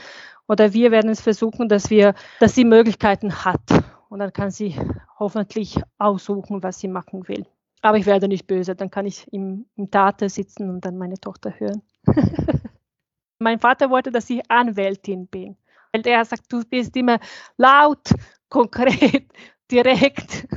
oder 0.49 0.73
wir 0.73 0.91
werden 0.91 1.11
es 1.11 1.21
versuchen, 1.21 1.69
dass 1.69 1.91
wir, 1.91 2.15
dass 2.41 2.55
sie 2.55 2.65
Möglichkeiten 2.65 3.45
hat. 3.45 3.61
Und 4.09 4.21
dann 4.21 4.33
kann 4.33 4.51
sie 4.51 4.75
hoffentlich 5.19 5.79
aussuchen, 5.99 6.63
was 6.63 6.81
sie 6.81 6.89
machen 6.89 7.29
will. 7.29 7.47
Aber 7.83 7.99
ich 7.99 8.07
werde 8.07 8.27
nicht 8.27 8.47
böse, 8.47 8.75
dann 8.75 8.91
kann 8.91 9.07
ich 9.07 9.31
im, 9.33 9.67
im 9.77 9.91
Tate 9.91 10.29
sitzen 10.29 10.71
und 10.71 10.85
dann 10.85 10.97
meine 10.97 11.19
Tochter 11.21 11.53
hören. 11.59 11.83
mein 13.39 13.61
Vater 13.61 13.91
wollte, 13.91 14.11
dass 14.11 14.29
ich 14.31 14.51
Anwältin 14.51 15.29
bin. 15.29 15.57
Weil 15.93 16.07
er 16.07 16.25
sagt, 16.25 16.53
du 16.53 16.65
bist 16.65 16.97
immer 16.97 17.21
laut, 17.57 18.11
konkret, 18.49 19.31
direkt. 19.71 20.49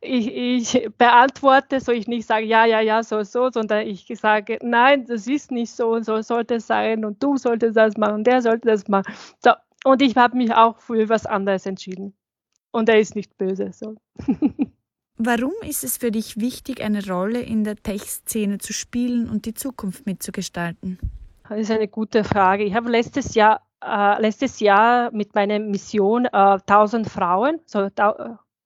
Ich, 0.00 0.28
ich, 0.34 0.88
beantworte, 0.98 1.80
so 1.80 1.92
ich 1.92 2.08
nicht 2.08 2.26
sage, 2.26 2.46
ja, 2.46 2.64
ja, 2.64 2.80
ja, 2.80 3.02
so, 3.02 3.22
so, 3.22 3.50
sondern 3.50 3.86
ich 3.86 4.06
sage, 4.14 4.58
nein, 4.62 5.06
das 5.06 5.26
ist 5.26 5.50
nicht 5.50 5.70
so 5.70 5.90
und 5.92 6.04
so 6.04 6.20
sollte 6.22 6.56
es 6.56 6.66
sein 6.66 7.04
und 7.04 7.22
du 7.22 7.36
solltest 7.36 7.76
das 7.76 7.96
machen 7.96 8.14
und 8.14 8.26
der 8.26 8.42
sollte 8.42 8.68
das 8.68 8.88
machen. 8.88 9.12
So, 9.42 9.52
und 9.84 10.02
ich 10.02 10.16
habe 10.16 10.36
mich 10.36 10.52
auch 10.52 10.78
für 10.78 11.08
was 11.08 11.26
anderes 11.26 11.66
entschieden. 11.66 12.14
Und 12.70 12.88
er 12.88 12.98
ist 12.98 13.14
nicht 13.14 13.36
böse. 13.36 13.70
So. 13.72 13.96
Warum 15.18 15.52
ist 15.62 15.84
es 15.84 15.98
für 15.98 16.10
dich 16.10 16.40
wichtig, 16.40 16.82
eine 16.82 17.06
Rolle 17.06 17.42
in 17.42 17.64
der 17.64 17.76
Tech-Szene 17.76 18.58
zu 18.58 18.72
spielen 18.72 19.28
und 19.28 19.44
die 19.46 19.54
Zukunft 19.54 20.06
mitzugestalten? 20.06 20.98
Das 21.48 21.60
ist 21.60 21.70
eine 21.70 21.86
gute 21.86 22.24
Frage. 22.24 22.64
Ich 22.64 22.74
habe 22.74 22.90
letztes 22.90 23.34
Jahr, 23.34 23.60
äh, 23.84 24.20
letztes 24.20 24.58
Jahr 24.60 25.12
mit 25.12 25.34
meiner 25.34 25.58
Mission 25.58 26.24
äh, 26.24 26.30
1000 26.32 27.08
Frauen, 27.08 27.60
so 27.66 27.88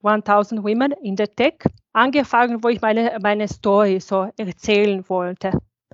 1000 0.07 0.63
Women 0.63 0.93
in 1.03 1.17
der 1.17 1.35
Tech, 1.35 1.55
angefangen, 1.93 2.63
wo 2.63 2.69
ich 2.69 2.81
meine, 2.81 3.17
meine 3.23 3.49
Story 3.49 4.01
so 4.01 4.29
erzählen 4.37 5.05
wollte. 5.09 5.53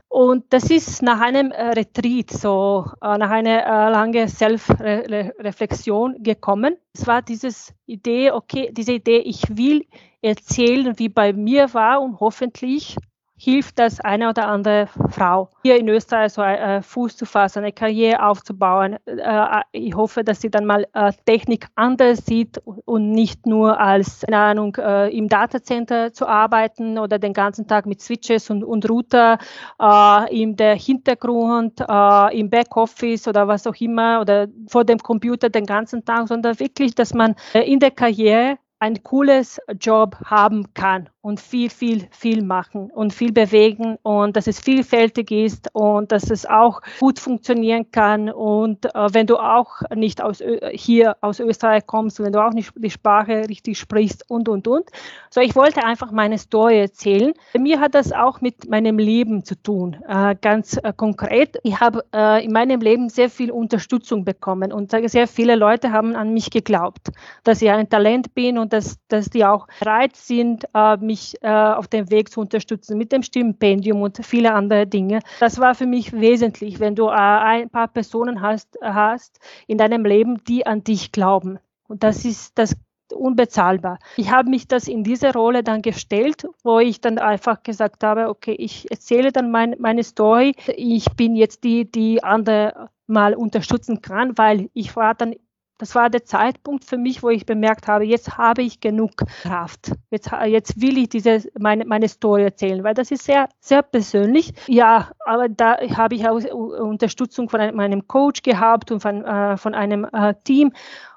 Und 0.09 0.53
das 0.53 0.71
ist 0.71 1.01
nach 1.03 1.21
einem 1.21 1.53
äh, 1.53 1.69
Retreat, 1.69 2.31
so 2.31 2.85
äh, 3.01 3.17
nach 3.17 3.31
einer 3.31 3.65
äh, 3.65 3.91
langen 3.91 4.29
Selbstreflexion 4.29 6.23
gekommen. 6.23 6.77
Es 6.93 7.07
war 7.07 7.23
diese 7.23 7.49
Idee, 7.87 8.31
okay, 8.31 8.71
diese 8.73 8.93
Idee, 8.93 9.21
ich 9.21 9.57
will 9.57 9.87
erzählen, 10.21 10.99
wie 10.99 11.09
bei 11.09 11.33
mir 11.33 11.73
war 11.73 12.03
und 12.03 12.21
hoffentlich 12.21 12.97
hilft 13.43 13.81
das 13.81 14.01
eine 14.01 14.29
oder 14.29 14.47
andere 14.47 14.87
Frau 15.11 15.49
hier 15.65 15.77
in 15.77 15.89
Österreich 15.89 16.33
so 16.33 16.43
äh, 16.43 16.81
Fuß 16.81 17.17
zu 17.17 17.27
fassen, 17.27 17.59
eine 17.59 17.73
Karriere 17.73 18.25
aufzubauen. 18.25 18.99
Äh, 19.07 19.63
ich 19.73 19.97
hoffe, 19.97 20.23
dass 20.23 20.41
sie 20.41 20.51
dann 20.51 20.65
mal 20.65 20.87
äh, 20.95 21.13
Technik 21.27 21.67
anders 21.75 22.25
sieht 22.25 22.63
und 22.65 23.11
nicht 23.11 23.45
nur 23.45 23.81
als, 23.81 24.21
keine 24.21 24.39
Ahnung, 24.39 24.77
äh, 24.77 25.09
im 25.09 25.29
Datacenter 25.29 26.13
zu 26.13 26.29
arbeiten 26.29 26.99
oder 26.99 27.19
den 27.19 27.33
ganzen 27.33 27.67
Tag 27.67 27.87
mit 27.87 28.01
Switches 28.01 28.49
und, 28.49 28.63
und 28.63 28.89
Router 28.89 29.39
äh, 29.81 30.47
der 30.55 30.77
Hintergrund, 30.77 31.81
äh, 31.81 32.39
im 32.39 32.49
Backoffice 32.49 33.27
oder 33.27 33.49
was 33.49 33.67
auch 33.67 33.77
immer 33.81 34.21
oder 34.21 34.47
vor 34.69 34.85
dem 34.85 34.99
Computer 34.99 35.51
den 35.51 35.67
ganzen 35.67 36.05
Tag, 36.05 36.29
sondern 36.29 36.61
wirklich, 36.61 36.95
dass 36.95 37.13
man 37.13 37.35
in 37.55 37.81
der 37.81 37.91
Karriere 37.91 38.59
ein 38.83 39.01
cooles 39.05 39.61
Job 39.79 40.17
haben 40.25 40.75
kann 40.75 41.09
und 41.21 41.39
viel, 41.39 41.71
viel, 41.71 42.09
viel 42.11 42.43
machen 42.43 42.91
und 42.91 43.13
viel 43.13 43.33
bewegen 43.33 43.97
und 44.03 44.37
dass 44.37 44.49
es 44.49 44.59
vielfältig 44.59 45.31
ist 45.31 45.69
und 45.73 46.11
dass 46.11 46.31
es 46.31 46.45
auch 46.47 46.81
gut 46.99 47.21
funktionieren 47.21 47.93
kann. 47.93 48.29
Und 48.29 48.87
äh, 48.87 49.15
wenn 49.15 49.29
du 49.29 49.37
auch 49.37 49.83
nicht 49.95 50.21
aus, 50.21 50.43
hier 50.73 51.17
aus 51.21 51.39
Österreich 51.39 51.87
kommst, 51.87 52.19
wenn 52.19 52.33
du 52.33 52.45
auch 52.45 52.53
nicht 52.53 52.73
die 52.75 52.91
Sprache 52.91 53.49
richtig 53.49 53.79
sprichst 53.79 54.29
und, 54.29 54.49
und, 54.49 54.67
und. 54.67 54.91
So, 55.31 55.41
ich 55.41 55.55
wollte 55.55 55.85
einfach 55.85 56.11
meine 56.11 56.39
Story 56.39 56.81
erzählen. 56.81 57.35
Mir 57.57 57.79
hat 57.79 57.95
das 57.95 58.11
auch 58.11 58.41
mit 58.41 58.69
meinem 58.69 58.99
Leben 58.99 59.45
zu 59.45 59.55
tun, 59.55 59.97
äh, 60.09 60.35
ganz 60.41 60.77
äh, 60.83 60.93
konkret. 60.97 61.57
Ich 61.63 61.79
habe 61.79 62.05
äh, 62.13 62.45
in 62.45 62.53
meinem 62.53 62.81
Leben 62.81 63.09
sehr 63.09 63.31
viel 63.31 63.53
Unterstützung 63.53 64.25
bekommen 64.25 64.73
und 64.73 64.91
sehr 64.91 65.29
viele 65.29 65.55
Leute 65.55 65.93
haben 65.93 66.17
an 66.17 66.35
mich 66.35 66.51
geglaubt, 66.51 67.13
dass 67.45 67.63
ich 67.63 67.71
ein 67.71 67.89
Talent 67.89 68.35
bin 68.35 68.59
und 68.59 68.72
dass, 68.73 68.99
dass 69.09 69.31
die 69.31 69.45
auch 69.45 69.67
bereit 69.81 70.17
sind, 70.17 70.67
äh, 70.75 70.97
mich 70.97 71.37
äh, 71.43 71.49
auf 71.49 71.89
dem 71.89 72.11
Weg 72.11 72.31
zu 72.31 72.41
unterstützen 72.41 72.99
mit 72.99 73.13
dem 73.13 73.23
Stipendium 73.23 74.03
und 74.03 74.25
viele 74.25 74.53
andere 74.55 74.87
Dinge. 74.87 75.21
Das 75.41 75.59
war 75.59 75.75
für 75.75 75.87
mich 75.87 76.13
wesentlich, 76.13 76.81
wenn 76.81 76.95
du 76.95 77.09
äh, 77.09 77.13
ein 77.13 77.71
paar 77.71 77.89
Personen 77.89 78.41
hast, 78.41 78.79
hast 78.83 79.41
in 79.67 79.79
deinem 79.79 80.05
Leben, 80.05 80.43
die 80.45 80.67
an 80.67 80.85
dich 80.85 81.13
glauben. 81.13 81.59
Und 81.89 82.03
das 82.03 82.25
ist 82.25 82.59
das 82.59 82.77
unbezahlbar. 83.13 83.99
Ich 84.17 84.31
habe 84.31 84.49
mich 84.49 84.67
das 84.67 84.89
in 84.89 85.05
diese 85.05 85.33
Rolle 85.33 85.63
dann 85.63 85.83
gestellt, 85.83 86.47
wo 86.63 86.79
ich 86.79 87.01
dann 87.01 87.19
einfach 87.19 87.63
gesagt 87.63 88.05
habe, 88.05 88.29
okay, 88.29 88.55
ich 88.59 88.91
erzähle 88.91 89.33
dann 89.33 89.51
mein, 89.51 89.77
meine 89.79 90.03
Story. 90.03 90.55
Ich 90.77 91.05
bin 91.13 91.37
jetzt 91.37 91.63
die, 91.65 91.91
die 91.91 92.25
andere 92.25 92.89
mal 93.07 93.35
unterstützen 93.35 94.01
kann, 94.01 94.39
weil 94.39 94.71
ich 94.73 94.97
war 94.97 95.15
dann 95.15 95.35
das 95.83 95.97
war 95.97 96.11
der 96.11 96.25
Zeitpunkt 96.25 96.85
für 96.85 96.97
mich, 96.97 97.25
wo 97.25 97.29
ich 97.29 97.45
bemerkt 97.45 97.89
habe, 97.89 98.05
jetzt 98.05 98.39
habe 98.39 98.63
ich 98.63 98.79
genug 98.79 99.17
Kraft. 99.43 99.91
Jetzt, 100.13 100.31
jetzt 100.47 100.81
will 100.81 100.97
ich 100.97 101.09
diese, 101.09 101.43
meine, 101.59 101.85
meine 101.85 102.07
Story 102.07 102.45
erzählen, 102.45 102.85
weil 102.85 102.95
das 102.95 103.11
ist 103.11 103.25
sehr, 103.25 103.49
sehr 103.59 103.83
persönlich. 103.83 104.55
Ja, 104.69 105.11
aber 105.27 105.49
da 105.49 105.79
habe 105.97 106.15
ich 106.15 106.29
auch 106.29 106.41
Unterstützung 106.45 107.49
von 107.49 107.75
meinem 107.75 108.07
Coach 108.07 108.43
gehabt 108.43 108.93
und 108.93 109.01
von, 109.01 109.25
äh, 109.25 109.57
von 109.57 109.75
einem 109.75 110.07
äh, 110.13 110.35
Team, 110.45 110.73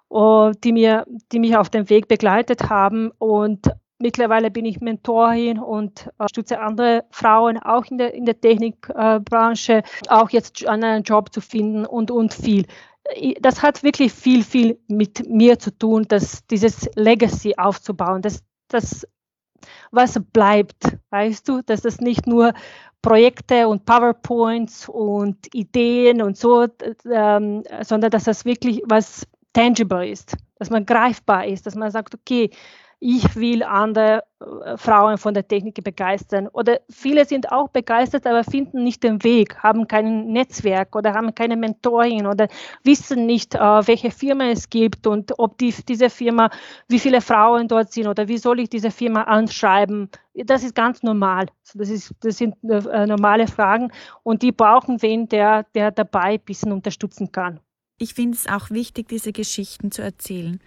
uh, 0.09 0.51
die, 0.63 0.71
mir, 0.71 1.05
die 1.31 1.37
mich 1.37 1.55
auf 1.55 1.69
dem 1.69 1.87
Weg 1.91 2.07
begleitet 2.07 2.67
haben. 2.67 3.11
Und 3.19 3.69
Mittlerweile 3.97 4.51
bin 4.51 4.65
ich 4.65 4.81
Mentorin 4.81 5.57
und 5.57 6.09
unterstütze 6.17 6.59
andere 6.59 7.05
Frauen 7.11 7.57
auch 7.57 7.85
in 7.85 7.97
der, 7.97 8.13
in 8.13 8.25
der 8.25 8.41
Technikbranche, 8.41 9.73
äh, 9.73 9.83
auch 10.09 10.31
jetzt 10.31 10.67
einen 10.67 11.03
Job 11.03 11.31
zu 11.31 11.39
finden 11.39 11.85
und, 11.85 12.11
und 12.11 12.33
viel 12.33 12.65
das 13.39 13.61
hat 13.61 13.83
wirklich 13.83 14.13
viel, 14.13 14.43
viel 14.43 14.79
mit 14.87 15.29
mir 15.29 15.59
zu 15.59 15.77
tun, 15.77 16.05
dass 16.07 16.45
dieses 16.47 16.89
Legacy 16.95 17.55
aufzubauen, 17.57 18.21
dass 18.21 18.43
das, 18.67 19.07
was 19.91 20.19
bleibt, 20.33 20.97
weißt 21.11 21.47
du, 21.47 21.61
dass 21.61 21.81
das 21.81 21.99
nicht 21.99 22.27
nur 22.27 22.53
Projekte 23.01 23.67
und 23.67 23.85
PowerPoints 23.85 24.89
und 24.89 25.53
Ideen 25.53 26.21
und 26.21 26.37
so, 26.37 26.67
ähm, 27.11 27.63
sondern 27.81 28.09
dass 28.09 28.23
das 28.23 28.45
wirklich 28.45 28.81
was 28.85 29.27
tangible 29.53 30.07
ist, 30.07 30.35
dass 30.57 30.69
man 30.69 30.85
greifbar 30.85 31.45
ist, 31.45 31.65
dass 31.65 31.75
man 31.75 31.91
sagt, 31.91 32.15
okay, 32.15 32.49
ich 32.99 33.35
will 33.35 33.63
andere 33.63 34.23
äh, 34.39 34.77
Frauen 34.77 35.17
von 35.17 35.33
der 35.33 35.47
Technik 35.47 35.83
begeistern. 35.83 36.47
Oder 36.47 36.79
viele 36.89 37.25
sind 37.25 37.51
auch 37.51 37.69
begeistert, 37.69 38.25
aber 38.25 38.43
finden 38.43 38.83
nicht 38.83 39.03
den 39.03 39.23
Weg, 39.23 39.57
haben 39.57 39.87
kein 39.87 40.27
Netzwerk 40.27 40.95
oder 40.95 41.13
haben 41.13 41.35
keine 41.35 41.57
Mentoring 41.57 42.25
oder 42.25 42.47
wissen 42.83 43.25
nicht, 43.25 43.55
äh, 43.55 43.59
welche 43.59 44.11
Firma 44.11 44.45
es 44.45 44.69
gibt 44.69 45.07
und 45.07 45.37
ob 45.37 45.57
die, 45.57 45.73
diese 45.87 46.09
Firma, 46.09 46.49
wie 46.87 46.99
viele 46.99 47.21
Frauen 47.21 47.67
dort 47.67 47.91
sind 47.91 48.07
oder 48.07 48.27
wie 48.27 48.37
soll 48.37 48.59
ich 48.59 48.69
diese 48.69 48.91
Firma 48.91 49.23
anschreiben. 49.23 50.09
Das 50.33 50.63
ist 50.63 50.75
ganz 50.75 51.03
normal. 51.03 51.47
Das, 51.73 51.89
ist, 51.89 52.13
das 52.21 52.37
sind 52.37 52.55
äh, 52.63 53.05
normale 53.05 53.47
Fragen 53.47 53.91
und 54.23 54.41
die 54.41 54.51
brauchen 54.51 55.01
wen, 55.01 55.27
der, 55.29 55.63
der 55.75 55.91
dabei 55.91 56.35
ein 56.35 56.39
bisschen 56.39 56.71
unterstützen 56.71 57.31
kann. 57.31 57.59
Ich 57.97 58.13
finde 58.13 58.35
es 58.35 58.47
auch 58.47 58.69
wichtig, 58.71 59.07
diese 59.07 59.31
Geschichten 59.31 59.91
zu 59.91 60.01
erzählen. 60.01 60.59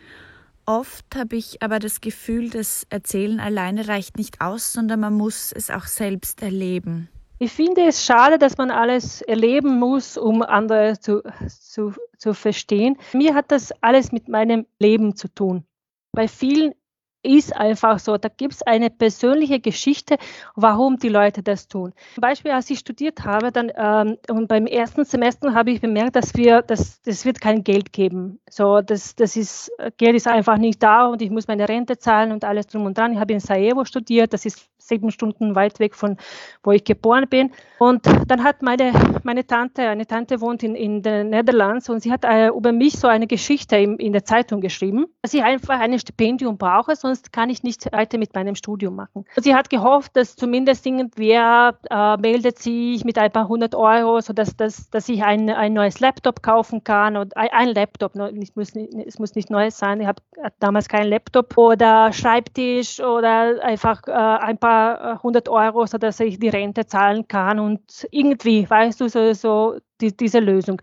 Oft 0.69 1.17
habe 1.17 1.37
ich 1.37 1.63
aber 1.63 1.79
das 1.79 2.03
Gefühl, 2.03 2.51
das 2.51 2.87
Erzählen 2.91 3.41
alleine 3.41 3.89
reicht 3.89 4.19
nicht 4.19 4.43
aus, 4.43 4.75
sondern 4.75 5.01
man 5.01 5.15
muss 5.15 5.51
es 5.51 5.71
auch 5.71 5.87
selbst 5.87 6.43
erleben. 6.43 7.09
Ich 7.39 7.53
finde 7.53 7.87
es 7.87 8.05
schade, 8.05 8.37
dass 8.39 8.59
man 8.59 8.71
alles 8.71 9.23
erleben 9.23 9.79
muss, 9.79 10.19
um 10.19 10.43
andere 10.43 11.01
zu, 11.01 11.23
zu, 11.49 11.95
zu 12.19 12.35
verstehen. 12.35 12.99
Mir 13.15 13.35
hat 13.35 13.51
das 13.51 13.73
alles 13.81 14.13
mit 14.13 14.29
meinem 14.29 14.67
Leben 14.79 15.17
zu 15.17 15.29
tun. 15.29 15.65
Bei 16.13 16.29
vielen 16.29 16.75
ist 17.23 17.55
einfach 17.55 17.99
so. 17.99 18.17
Da 18.17 18.29
gibt 18.29 18.55
es 18.55 18.63
eine 18.63 18.91
persönliche 18.91 19.61
Geschichte, 19.61 20.17
warum 20.55 20.99
die 20.99 21.09
Leute 21.09 21.43
das 21.43 21.69
tun. 21.69 21.93
Zum 22.15 22.23
Beispiel, 22.23 22.53
als 22.53 22.71
ich 22.71 22.79
studiert 22.79 23.25
habe, 23.25 23.53
dann 23.53 23.73
ähm, 23.77 24.17
und 24.31 24.49
beim 24.49 24.67
ersten 24.67 25.05
Semester 25.05 25.55
habe 25.55 25.71
ich 25.71 25.81
bemerkt, 25.81 26.17
dass 26.17 26.35
wir, 26.35 26.63
dass 26.63 27.01
das 27.03 27.25
wird 27.25 27.41
kein 27.41 27.65
Geld 27.65 27.93
geben. 27.93 28.41
So, 28.49 28.81
das, 28.81 29.17
das 29.17 29.37
ist 29.37 29.71
Geld 29.97 30.17
ist 30.17 30.29
einfach 30.29 30.59
nicht 30.59 30.83
da 30.83 31.07
und 31.07 31.23
ich 31.23 31.31
muss 31.31 31.49
meine 31.49 31.69
Rente 31.69 31.99
zahlen 31.99 32.33
und 32.33 32.45
alles 32.45 32.67
drum 32.67 32.87
und 32.87 32.97
dran. 32.97 33.13
Ich 33.13 33.19
habe 33.19 33.33
in 33.33 33.41
Sarajevo 33.41 33.85
studiert. 33.85 34.33
Das 34.33 34.45
ist 34.45 34.69
sieben 34.89 35.11
Stunden 35.11 35.55
weit 35.55 35.79
weg 35.81 35.95
von 35.95 36.17
wo 36.63 36.73
ich 36.73 36.85
geboren 36.85 37.29
bin. 37.29 37.53
Und 37.79 38.05
dann 38.27 38.43
hat 38.43 38.63
meine, 38.63 38.93
meine 39.23 39.47
Tante, 39.47 39.83
eine 39.83 40.07
Tante 40.07 40.41
wohnt 40.41 40.63
in, 40.63 40.75
in 40.75 41.03
den 41.03 41.31
Niederlanden 41.31 41.93
und 41.93 42.01
sie 42.01 42.11
hat 42.11 42.25
äh, 42.25 42.49
über 42.49 42.73
mich 42.73 42.99
so 42.99 43.07
eine 43.07 43.27
Geschichte 43.27 43.77
in, 43.77 43.97
in 43.99 44.13
der 44.13 44.25
Zeitung 44.25 44.61
geschrieben, 44.61 45.07
dass 45.23 45.35
ich 45.35 45.43
einfach 45.43 45.79
ein 45.79 45.99
Stipendium 45.99 46.59
brauche, 46.59 46.97
sonst 47.09 47.33
kann 47.33 47.51
ich 47.51 47.63
nicht 47.63 47.91
weiter 47.93 48.19
mit 48.19 48.35
meinem 48.35 48.55
Studium 48.55 48.95
machen. 48.95 49.25
Sie 49.37 49.55
hat 49.55 49.71
gehofft, 49.71 50.17
dass 50.17 50.37
zumindest 50.37 50.85
irgendwer 50.87 51.79
äh, 51.91 52.17
meldet 52.19 52.59
sich 52.59 53.05
mit 53.05 53.19
ein 53.19 53.33
paar 53.33 53.49
hundert 53.49 53.75
Euro, 53.75 54.21
sodass 54.21 54.57
dass, 54.57 54.91
dass 54.91 55.09
ich 55.09 55.23
ein, 55.23 55.49
ein 55.51 55.73
neues 55.73 56.01
Laptop 56.01 56.43
kaufen 56.43 56.85
kann 56.85 57.17
und 57.17 57.37
ein, 57.37 57.75
Laptop, 57.75 58.15
es 58.17 58.55
muss, 58.57 58.75
nicht, 58.75 58.95
es 59.07 59.19
muss 59.19 59.35
nicht 59.35 59.51
neues 59.51 59.79
sein, 59.79 60.01
ich 60.01 60.07
habe 60.07 60.23
damals 60.59 60.89
keinen 60.89 61.09
Laptop 61.09 61.57
oder 61.57 62.13
Schreibtisch 62.13 63.01
oder 63.01 63.63
einfach 63.63 64.03
äh, 64.07 64.13
ein 64.13 64.59
paar 64.59 65.23
hundert 65.23 65.49
Euro, 65.49 65.87
sodass 65.87 66.21
ich 66.21 66.39
die 66.39 66.49
Rente 66.49 66.87
zahlen 66.87 67.27
kann 67.29 67.59
und 67.59 68.07
irgendwie, 68.11 68.69
weißt 68.69 69.01
du, 69.01 69.09
so, 69.09 69.33
so 69.33 69.79
die, 70.01 70.17
diese 70.17 70.41
Lösung. 70.41 70.81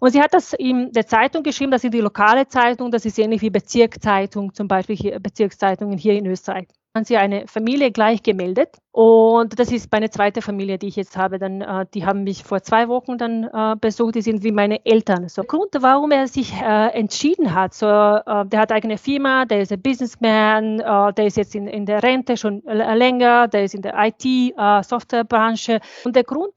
Und 0.00 0.10
sie 0.10 0.20
hat 0.20 0.34
das 0.34 0.52
in 0.52 0.92
der 0.92 1.06
Zeitung 1.06 1.42
geschrieben, 1.42 1.70
das 1.70 1.84
ist 1.84 1.94
die 1.94 2.00
lokale 2.00 2.48
Zeitung, 2.48 2.90
das 2.90 3.04
ist 3.04 3.18
ähnlich 3.18 3.42
wie 3.42 3.50
Bezirkszeitung, 3.50 4.54
zum 4.54 4.68
Beispiel 4.68 4.96
hier, 4.96 5.20
Bezirkszeitungen 5.20 5.98
hier 5.98 6.14
in 6.14 6.26
Österreich 6.26 6.68
haben 6.96 7.04
sie 7.04 7.18
eine 7.18 7.46
Familie 7.46 7.92
gleich 7.92 8.22
gemeldet. 8.22 8.78
Und 8.90 9.58
das 9.58 9.70
ist 9.70 9.92
meine 9.92 10.08
zweite 10.08 10.40
Familie, 10.40 10.78
die 10.78 10.88
ich 10.88 10.96
jetzt 10.96 11.18
habe. 11.18 11.38
Dann, 11.38 11.60
äh, 11.60 11.84
die 11.92 12.06
haben 12.06 12.24
mich 12.24 12.42
vor 12.42 12.62
zwei 12.62 12.88
Wochen 12.88 13.18
dann 13.18 13.44
äh, 13.44 13.76
besucht. 13.78 14.14
Die 14.14 14.22
sind 14.22 14.42
wie 14.42 14.52
meine 14.52 14.84
Eltern. 14.86 15.28
So 15.28 15.42
Grund, 15.42 15.68
warum 15.78 16.10
er 16.10 16.26
sich 16.26 16.54
äh, 16.54 16.88
entschieden 16.88 17.54
hat. 17.54 17.74
So, 17.74 17.86
äh, 17.86 18.46
der 18.46 18.60
hat 18.60 18.72
eigene 18.72 18.96
Firma, 18.96 19.44
der 19.44 19.60
ist 19.60 19.72
ein 19.72 19.82
Businessman, 19.82 20.80
äh, 20.80 21.12
der 21.12 21.26
ist 21.26 21.36
jetzt 21.36 21.54
in, 21.54 21.66
in 21.66 21.84
der 21.84 22.02
Rente 22.02 22.38
schon 22.38 22.62
länger, 22.64 23.48
der 23.48 23.64
ist 23.64 23.74
in 23.74 23.82
der 23.82 23.94
IT-Softwarebranche. 23.98 25.74
Äh, 25.74 25.80
und 26.04 26.16
der 26.16 26.24
Grund, 26.24 26.54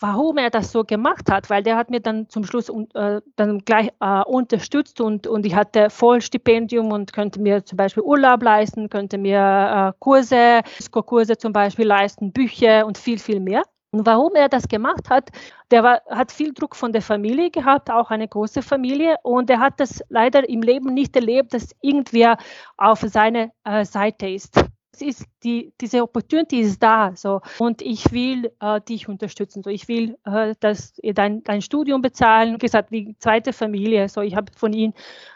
warum 0.00 0.38
er 0.38 0.50
das 0.50 0.72
so 0.72 0.84
gemacht 0.84 1.30
hat, 1.30 1.50
weil 1.50 1.62
der 1.62 1.76
hat 1.76 1.90
mir 1.90 2.00
dann 2.00 2.28
zum 2.28 2.44
Schluss 2.44 2.68
äh, 2.94 3.20
dann 3.36 3.58
gleich 3.60 3.90
äh, 4.00 4.22
unterstützt 4.24 5.00
und, 5.00 5.26
und 5.26 5.46
ich 5.46 5.54
hatte 5.54 5.90
Vollstipendium 5.90 6.92
und 6.92 7.12
könnte 7.12 7.40
mir 7.40 7.64
zum 7.64 7.76
Beispiel 7.76 8.02
Urlaub 8.02 8.42
leisten, 8.42 8.88
könnte 8.88 9.18
mir 9.18 9.92
äh, 9.94 9.98
Kurse, 9.98 10.62
Kurse 10.90 11.36
zum 11.36 11.52
Beispiel 11.52 11.86
leisten, 11.86 12.32
Bücher 12.32 12.86
und 12.86 12.98
viel, 12.98 13.18
viel 13.18 13.40
mehr. 13.40 13.62
Und 13.92 14.06
warum 14.06 14.34
er 14.34 14.48
das 14.48 14.66
gemacht 14.66 15.08
hat, 15.08 15.30
der 15.70 15.84
war, 15.84 16.00
hat 16.10 16.32
viel 16.32 16.52
Druck 16.52 16.74
von 16.74 16.92
der 16.92 17.02
Familie 17.02 17.50
gehabt, 17.50 17.90
auch 17.90 18.10
eine 18.10 18.26
große 18.26 18.60
Familie. 18.60 19.16
Und 19.22 19.48
er 19.50 19.60
hat 19.60 19.78
das 19.78 20.02
leider 20.08 20.48
im 20.48 20.62
Leben 20.62 20.92
nicht 20.92 21.14
erlebt, 21.14 21.54
dass 21.54 21.70
irgendwer 21.80 22.36
auf 22.76 23.00
seiner 23.00 23.50
äh, 23.62 23.84
Seite 23.84 24.28
ist 24.28 24.64
ist 25.02 25.24
die, 25.42 25.72
diese 25.80 26.02
Opportunity 26.02 26.60
ist 26.60 26.82
da, 26.82 27.12
so. 27.14 27.40
Und 27.58 27.82
ich 27.82 28.12
will 28.12 28.50
äh, 28.60 28.80
dich 28.80 29.08
unterstützen, 29.08 29.62
so 29.62 29.70
ich 29.70 29.88
will, 29.88 30.16
äh, 30.24 30.54
dass 30.60 30.94
dein, 31.02 31.42
dein 31.44 31.62
Studium 31.62 32.02
bezahlen. 32.02 32.54
Wie 32.54 32.58
gesagt, 32.58 32.90
die 32.90 33.16
zweite 33.18 33.52
Familie, 33.52 34.08
so. 34.08 34.20
Ich 34.20 34.36
habe 34.36 34.52
von 34.56 34.72
ihm, 34.72 34.92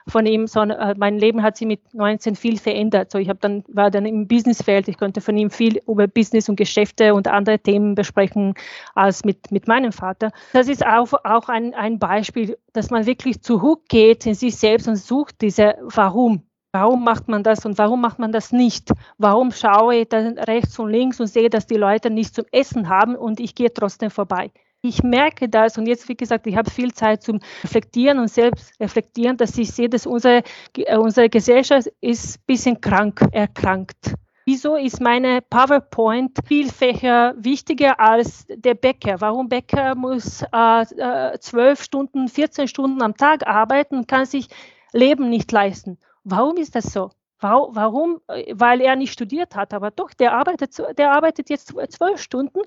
von 0.09 0.26
ihm 0.26 0.46
so 0.46 0.61
äh, 0.61 0.94
mein 0.96 1.18
Leben 1.18 1.42
hat 1.42 1.56
sich 1.56 1.66
mit 1.66 1.94
19 1.94 2.36
viel 2.36 2.59
verändert, 2.59 3.11
so 3.11 3.18
ich 3.18 3.28
habe 3.28 3.38
dann 3.40 3.64
war 3.68 3.90
dann 3.90 4.06
im 4.06 4.26
Businessfeld, 4.26 4.88
ich 4.88 4.98
konnte 4.98 5.20
von 5.20 5.36
ihm 5.36 5.50
viel 5.50 5.80
über 5.86 6.06
Business 6.06 6.48
und 6.48 6.56
Geschäfte 6.56 7.14
und 7.14 7.28
andere 7.28 7.59
Themen 7.59 7.94
besprechen 7.94 8.54
als 8.94 9.24
mit 9.24 9.50
mit 9.52 9.68
meinem 9.68 9.92
Vater. 9.92 10.30
Das 10.52 10.68
ist 10.68 10.84
auch 10.84 11.12
auch 11.24 11.48
ein 11.48 11.74
ein 11.74 11.98
Beispiel, 11.98 12.56
dass 12.72 12.90
man 12.90 13.06
wirklich 13.06 13.42
zu 13.42 13.62
Hook 13.62 13.88
geht 13.88 14.26
in 14.26 14.34
sich 14.34 14.56
selbst 14.56 14.88
und 14.88 14.96
sucht 14.96 15.40
diese 15.42 15.74
Warum 15.82 16.47
Warum 16.72 17.02
macht 17.02 17.28
man 17.28 17.42
das 17.42 17.64
und 17.64 17.78
warum 17.78 18.02
macht 18.02 18.18
man 18.18 18.30
das 18.30 18.52
nicht? 18.52 18.90
Warum 19.16 19.52
schaue 19.52 19.96
ich 19.96 20.08
dann 20.08 20.38
rechts 20.38 20.78
und 20.78 20.90
links 20.90 21.18
und 21.18 21.28
sehe, 21.28 21.48
dass 21.48 21.66
die 21.66 21.76
Leute 21.76 22.10
nichts 22.10 22.34
zum 22.34 22.44
Essen 22.52 22.90
haben 22.90 23.16
und 23.16 23.40
ich 23.40 23.54
gehe 23.54 23.72
trotzdem 23.72 24.10
vorbei? 24.10 24.50
Ich 24.82 25.02
merke 25.02 25.48
das 25.48 25.78
und 25.78 25.86
jetzt, 25.86 26.08
wie 26.08 26.16
gesagt, 26.16 26.46
ich 26.46 26.56
habe 26.56 26.70
viel 26.70 26.92
Zeit 26.92 27.22
zum 27.22 27.40
Reflektieren 27.64 28.18
und 28.18 28.28
selbst 28.28 28.78
reflektieren, 28.78 29.36
dass 29.36 29.56
ich 29.58 29.72
sehe, 29.72 29.88
dass 29.88 30.06
unsere, 30.06 30.42
äh, 30.76 30.96
unsere 30.96 31.28
Gesellschaft 31.28 31.88
ist 32.00 32.38
ein 32.38 32.42
bisschen 32.46 32.80
krank, 32.80 33.26
erkrankt. 33.32 34.14
Wieso 34.44 34.76
ist 34.76 35.00
meine 35.00 35.42
PowerPoint 35.42 36.38
viel 36.46 36.70
Fächer 36.70 37.34
wichtiger 37.38 37.98
als 37.98 38.46
der 38.48 38.74
Bäcker? 38.74 39.20
Warum 39.20 39.48
Bäcker 39.48 39.94
muss 39.94 40.42
äh, 40.42 40.82
äh, 40.82 41.38
zwölf 41.40 41.80
äh, 41.80 41.82
Stunden, 41.82 42.28
14 42.28 42.68
Stunden 42.68 43.02
am 43.02 43.16
Tag 43.16 43.46
arbeiten 43.46 43.96
und 43.96 44.08
kann 44.08 44.26
sich 44.26 44.48
Leben 44.92 45.28
nicht 45.28 45.50
leisten? 45.50 45.98
Warum 46.24 46.56
ist 46.56 46.74
das 46.74 46.92
so? 46.92 47.10
Warum? 47.40 48.20
Weil 48.52 48.80
er 48.80 48.96
nicht 48.96 49.12
studiert 49.12 49.54
hat, 49.54 49.72
aber 49.72 49.90
doch, 49.90 50.12
der 50.12 50.32
arbeitet, 50.32 50.76
der 50.98 51.12
arbeitet 51.12 51.50
jetzt 51.50 51.72
zwölf 51.90 52.20
Stunden 52.20 52.60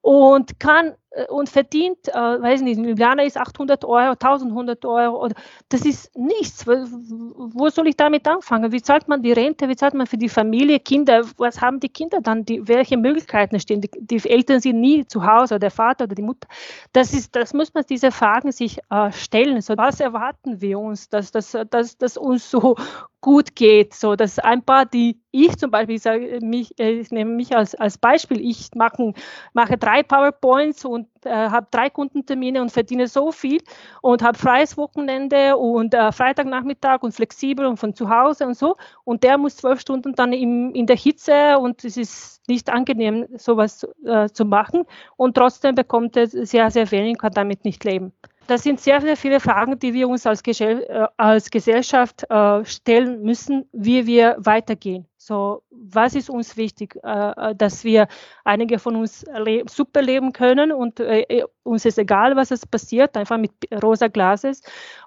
und 0.00 0.58
kann 0.58 0.88
äh, 0.88 1.07
und 1.28 1.48
verdient, 1.48 2.08
äh, 2.08 2.12
weiß 2.14 2.60
nicht, 2.60 2.78
in 2.78 2.84
Ljubljana 2.84 3.22
ist 3.22 3.38
800 3.38 3.84
Euro, 3.84 4.14
1100 4.14 4.84
Euro, 4.84 5.24
oder, 5.24 5.34
das 5.68 5.84
ist 5.84 6.14
nichts. 6.16 6.66
Wo 6.66 7.68
soll 7.70 7.88
ich 7.88 7.96
damit 7.96 8.28
anfangen? 8.28 8.72
Wie 8.72 8.82
zahlt 8.82 9.08
man 9.08 9.22
die 9.22 9.32
Rente? 9.32 9.68
Wie 9.68 9.76
zahlt 9.76 9.94
man 9.94 10.06
für 10.06 10.18
die 10.18 10.28
Familie, 10.28 10.78
Kinder? 10.78 11.22
Was 11.38 11.60
haben 11.60 11.80
die 11.80 11.88
Kinder 11.88 12.20
dann? 12.20 12.44
Die, 12.44 12.66
welche 12.68 12.96
Möglichkeiten 12.96 13.58
stehen? 13.58 13.80
Die, 13.80 13.90
die 13.98 14.28
Eltern 14.28 14.60
sind 14.60 14.80
nie 14.80 15.06
zu 15.06 15.24
Hause, 15.24 15.58
der 15.58 15.70
Vater 15.70 16.04
oder 16.04 16.14
die 16.14 16.22
Mutter. 16.22 16.46
Das 16.92 17.14
ist, 17.14 17.34
das 17.34 17.54
muss 17.54 17.72
man 17.72 17.84
diese 17.88 18.10
Fragen 18.10 18.52
sich 18.52 18.78
äh, 18.90 19.10
stellen. 19.12 19.60
So, 19.62 19.76
was 19.76 20.00
erwarten 20.00 20.60
wir 20.60 20.78
uns, 20.78 21.08
dass 21.08 21.32
das 21.32 21.56
dass, 21.70 21.96
dass 21.96 22.16
uns 22.16 22.50
so 22.50 22.76
gut 23.20 23.56
geht? 23.56 23.94
So, 23.94 24.14
dass 24.14 24.38
ein 24.38 24.62
paar, 24.62 24.86
die 24.86 25.20
ich 25.30 25.56
zum 25.56 25.70
Beispiel, 25.70 25.96
ich, 25.96 26.02
sage, 26.02 26.38
mich, 26.42 26.78
äh, 26.78 26.90
ich 26.92 27.10
nehme 27.10 27.32
mich 27.32 27.56
als, 27.56 27.74
als 27.74 27.98
Beispiel, 27.98 28.40
ich 28.40 28.70
mache, 28.74 29.12
mache 29.52 29.76
drei 29.76 30.02
PowerPoints 30.02 30.84
und 30.84 30.97
äh, 31.24 31.30
habe 31.30 31.66
drei 31.70 31.90
Kundentermine 31.90 32.60
und 32.62 32.70
verdiene 32.70 33.06
so 33.06 33.32
viel 33.32 33.60
und 34.02 34.22
habe 34.22 34.38
freies 34.38 34.76
Wochenende 34.76 35.56
und 35.56 35.94
äh, 35.94 36.12
Freitagnachmittag 36.12 37.02
und 37.02 37.12
flexibel 37.12 37.66
und 37.66 37.76
von 37.76 37.94
zu 37.94 38.08
Hause 38.08 38.46
und 38.46 38.56
so. 38.56 38.76
Und 39.04 39.22
der 39.22 39.38
muss 39.38 39.56
zwölf 39.56 39.80
Stunden 39.80 40.14
dann 40.14 40.32
im, 40.32 40.72
in 40.74 40.86
der 40.86 40.96
Hitze 40.96 41.58
und 41.58 41.84
es 41.84 41.96
ist 41.96 42.48
nicht 42.48 42.70
angenehm, 42.70 43.26
sowas 43.36 43.86
äh, 44.04 44.28
zu 44.28 44.44
machen. 44.44 44.84
Und 45.16 45.36
trotzdem 45.36 45.74
bekommt 45.74 46.16
er 46.16 46.26
sehr, 46.26 46.70
sehr 46.70 46.90
wenig 46.90 47.12
und 47.12 47.18
kann 47.18 47.32
damit 47.32 47.64
nicht 47.64 47.84
leben. 47.84 48.12
Das 48.48 48.62
sind 48.62 48.80
sehr, 48.80 49.02
sehr 49.02 49.16
viele 49.18 49.40
Fragen, 49.40 49.78
die 49.78 49.92
wir 49.92 50.08
uns 50.08 50.26
als, 50.26 50.42
Gesell 50.42 50.82
äh, 50.88 51.06
als 51.18 51.50
Gesellschaft 51.50 52.24
äh, 52.30 52.64
stellen 52.64 53.22
müssen, 53.22 53.68
wie 53.72 54.06
wir 54.06 54.36
weitergehen. 54.38 55.06
So, 55.18 55.62
was 55.70 56.14
ist 56.14 56.30
uns 56.30 56.56
wichtig, 56.56 56.96
äh, 57.02 57.54
dass 57.54 57.84
wir 57.84 58.08
einige 58.44 58.78
von 58.78 58.96
uns 58.96 59.26
le 59.36 59.64
super 59.68 60.00
leben 60.00 60.32
können 60.32 60.72
und 60.72 60.98
äh, 60.98 61.44
uns 61.62 61.84
ist 61.84 61.98
egal, 61.98 62.36
was 62.36 62.50
es 62.50 62.66
passiert, 62.66 63.18
einfach 63.18 63.36
mit 63.36 63.52
rosa 63.82 64.08
Glases 64.08 64.62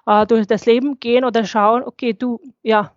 äh, 0.06 0.24
durch 0.24 0.46
das 0.46 0.64
Leben 0.64 1.00
gehen 1.00 1.24
oder 1.24 1.44
schauen, 1.44 1.82
okay, 1.82 2.12
du, 2.12 2.40
ja. 2.62 2.92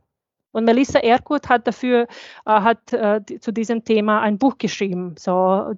Und 0.52 0.66
Melissa 0.66 1.00
Erkurt 1.00 1.50
hat 1.50 1.66
dafür, 1.66 2.04
äh, 2.46 2.52
hat 2.52 2.94
äh, 2.94 3.20
zu 3.40 3.52
diesem 3.52 3.84
Thema 3.84 4.22
ein 4.22 4.38
Buch 4.38 4.60
geschrieben. 4.60 5.16
So, 5.18 5.74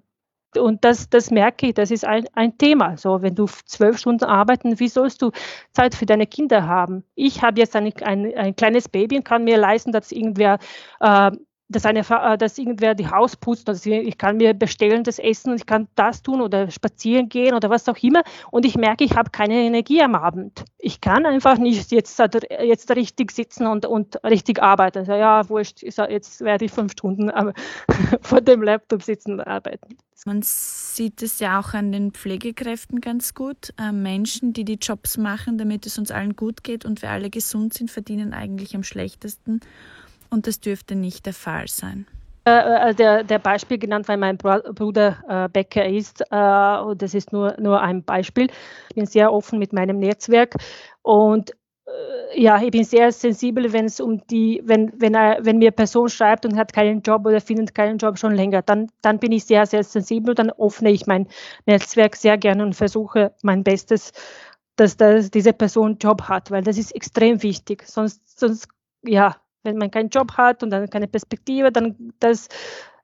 und 0.60 0.84
das, 0.84 1.10
das 1.10 1.32
merke 1.32 1.68
ich, 1.68 1.74
das 1.74 1.92
ist 1.92 2.06
ein, 2.06 2.26
ein 2.34 2.58
Thema. 2.58 2.98
So, 2.98 3.22
wenn 3.22 3.36
du 3.36 3.46
zwölf 3.66 3.98
Stunden 3.98 4.26
arbeiten, 4.26 4.80
wie 4.80 4.88
sollst 4.88 5.22
du 5.22 5.32
Zeit 5.72 5.96
für 5.96 6.06
deine 6.06 6.28
Kinder 6.28 6.68
haben? 6.68 7.04
Ich 7.16 7.42
habe 7.42 7.60
jetzt 7.60 7.76
ein, 7.76 7.92
ein, 8.04 8.34
ein 8.36 8.56
kleines 8.56 8.90
Baby 8.90 9.18
und 9.18 9.24
kann 9.24 9.44
mir 9.44 9.58
leisten, 9.58 9.92
dass 9.92 10.12
irgendwer 10.12 10.60
äh, 11.00 11.32
dass, 11.70 11.86
eine, 11.86 12.00
äh, 12.00 12.38
dass 12.38 12.58
irgendwer 12.58 12.96
die 12.96 13.10
Haus 13.10 13.36
putzt, 13.36 13.68
also 13.68 13.90
ich 13.90 14.18
kann 14.18 14.38
mir 14.38 14.54
bestellen 14.54 15.04
das 15.04 15.20
Essen, 15.20 15.56
ich 15.56 15.66
kann 15.66 15.88
das 15.96 16.22
tun 16.22 16.42
oder 16.42 16.70
spazieren 16.72 17.30
gehen 17.30 17.54
oder 17.54 17.70
was 17.70 17.88
auch 17.90 17.98
immer 17.98 18.24
und 18.52 18.66
ich 18.66 18.76
merke, 18.76 19.04
ich 19.04 19.16
habe 19.16 19.32
keine 19.32 19.56
Energie 19.56 20.02
am 20.02 20.16
Abend. 20.16 20.64
Ich 20.78 21.02
kann 21.02 21.26
einfach 21.26 21.58
nicht 21.58 21.92
jetzt, 21.92 22.20
jetzt 22.20 22.96
richtig 22.96 23.32
sitzen 23.32 23.68
und, 23.68 23.86
und 23.86 24.24
richtig 24.24 24.62
arbeiten. 24.62 25.00
Also, 25.00 25.14
ja, 25.14 25.48
wurscht, 25.50 25.82
jetzt 25.84 26.42
werde 26.42 26.66
ich 26.66 26.72
fünf 26.72 26.94
Stunden 26.94 27.32
vor 28.22 28.42
dem 28.42 28.62
Laptop 28.62 29.04
sitzen 29.04 29.34
und 29.34 29.42
arbeiten. 29.42 29.98
Man 30.26 30.42
sieht 30.42 31.22
es 31.22 31.40
ja 31.40 31.60
auch 31.60 31.74
an 31.74 31.92
den 31.92 32.12
Pflegekräften 32.12 33.02
ganz 33.02 33.34
gut. 33.34 33.74
Äh, 33.80 33.92
Menschen, 33.92 34.52
die 34.52 34.66
die 34.66 34.80
Jobs 34.82 35.18
machen, 35.18 35.58
damit 35.58 35.86
es 35.86 35.98
uns 35.98 36.12
allen 36.12 36.36
gut 36.36 36.64
geht 36.64 36.86
und 36.86 37.02
wir 37.02 37.12
alle 37.12 37.30
gesund 37.30 37.74
sind, 37.74 37.92
verdienen 37.92 38.34
eigentlich 38.34 38.76
am 38.76 38.84
schlechtesten. 38.84 39.62
Und 40.30 40.48
das 40.48 40.60
dürfte 40.60 40.96
nicht 40.96 41.26
der 41.26 41.34
Fall 41.34 41.68
sein. 41.68 42.06
Äh, 42.48 42.92
äh, 42.92 42.96
der, 42.96 43.24
der 43.26 43.40
Beispiel 43.40 43.78
genannt, 43.78 44.08
weil 44.08 44.16
mein 44.16 44.38
Bruder 44.38 45.18
äh, 45.28 45.50
Bäcker 45.50 45.86
ist. 45.86 46.22
Äh, 46.32 46.80
und 46.80 47.02
das 47.02 47.14
ist 47.14 47.34
nur, 47.34 47.56
nur 47.60 47.82
ein 47.82 48.04
Beispiel. 48.04 48.48
Ich 48.90 48.96
bin 48.96 49.06
sehr 49.06 49.34
offen 49.34 49.60
mit 49.60 49.74
meinem 49.74 50.00
Netzwerk 50.00 50.56
und 51.02 51.52
äh, 51.88 52.42
ja, 52.42 52.62
ich 52.62 52.72
bin 52.72 52.86
sehr 52.86 53.12
sensibel, 53.12 53.74
wenn 53.74 53.84
es 53.84 54.00
um 54.00 54.26
die, 54.28 54.62
wenn, 54.64 54.94
wenn, 54.96 55.14
er, 55.14 55.40
wenn 55.44 55.58
mir 55.58 55.72
Person 55.72 56.08
schreibt 56.08 56.46
und 56.46 56.58
hat 56.58 56.72
keinen 56.72 57.02
Job 57.02 57.26
oder 57.26 57.42
findet 57.42 57.76
keinen 57.76 57.98
Job 57.98 58.18
schon 58.18 58.34
länger, 58.34 58.62
dann, 58.62 58.88
dann 59.02 59.20
bin 59.20 59.34
ich 59.34 59.44
sehr, 59.44 59.66
sehr 59.66 59.84
sensibel. 59.84 60.34
Dann 60.34 60.50
öffne 60.52 60.90
ich 60.92 61.06
mein 61.06 61.28
Netzwerk 61.66 62.16
sehr 62.16 62.38
gerne 62.38 62.64
und 62.64 62.76
versuche 62.76 63.34
mein 63.42 63.66
Bestes, 63.66 64.14
dass, 64.78 64.96
dass 64.96 65.32
diese 65.32 65.52
Person 65.52 65.98
Job 65.98 66.24
hat, 66.24 66.50
weil 66.50 66.64
das 66.64 66.78
ist 66.78 66.96
extrem 66.96 67.44
wichtig. 67.44 67.84
Sonst, 67.86 68.40
sonst 68.40 68.70
ja, 69.04 69.36
wenn 69.64 69.78
man 69.78 69.92
keinen 69.92 70.10
Job 70.10 70.34
hat 70.34 70.64
und 70.64 70.70
dann 70.70 70.90
keine 70.90 71.08
Perspektive, 71.08 71.72
dann 71.72 72.14
das 72.20 72.48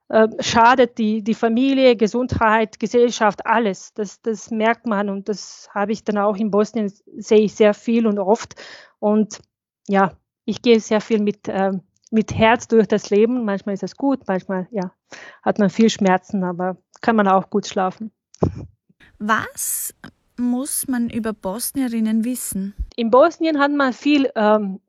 äh, 0.08 0.28
schadet 0.40 0.98
die, 0.98 1.22
die 1.22 1.34
Familie, 1.34 1.96
Gesundheit, 1.96 2.78
Gesellschaft, 2.78 3.46
alles. 3.46 3.94
Das, 3.94 4.20
das 4.20 4.50
merkt 4.50 4.86
man 4.86 5.08
und 5.08 5.28
das 5.28 5.68
habe 5.74 5.92
ich 5.92 6.04
dann 6.04 6.18
auch 6.18 6.36
in 6.36 6.50
Bosnien, 6.50 6.92
sehe 7.16 7.40
ich 7.40 7.54
sehr 7.54 7.74
viel 7.74 8.06
und 8.06 8.18
oft. 8.18 8.54
Und 8.98 9.40
ja, 9.88 10.12
ich 10.44 10.62
gehe 10.62 10.78
sehr 10.80 11.00
viel 11.00 11.20
mit, 11.20 11.48
äh, 11.48 11.72
mit 12.10 12.34
Herz 12.34 12.68
durch 12.68 12.86
das 12.86 13.10
Leben. 13.10 13.44
Manchmal 13.44 13.74
ist 13.74 13.82
es 13.82 13.96
gut, 13.96 14.20
manchmal 14.26 14.68
ja, 14.70 14.92
hat 15.42 15.58
man 15.58 15.70
viel 15.70 15.88
Schmerzen, 15.90 16.44
aber 16.44 16.76
kann 17.00 17.16
man 17.16 17.28
auch 17.28 17.50
gut 17.50 17.66
schlafen. 17.66 18.12
Was 19.18 19.94
muss 20.36 20.86
man 20.86 21.08
über 21.08 21.32
Bosnierinnen 21.32 22.24
wissen? 22.24 22.74
In 22.96 23.10
Bosnien 23.10 23.58
hat 23.58 23.72
man 23.72 23.92
viel, 23.92 24.30
ähm, 24.34 24.80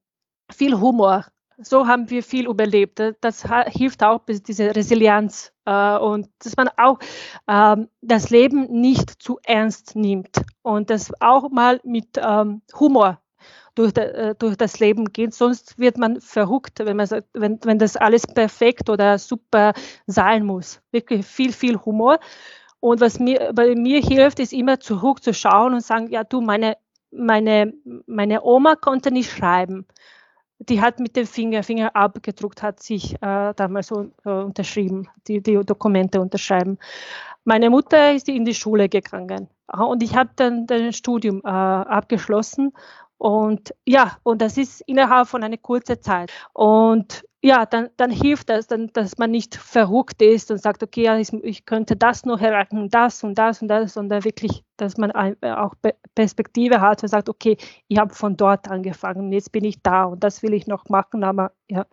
viel 0.51 0.79
Humor 0.79 1.25
So 1.57 1.87
haben 1.87 2.09
wir 2.09 2.23
viel 2.23 2.47
überlebt. 2.47 3.01
Das 3.21 3.45
hilft 3.67 4.03
auch 4.03 4.19
bis 4.19 4.43
diese 4.43 4.75
Resilienz 4.75 5.53
äh, 5.65 5.97
und 5.97 6.27
dass 6.39 6.57
man 6.57 6.69
auch 6.77 6.99
ähm, 7.47 7.87
das 8.01 8.29
Leben 8.29 8.65
nicht 8.81 9.09
zu 9.21 9.39
ernst 9.43 9.95
nimmt 9.95 10.41
und 10.61 10.89
das 10.89 11.11
auch 11.21 11.49
mal 11.49 11.79
mit 11.83 12.17
ähm, 12.17 12.61
Humor 12.79 13.21
durch, 13.75 13.93
de, 13.93 14.35
durch, 14.37 14.57
das 14.57 14.79
Leben 14.79 15.05
geht. 15.05 15.33
Sonst 15.33 15.77
wird 15.77 15.97
man 15.97 16.21
verrückt, 16.21 16.79
wenn, 16.79 16.97
man, 16.97 17.07
wenn, 17.33 17.59
wenn 17.63 17.79
das 17.79 17.97
alles 17.97 18.25
perfekt 18.25 18.89
oder 18.89 19.17
super 19.19 19.73
sein 20.07 20.45
muss. 20.45 20.81
Wirklich 20.91 21.25
viel, 21.25 21.53
viel 21.53 21.77
Humor. 21.77 22.19
Und 22.79 23.01
was 23.01 23.19
mir, 23.19 23.51
bei 23.53 23.75
mir 23.75 24.01
hilft, 24.01 24.39
ist 24.39 24.53
immer 24.53 24.79
zurückzuschauen 24.79 25.73
und 25.73 25.81
sagen, 25.81 26.09
ja 26.09 26.23
du, 26.23 26.41
meine, 26.41 26.77
meine, 27.11 27.73
meine 28.05 28.43
Oma 28.43 28.75
konnte 28.75 29.11
nicht 29.11 29.31
schreiben. 29.31 29.87
Die 30.69 30.81
hat 30.81 30.99
mit 30.99 31.15
dem 31.15 31.27
Finger, 31.27 31.63
Finger 31.63 31.95
abgedruckt, 31.95 32.63
hat 32.63 32.81
sich 32.81 33.13
äh, 33.21 33.53
damals 33.55 33.87
so, 33.87 34.11
äh, 34.25 34.29
unterschrieben, 34.29 35.07
die, 35.27 35.41
die 35.41 35.63
Dokumente 35.63 36.19
unterschreiben. 36.19 36.77
Meine 37.43 37.69
Mutter 37.69 38.13
ist 38.13 38.27
in 38.27 38.45
die 38.45 38.55
Schule 38.55 38.89
gegangen 38.89 39.47
und 39.71 40.01
ich 40.01 40.15
habe 40.15 40.31
dann 40.35 40.65
das 40.65 40.95
Studium 40.95 41.41
äh, 41.43 41.49
abgeschlossen 41.49 42.73
und 43.17 43.73
ja, 43.85 44.17
und 44.23 44.41
das 44.41 44.57
ist 44.57 44.81
innerhalb 44.81 45.27
von 45.27 45.43
einer 45.43 45.57
kurzen 45.57 46.01
Zeit. 46.01 46.31
Und 46.53 47.23
ja, 47.41 47.65
dann, 47.65 47.89
dann 47.97 48.09
hilft 48.09 48.49
das, 48.49 48.65
dann, 48.65 48.87
dass 48.93 49.19
man 49.19 49.29
nicht 49.29 49.55
verrückt 49.55 50.21
ist 50.21 50.49
und 50.49 50.57
sagt, 50.57 50.81
okay, 50.81 51.23
ich, 51.43 51.65
könnte 51.65 51.95
das 51.95 52.25
noch 52.25 52.41
erreichen, 52.41 52.89
das 52.89 53.23
und 53.23 53.35
das 53.37 53.61
und 53.61 53.67
das, 53.67 53.93
sondern 53.93 54.23
wirklich, 54.23 54.63
dass 54.77 54.97
man 54.97 55.11
auch 55.11 55.75
Perspektive 56.15 56.81
hat 56.81 57.03
und 57.03 57.09
sagt, 57.09 57.29
okay, 57.29 57.57
ich 57.87 57.99
habe 57.99 58.15
von 58.15 58.35
dort 58.35 58.67
angefangen, 58.67 59.31
jetzt 59.31 59.51
bin 59.51 59.63
ich 59.63 59.81
da 59.83 60.05
und 60.05 60.23
das 60.23 60.41
will 60.41 60.53
ich 60.55 60.65
noch 60.65 60.89
machen, 60.89 61.23
aber 61.23 61.51
ja, 61.69 61.85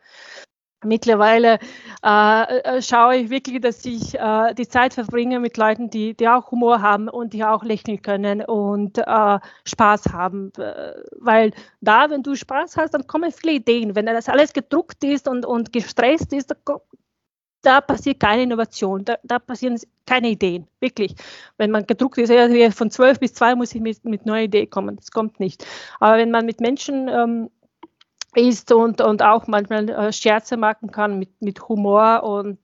Mittlerweile 0.84 1.58
äh, 2.04 2.42
äh, 2.42 2.82
schaue 2.82 3.16
ich 3.16 3.30
wirklich, 3.30 3.60
dass 3.60 3.84
ich 3.84 4.18
äh, 4.18 4.54
die 4.54 4.68
Zeit 4.68 4.94
verbringe 4.94 5.38
mit 5.40 5.56
Leuten, 5.56 5.90
die, 5.90 6.14
die 6.14 6.28
auch 6.28 6.50
Humor 6.50 6.82
haben 6.82 7.08
und 7.08 7.32
die 7.32 7.44
auch 7.44 7.62
lächeln 7.62 8.02
können 8.02 8.42
und 8.42 8.98
äh, 8.98 9.38
Spaß 9.64 10.06
haben. 10.12 10.52
Äh, 10.58 10.94
weil 11.18 11.52
da, 11.80 12.10
wenn 12.10 12.22
du 12.22 12.34
Spaß 12.34 12.76
hast, 12.76 12.94
dann 12.94 13.06
kommen 13.06 13.30
viele 13.32 13.54
Ideen. 13.54 13.94
Wenn 13.94 14.06
das 14.06 14.28
alles 14.28 14.52
gedruckt 14.52 15.04
ist 15.04 15.28
und, 15.28 15.46
und 15.46 15.72
gestresst 15.72 16.32
ist, 16.32 16.50
da, 16.50 16.56
da 17.62 17.80
passiert 17.80 18.20
keine 18.20 18.42
Innovation, 18.42 19.04
da, 19.04 19.16
da, 19.22 19.38
passieren 19.38 19.78
keine 20.06 20.30
Ideen, 20.30 20.66
wirklich. 20.80 21.14
Wenn 21.58 21.70
man 21.70 21.86
gedruckt 21.86 22.18
ist, 22.18 22.32
von 22.76 22.90
zwölf 22.90 23.20
bis 23.20 23.34
zwei 23.34 23.54
muss 23.54 23.74
ich 23.74 23.80
mit, 23.80 24.04
mit 24.04 24.26
neuen 24.26 24.46
Ideen 24.46 24.68
kommen, 24.68 24.96
das 24.96 25.10
kommt 25.10 25.38
nicht. 25.38 25.64
Aber 26.00 26.18
wenn 26.18 26.30
man 26.30 26.44
mit 26.44 26.60
Menschen 26.60 27.08
ähm, 27.08 27.50
ist 28.34 28.72
und, 28.72 29.00
und 29.00 29.22
auch 29.22 29.46
manchmal 29.46 29.88
äh, 29.88 30.12
Scherze 30.12 30.56
machen 30.56 30.90
kann 30.90 31.18
mit, 31.18 31.40
mit 31.40 31.68
Humor 31.68 32.22
und 32.22 32.58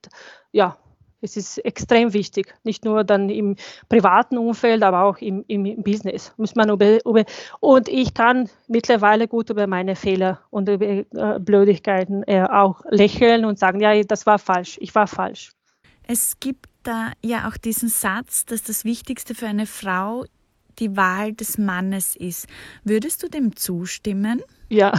ja, 0.53 0.77
es 1.21 1.37
ist 1.37 1.59
extrem 1.65 2.13
wichtig, 2.13 2.55
nicht 2.63 2.85
nur 2.85 3.03
dann 3.05 3.29
im 3.29 3.57
privaten 3.89 4.39
Umfeld, 4.39 4.83
aber 4.83 5.03
auch 5.03 5.19
im, 5.19 5.45
im 5.49 5.83
Business. 5.83 6.33
Muss 6.37 6.55
man 6.55 6.71
über, 6.71 7.05
über, 7.05 7.25
und 7.61 7.89
ich 7.89 8.15
kann 8.15 8.49
mittlerweile 8.69 9.27
gut 9.27 9.51
über 9.51 9.67
meine 9.67 9.97
Fehler 9.97 10.41
und 10.51 10.69
über 10.69 10.87
äh, 10.87 11.05
Blödigkeiten 11.41 12.23
äh, 12.25 12.43
auch 12.43 12.83
lächeln 12.91 13.45
und 13.45 13.59
sagen, 13.59 13.81
ja, 13.81 14.01
das 14.05 14.27
war 14.27 14.39
falsch, 14.39 14.79
ich 14.81 14.95
war 14.95 15.07
falsch. 15.07 15.51
Es 16.07 16.39
gibt 16.41 16.67
da 16.85 17.13
ja 17.23 17.49
auch 17.49 17.57
diesen 17.57 17.89
Satz, 17.89 18.47
dass 18.47 18.63
das 18.63 18.85
Wichtigste 18.85 19.35
für 19.35 19.47
eine 19.47 19.67
Frau 19.67 20.25
die 20.79 20.97
Wahl 20.97 21.33
des 21.33 21.59
Mannes 21.59 22.17
ist. 22.17 22.47
Würdest 22.85 23.23
du 23.23 23.29
dem 23.29 23.57
zustimmen? 23.57 24.43
Ja. 24.69 24.93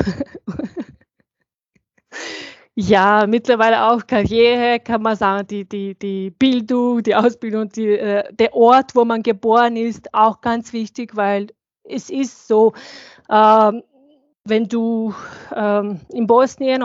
Ja, 2.82 3.26
mittlerweile 3.28 3.88
auch 3.88 4.08
Karriere, 4.08 4.80
kann 4.80 5.02
man 5.02 5.18
sagen, 5.18 5.46
die, 5.48 5.68
die, 5.68 5.96
die 5.96 6.30
Bildung, 6.30 7.04
die 7.04 7.14
Ausbildung, 7.14 7.68
die, 7.68 7.90
äh, 7.90 8.24
der 8.34 8.54
Ort, 8.54 8.96
wo 8.96 9.04
man 9.04 9.22
geboren 9.22 9.76
ist, 9.76 10.14
auch 10.14 10.40
ganz 10.40 10.72
wichtig, 10.72 11.18
weil 11.18 11.48
es 11.84 12.10
ist 12.10 12.48
so, 12.48 12.74
ähm, 13.30 13.84
wenn 14.46 14.68
du 14.68 15.14
ähm, 15.56 16.00
in 16.10 16.28
Bosnien, 16.28 16.84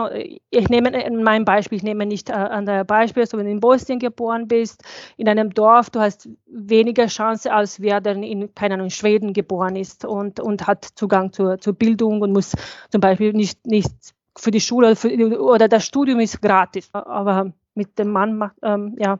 ich 0.49 0.69
nehme 0.69 0.91
mein 1.21 1.45
Beispiel, 1.45 1.77
ich 1.77 1.83
nehme 1.83 2.05
nicht 2.05 2.29
äh, 2.29 2.33
an 2.33 2.65
der 2.65 2.83
Beispiel, 2.83 3.23
also 3.23 3.37
wenn 3.37 3.45
du 3.45 3.51
in 3.51 3.59
Bosnien 3.59 3.99
geboren 3.99 4.47
bist, 4.47 4.83
in 5.17 5.27
einem 5.27 5.53
Dorf, 5.53 5.89
du 5.89 5.99
hast 5.99 6.29
weniger 6.45 7.07
Chance, 7.07 7.51
als 7.51 7.79
wer 7.79 8.01
dann 8.01 8.23
in, 8.23 8.53
keine 8.53 8.75
Ahnung, 8.75 8.87
in 8.87 8.91
Schweden 8.91 9.33
geboren 9.33 9.75
ist 9.75 10.05
und, 10.05 10.39
und 10.39 10.67
hat 10.67 10.85
Zugang 10.95 11.33
zur, 11.33 11.59
zur 11.59 11.73
Bildung 11.73 12.21
und 12.21 12.33
muss 12.33 12.53
zum 12.89 13.01
Beispiel 13.01 13.33
nicht, 13.33 13.65
nicht 13.65 13.93
für 14.37 14.51
die 14.51 14.61
Schule 14.61 14.95
für, 14.95 15.09
oder 15.41 15.67
das 15.67 15.85
Studium 15.85 16.19
ist 16.19 16.41
gratis, 16.41 16.89
aber 16.93 17.53
mit 17.73 17.97
dem 17.99 18.11
Mann 18.11 18.51
ähm, 18.61 18.95
ja, 18.99 19.19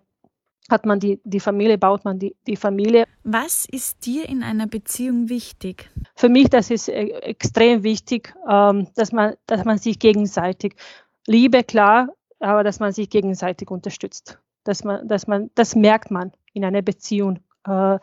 hat 0.70 0.86
man 0.86 1.00
die, 1.00 1.20
die 1.24 1.40
Familie, 1.40 1.78
baut 1.78 2.06
man 2.06 2.20
die, 2.20 2.36
die 2.48 2.56
Familie. 2.56 3.06
Was 3.24 3.66
ist 3.66 4.06
dir 4.06 4.28
in 4.28 4.44
einer 4.44 4.68
Beziehung 4.68 5.30
wichtig? 5.30 5.90
Für 6.16 6.30
mich, 6.30 6.50
das 6.50 6.72
ist 6.72 6.90
äh, 6.90 7.08
extrem 7.20 7.84
wichtig, 7.84 8.34
ähm, 8.50 8.88
dass, 8.96 9.12
man, 9.12 9.36
dass 9.46 9.64
man 9.66 9.78
sich 9.78 10.00
gegenseitig, 10.00 10.76
Liebe 11.28 11.64
klar, 11.64 12.10
aber 12.40 12.64
dass 12.64 12.80
man 12.80 12.92
sich 12.92 13.10
gegenseitig 13.10 13.70
unterstützt. 13.70 14.40
Dass 14.64 14.84
man, 14.84 15.08
dass 15.08 15.28
man, 15.28 15.52
das 15.56 15.76
merkt 15.76 16.12
man 16.12 16.32
in 16.54 16.66
einer 16.66 16.82
Beziehung. 16.82 17.40
Äh, 17.68 18.00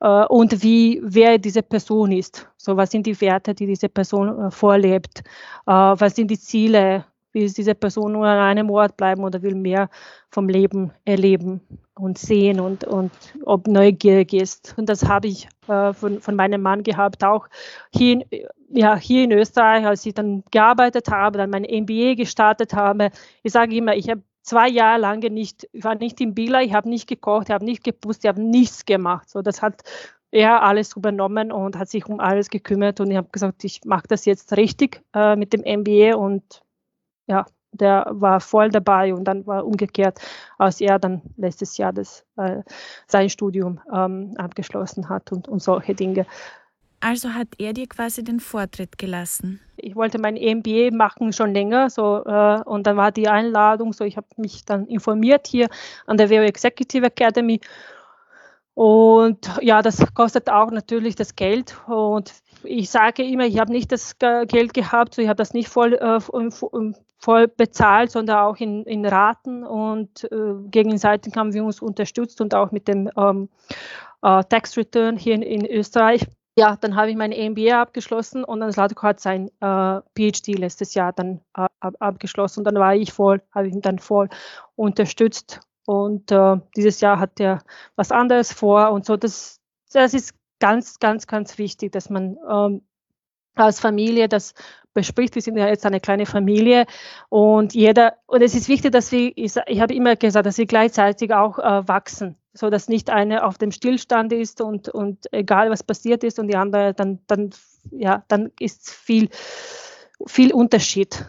äh, 0.00 0.24
und 0.26 0.62
wie, 0.62 1.00
wer 1.02 1.38
diese 1.38 1.62
Person 1.62 2.12
ist. 2.12 2.48
So, 2.56 2.76
was 2.76 2.90
sind 2.90 3.06
die 3.06 3.20
Werte, 3.20 3.54
die 3.54 3.66
diese 3.66 3.88
Person 3.88 4.50
vorlebt? 4.50 5.22
Was 5.64 6.14
sind 6.14 6.30
die 6.30 6.38
Ziele? 6.38 7.04
Will 7.32 7.50
diese 7.52 7.74
Person 7.74 8.12
nur 8.12 8.26
an 8.26 8.38
einem 8.38 8.70
Ort 8.70 8.96
bleiben 8.96 9.22
oder 9.22 9.42
will 9.42 9.54
mehr 9.54 9.90
vom 10.30 10.48
Leben 10.48 10.92
erleben 11.04 11.60
und 11.94 12.18
sehen 12.18 12.60
und, 12.60 12.84
und 12.84 13.12
ob 13.44 13.66
neugierig 13.66 14.32
ist. 14.32 14.74
Und 14.78 14.88
das 14.88 15.04
habe 15.06 15.28
ich 15.28 15.48
äh, 15.68 15.92
von, 15.92 16.20
von 16.20 16.36
meinem 16.36 16.62
Mann 16.62 16.82
gehabt, 16.82 17.24
auch 17.24 17.48
hier 17.94 18.12
in, 18.12 18.24
ja, 18.70 18.96
hier 18.96 19.24
in 19.24 19.32
Österreich, 19.32 19.84
als 19.86 20.04
ich 20.06 20.14
dann 20.14 20.44
gearbeitet 20.50 21.08
habe, 21.08 21.38
dann 21.38 21.50
mein 21.50 21.62
MBA 21.62 22.14
gestartet 22.14 22.74
habe. 22.74 23.10
Ich 23.42 23.52
sage 23.52 23.74
immer, 23.76 23.94
ich 23.94 24.08
habe 24.08 24.22
zwei 24.42 24.68
Jahre 24.68 25.00
lang 25.00 25.20
nicht, 25.20 25.68
ich 25.72 25.84
war 25.84 25.94
nicht 25.94 26.20
im 26.20 26.34
Billa, 26.34 26.62
ich 26.62 26.72
habe 26.72 26.88
nicht 26.88 27.06
gekocht, 27.06 27.48
ich 27.48 27.54
habe 27.54 27.64
nicht 27.64 27.84
gepustet, 27.84 28.24
ich 28.24 28.28
habe 28.28 28.42
nichts 28.42 28.84
gemacht. 28.86 29.28
So, 29.28 29.42
das 29.42 29.62
hat 29.62 29.82
er 30.30 30.62
alles 30.62 30.96
übernommen 30.96 31.52
und 31.52 31.78
hat 31.78 31.88
sich 31.88 32.06
um 32.06 32.20
alles 32.20 32.50
gekümmert 32.50 33.00
und 33.00 33.10
ich 33.10 33.16
habe 33.16 33.28
gesagt, 33.30 33.64
ich 33.64 33.80
mache 33.84 34.06
das 34.08 34.24
jetzt 34.24 34.56
richtig 34.56 35.02
äh, 35.14 35.36
mit 35.36 35.52
dem 35.52 35.62
MBA 35.62 36.16
und 36.16 36.62
ja, 37.28 37.46
der 37.72 38.06
war 38.10 38.40
voll 38.40 38.70
dabei 38.70 39.14
und 39.14 39.24
dann 39.24 39.46
war 39.46 39.64
umgekehrt, 39.64 40.18
als 40.58 40.80
er 40.80 40.98
dann 40.98 41.22
letztes 41.36 41.76
Jahr 41.76 41.92
das, 41.92 42.24
äh, 42.36 42.62
sein 43.06 43.28
Studium 43.28 43.80
ähm, 43.94 44.34
abgeschlossen 44.38 45.08
hat 45.08 45.30
und, 45.32 45.48
und 45.48 45.62
solche 45.62 45.94
Dinge. 45.94 46.26
Also 47.00 47.34
hat 47.34 47.48
er 47.58 47.72
dir 47.72 47.86
quasi 47.86 48.24
den 48.24 48.40
Vortritt 48.40 48.98
gelassen? 48.98 49.60
Ich 49.76 49.94
wollte 49.94 50.18
mein 50.18 50.34
MBA 50.34 50.90
machen 50.92 51.32
schon 51.32 51.54
länger, 51.54 51.90
so 51.90 52.24
äh, 52.24 52.60
und 52.64 52.86
dann 52.86 52.96
war 52.96 53.12
die 53.12 53.28
Einladung, 53.28 53.92
so 53.92 54.04
ich 54.04 54.16
habe 54.16 54.26
mich 54.36 54.64
dann 54.64 54.86
informiert 54.86 55.46
hier 55.46 55.68
an 56.06 56.16
der 56.16 56.28
WO 56.28 56.42
Executive 56.42 57.06
Academy 57.06 57.60
und 58.78 59.50
ja, 59.60 59.82
das 59.82 60.14
kostet 60.14 60.48
auch 60.48 60.70
natürlich 60.70 61.16
das 61.16 61.34
Geld. 61.34 61.76
Und 61.88 62.32
ich 62.62 62.90
sage 62.90 63.24
immer, 63.24 63.44
ich 63.44 63.58
habe 63.58 63.72
nicht 63.72 63.90
das 63.90 64.16
Geld 64.20 64.72
gehabt, 64.72 65.14
so 65.16 65.20
ich 65.20 65.26
habe 65.26 65.36
das 65.36 65.52
nicht 65.52 65.68
voll, 65.68 65.94
äh, 65.94 66.20
voll 67.18 67.48
bezahlt, 67.48 68.12
sondern 68.12 68.38
auch 68.38 68.56
in, 68.58 68.84
in 68.84 69.04
Raten. 69.04 69.64
Und 69.64 70.30
äh, 70.30 70.54
gegenseitig 70.70 71.34
haben 71.34 71.54
wir 71.54 71.64
uns 71.64 71.82
unterstützt 71.82 72.40
und 72.40 72.54
auch 72.54 72.70
mit 72.70 72.86
dem 72.86 73.10
ähm, 73.16 73.48
äh, 74.22 74.44
Tax 74.44 74.76
Return 74.76 75.16
hier 75.16 75.34
in, 75.34 75.42
in 75.42 75.66
Österreich. 75.66 76.24
Ja, 76.56 76.76
dann 76.80 76.94
habe 76.94 77.10
ich 77.10 77.16
mein 77.16 77.30
MBA 77.30 77.82
abgeschlossen 77.82 78.44
und 78.44 78.60
dann 78.60 78.70
Slatko 78.70 79.02
hat 79.02 79.18
sein 79.18 79.50
äh, 79.60 80.00
PhD 80.14 80.56
letztes 80.56 80.94
Jahr 80.94 81.12
dann 81.12 81.40
äh, 81.56 81.66
abgeschlossen. 81.98 82.60
Und 82.60 82.64
dann 82.66 82.76
war 82.76 82.94
ich 82.94 83.12
voll, 83.12 83.42
habe 83.52 83.66
ihn 83.66 83.80
dann 83.80 83.98
voll 83.98 84.28
unterstützt 84.76 85.62
und 85.88 86.30
äh, 86.30 86.56
dieses 86.76 87.00
Jahr 87.00 87.18
hat 87.18 87.40
er 87.40 87.62
was 87.96 88.12
anderes 88.12 88.52
vor 88.52 88.90
und 88.92 89.06
so. 89.06 89.16
Das, 89.16 89.58
das 89.90 90.12
ist 90.12 90.34
ganz, 90.60 90.98
ganz, 90.98 91.26
ganz 91.26 91.56
wichtig, 91.56 91.92
dass 91.92 92.10
man 92.10 92.36
ähm, 92.48 92.82
als 93.54 93.80
Familie 93.80 94.28
das 94.28 94.52
bespricht. 94.92 95.34
Wir 95.34 95.42
sind 95.42 95.56
ja 95.56 95.66
jetzt 95.66 95.86
eine 95.86 96.00
kleine 96.00 96.26
Familie 96.26 96.84
und 97.30 97.74
jeder, 97.74 98.16
und 98.26 98.42
es 98.42 98.54
ist 98.54 98.68
wichtig, 98.68 98.92
dass 98.92 99.10
wir, 99.12 99.32
ich, 99.34 99.54
ich 99.66 99.80
habe 99.80 99.94
immer 99.94 100.14
gesagt, 100.16 100.44
dass 100.44 100.58
wir 100.58 100.66
gleichzeitig 100.66 101.32
auch 101.32 101.58
äh, 101.58 101.88
wachsen 101.88 102.36
so 102.52 102.70
dass 102.70 102.88
nicht 102.88 103.08
eine 103.08 103.44
auf 103.44 103.56
dem 103.56 103.70
Stillstand 103.70 104.32
ist 104.32 104.60
und, 104.60 104.88
und 104.88 105.32
egal 105.32 105.70
was 105.70 105.84
passiert 105.84 106.24
ist 106.24 106.38
und 106.40 106.48
die 106.48 106.56
andere, 106.56 106.92
dann, 106.92 107.20
dann, 107.28 107.50
ja, 107.92 108.24
dann 108.26 108.50
ist 108.58 108.90
viel, 108.90 109.28
viel 110.26 110.52
Unterschied. 110.52 111.24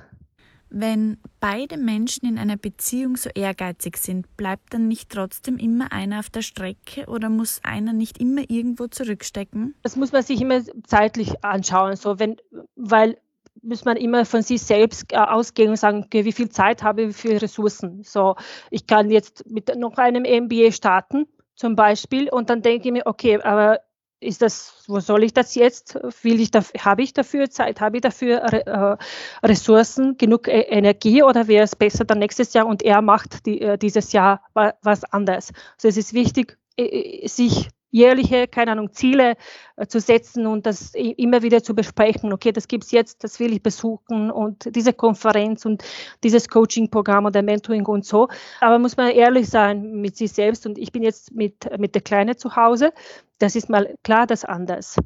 Wenn 0.69 1.17
beide 1.39 1.77
Menschen 1.77 2.27
in 2.27 2.37
einer 2.37 2.57
Beziehung 2.57 3.17
so 3.17 3.29
ehrgeizig 3.33 3.97
sind, 3.97 4.37
bleibt 4.37 4.73
dann 4.73 4.87
nicht 4.87 5.09
trotzdem 5.09 5.57
immer 5.57 5.91
einer 5.91 6.19
auf 6.19 6.29
der 6.29 6.43
Strecke 6.43 7.07
oder 7.07 7.29
muss 7.29 7.59
einer 7.63 7.93
nicht 7.93 8.19
immer 8.19 8.41
irgendwo 8.47 8.87
zurückstecken? 8.87 9.75
Das 9.81 9.95
muss 9.95 10.11
man 10.11 10.21
sich 10.21 10.41
immer 10.41 10.61
zeitlich 10.85 11.43
anschauen, 11.43 11.95
so 11.95 12.19
wenn, 12.19 12.37
weil 12.75 13.17
muss 13.61 13.85
man 13.85 13.97
immer 13.97 14.25
von 14.25 14.41
sich 14.41 14.61
selbst 14.61 15.11
äh, 15.11 15.17
ausgehen 15.17 15.69
und 15.69 15.77
sagen, 15.77 16.03
okay, 16.05 16.25
wie 16.25 16.31
viel 16.31 16.49
Zeit 16.49 16.83
habe 16.83 17.03
ich, 17.03 17.15
viele 17.15 17.41
Ressourcen. 17.41 18.03
So, 18.03 18.35
ich 18.69 18.87
kann 18.87 19.09
jetzt 19.09 19.49
mit 19.49 19.75
noch 19.75 19.97
einem 19.97 20.23
MBA 20.23 20.71
starten, 20.71 21.27
zum 21.55 21.75
Beispiel, 21.75 22.29
und 22.29 22.49
dann 22.49 22.61
denke 22.61 22.87
ich 22.87 22.93
mir, 22.93 23.05
okay, 23.05 23.41
aber 23.41 23.79
ist 24.19 24.41
das, 24.41 24.83
wo 24.87 24.99
soll 24.99 25.23
ich 25.23 25.33
das 25.33 25.55
jetzt? 25.55 25.95
Will 26.23 26.39
ich 26.41 26.51
habe 26.79 27.01
ich 27.01 27.13
dafür 27.13 27.49
Zeit, 27.49 27.79
habe 27.81 27.97
ich 27.97 28.01
dafür 28.01 28.43
äh, 28.43 28.97
Ressourcen, 29.45 30.17
genug 30.17 30.47
e 30.47 30.61
Energie 30.61 31.23
oder 31.23 31.47
wäre 31.47 31.63
es 31.63 31.75
besser 31.75 32.05
dann 32.05 32.19
nächstes 32.19 32.53
Jahr 32.53 32.67
und 32.67 32.81
er 32.81 33.01
macht 33.01 33.45
die, 33.45 33.61
äh, 33.61 33.77
dieses 33.77 34.11
Jahr 34.11 34.41
was 34.53 35.03
anderes? 35.05 35.51
Also 35.75 35.87
es 35.87 35.97
ist 35.97 36.13
wichtig, 36.13 36.57
äh, 36.77 37.27
sich 37.27 37.69
jährliche, 37.91 38.47
keine 38.47 38.71
Ahnung, 38.71 38.91
Ziele 38.93 39.35
äh, 39.75 39.87
zu 39.87 39.99
setzen 39.99 40.47
und 40.47 40.65
das 40.65 40.93
immer 40.93 41.41
wieder 41.41 41.63
zu 41.63 41.73
besprechen. 41.75 42.31
Okay, 42.33 42.51
das 42.51 42.67
gibt 42.67 42.85
es 42.85 42.91
jetzt, 42.91 43.23
das 43.23 43.39
will 43.39 43.53
ich 43.53 43.63
besuchen 43.63 44.31
und 44.31 44.75
diese 44.75 44.93
Konferenz 44.93 45.65
und 45.65 45.83
dieses 46.23 46.47
Coaching-Programm 46.49 47.25
oder 47.25 47.41
Mentoring 47.41 47.85
und 47.85 48.05
so. 48.05 48.27
Aber 48.61 48.79
muss 48.79 48.97
man 48.97 49.11
ehrlich 49.11 49.49
sein 49.49 50.01
mit 50.01 50.17
sich 50.17 50.31
selbst 50.31 50.65
und 50.65 50.77
ich 50.77 50.91
bin 50.91 51.03
jetzt 51.03 51.33
mit, 51.33 51.69
mit 51.79 51.95
der 51.95 52.01
Kleine 52.01 52.35
zu 52.35 52.55
Hause. 52.55 52.93
Das 53.39 53.55
ist 53.55 53.69
mal 53.69 53.95
klar, 54.03 54.27
das 54.27 54.45
anders. 54.45 54.97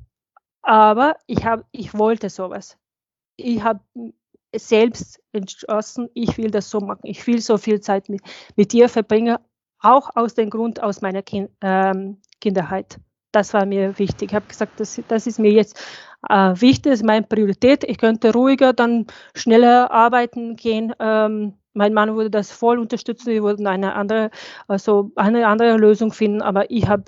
Aber 0.62 1.18
ich, 1.28 1.46
hab, 1.46 1.66
ich 1.72 1.94
wollte 1.94 2.30
sowas. 2.30 2.78
Ich 3.36 3.64
habe 3.64 3.82
selbst 4.56 5.22
entschlossen, 5.32 6.10
ich 6.14 6.38
will 6.38 6.52
das 6.52 6.70
so 6.70 6.80
machen. 6.80 7.02
Ich 7.04 7.26
will 7.28 7.42
so 7.42 7.58
viel 7.58 7.82
Zeit 7.82 8.10
mit, 8.10 8.22
mit 8.56 8.72
dir 8.72 8.88
verbringen, 8.88 9.38
auch 9.80 10.12
aus 10.16 10.34
dem 10.34 10.50
Grund 10.50 10.82
aus 10.82 11.02
meiner 11.02 11.22
kind, 11.22 11.50
ähm, 11.62 12.22
Kinderheit. 12.44 13.00
Das 13.32 13.54
war 13.54 13.66
mir 13.66 13.98
wichtig. 13.98 14.32
Ich 14.32 14.36
habe 14.36 14.46
gesagt, 14.48 14.80
das, 14.80 15.02
das 15.08 15.28
ist 15.28 15.40
mir 15.40 15.52
jetzt 15.52 15.80
äh, 16.30 16.54
wichtig, 16.56 16.92
das 16.92 17.00
ist 17.00 17.06
meine 17.06 17.26
Priorität. 17.26 17.84
Ich 17.86 17.98
könnte 17.98 18.34
ruhiger, 18.34 18.74
dann 18.74 19.08
schneller 19.34 19.92
arbeiten 19.92 20.56
gehen. 20.56 20.94
Ähm, 21.00 21.54
mein 21.74 21.94
Mann 21.94 22.16
würde 22.16 22.30
das 22.30 22.52
voll 22.52 22.78
unterstützen. 22.80 23.32
Wir 23.32 23.44
würden 23.44 23.66
eine 23.66 23.96
andere, 23.96 24.30
also 24.68 25.12
eine 25.16 25.48
andere 25.48 25.78
Lösung 25.78 26.12
finden. 26.12 26.42
Aber 26.42 26.70
ich 26.70 26.88
habe 26.88 27.06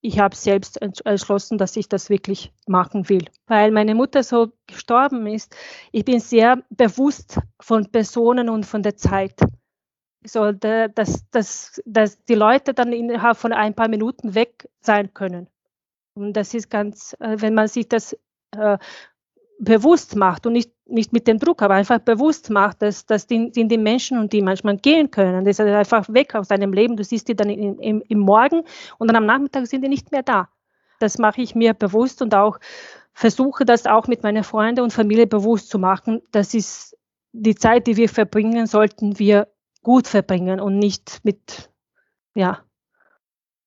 ich 0.00 0.20
habe 0.20 0.36
selbst 0.36 0.80
entschlossen, 0.80 1.58
dass 1.58 1.76
ich 1.76 1.88
das 1.88 2.08
wirklich 2.08 2.52
machen 2.68 3.08
will. 3.08 3.24
Weil 3.48 3.72
meine 3.72 3.96
Mutter 3.96 4.22
so 4.22 4.52
gestorben 4.68 5.26
ist, 5.26 5.56
ich 5.90 6.04
bin 6.04 6.20
sehr 6.20 6.62
bewusst 6.70 7.40
von 7.60 7.90
Personen 7.90 8.48
und 8.48 8.64
von 8.64 8.84
der 8.84 8.96
Zeit 8.96 9.40
so, 10.24 10.52
dass, 10.52 11.28
dass, 11.30 11.82
dass 11.84 12.24
die 12.24 12.34
Leute 12.34 12.74
dann 12.74 12.92
innerhalb 12.92 13.36
von 13.36 13.52
ein 13.52 13.74
paar 13.74 13.88
Minuten 13.88 14.34
weg 14.34 14.68
sein 14.80 15.14
können. 15.14 15.48
Und 16.14 16.32
das 16.32 16.54
ist 16.54 16.70
ganz, 16.70 17.16
äh, 17.20 17.36
wenn 17.38 17.54
man 17.54 17.68
sich 17.68 17.88
das 17.88 18.16
äh, 18.56 18.78
bewusst 19.58 20.16
macht 20.16 20.46
und 20.46 20.52
nicht, 20.52 20.72
nicht 20.86 21.12
mit 21.12 21.26
dem 21.26 21.38
Druck, 21.38 21.62
aber 21.62 21.74
einfach 21.74 21.98
bewusst 21.98 22.50
macht, 22.50 22.82
dass 22.82 23.06
das 23.06 23.26
sind 23.28 23.54
die 23.54 23.78
Menschen 23.78 24.18
und 24.18 24.32
die 24.32 24.42
manchmal 24.42 24.76
gehen 24.76 25.10
können. 25.10 25.44
Das 25.44 25.58
ist 25.58 25.60
einfach 25.60 26.08
weg 26.12 26.34
aus 26.34 26.48
deinem 26.48 26.72
Leben. 26.72 26.96
Du 26.96 27.04
siehst 27.04 27.28
die 27.28 27.36
dann 27.36 27.50
in, 27.50 27.78
im, 27.78 28.02
im 28.08 28.18
Morgen 28.18 28.62
und 28.98 29.08
dann 29.08 29.16
am 29.16 29.26
Nachmittag 29.26 29.66
sind 29.66 29.82
die 29.82 29.88
nicht 29.88 30.12
mehr 30.12 30.22
da. 30.22 30.48
Das 31.00 31.18
mache 31.18 31.42
ich 31.42 31.54
mir 31.54 31.74
bewusst 31.74 32.22
und 32.22 32.34
auch 32.34 32.58
versuche 33.12 33.64
das 33.64 33.86
auch 33.86 34.06
mit 34.06 34.22
meinen 34.22 34.44
Freunden 34.44 34.80
und 34.80 34.92
Familie 34.92 35.26
bewusst 35.26 35.70
zu 35.70 35.78
machen. 35.78 36.22
Das 36.30 36.54
ist 36.54 36.96
die 37.32 37.54
Zeit, 37.54 37.86
die 37.86 37.96
wir 37.96 38.08
verbringen, 38.08 38.66
sollten 38.66 39.18
wir 39.18 39.48
gut 39.88 40.06
verbringen 40.06 40.60
und 40.60 40.78
nicht 40.78 41.20
mit, 41.22 41.70
ja, 42.34 42.58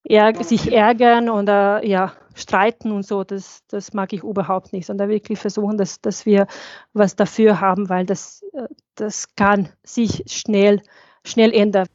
ärg 0.04 0.44
sich 0.46 0.72
ärgern 0.72 1.32
oder 1.32 1.84
ja, 1.84 2.14
streiten 2.36 2.92
und 2.92 3.04
so, 3.04 3.24
das, 3.24 3.64
das 3.70 3.94
mag 3.94 4.14
ich 4.14 4.22
überhaupt 4.22 4.72
nicht, 4.72 4.86
sondern 4.86 5.10
wirklich 5.10 5.40
versuchen, 5.40 5.80
dass, 5.80 6.00
dass 6.00 6.28
wir 6.28 6.46
was 6.94 7.16
dafür 7.16 7.60
haben, 7.60 7.90
weil 7.90 8.06
das, 8.06 8.44
äh, 8.54 8.68
das 8.94 9.36
kann 9.36 9.70
sich 9.84 10.24
schnell, 10.28 10.84
schnell 11.26 11.52
ändern. 11.54 11.88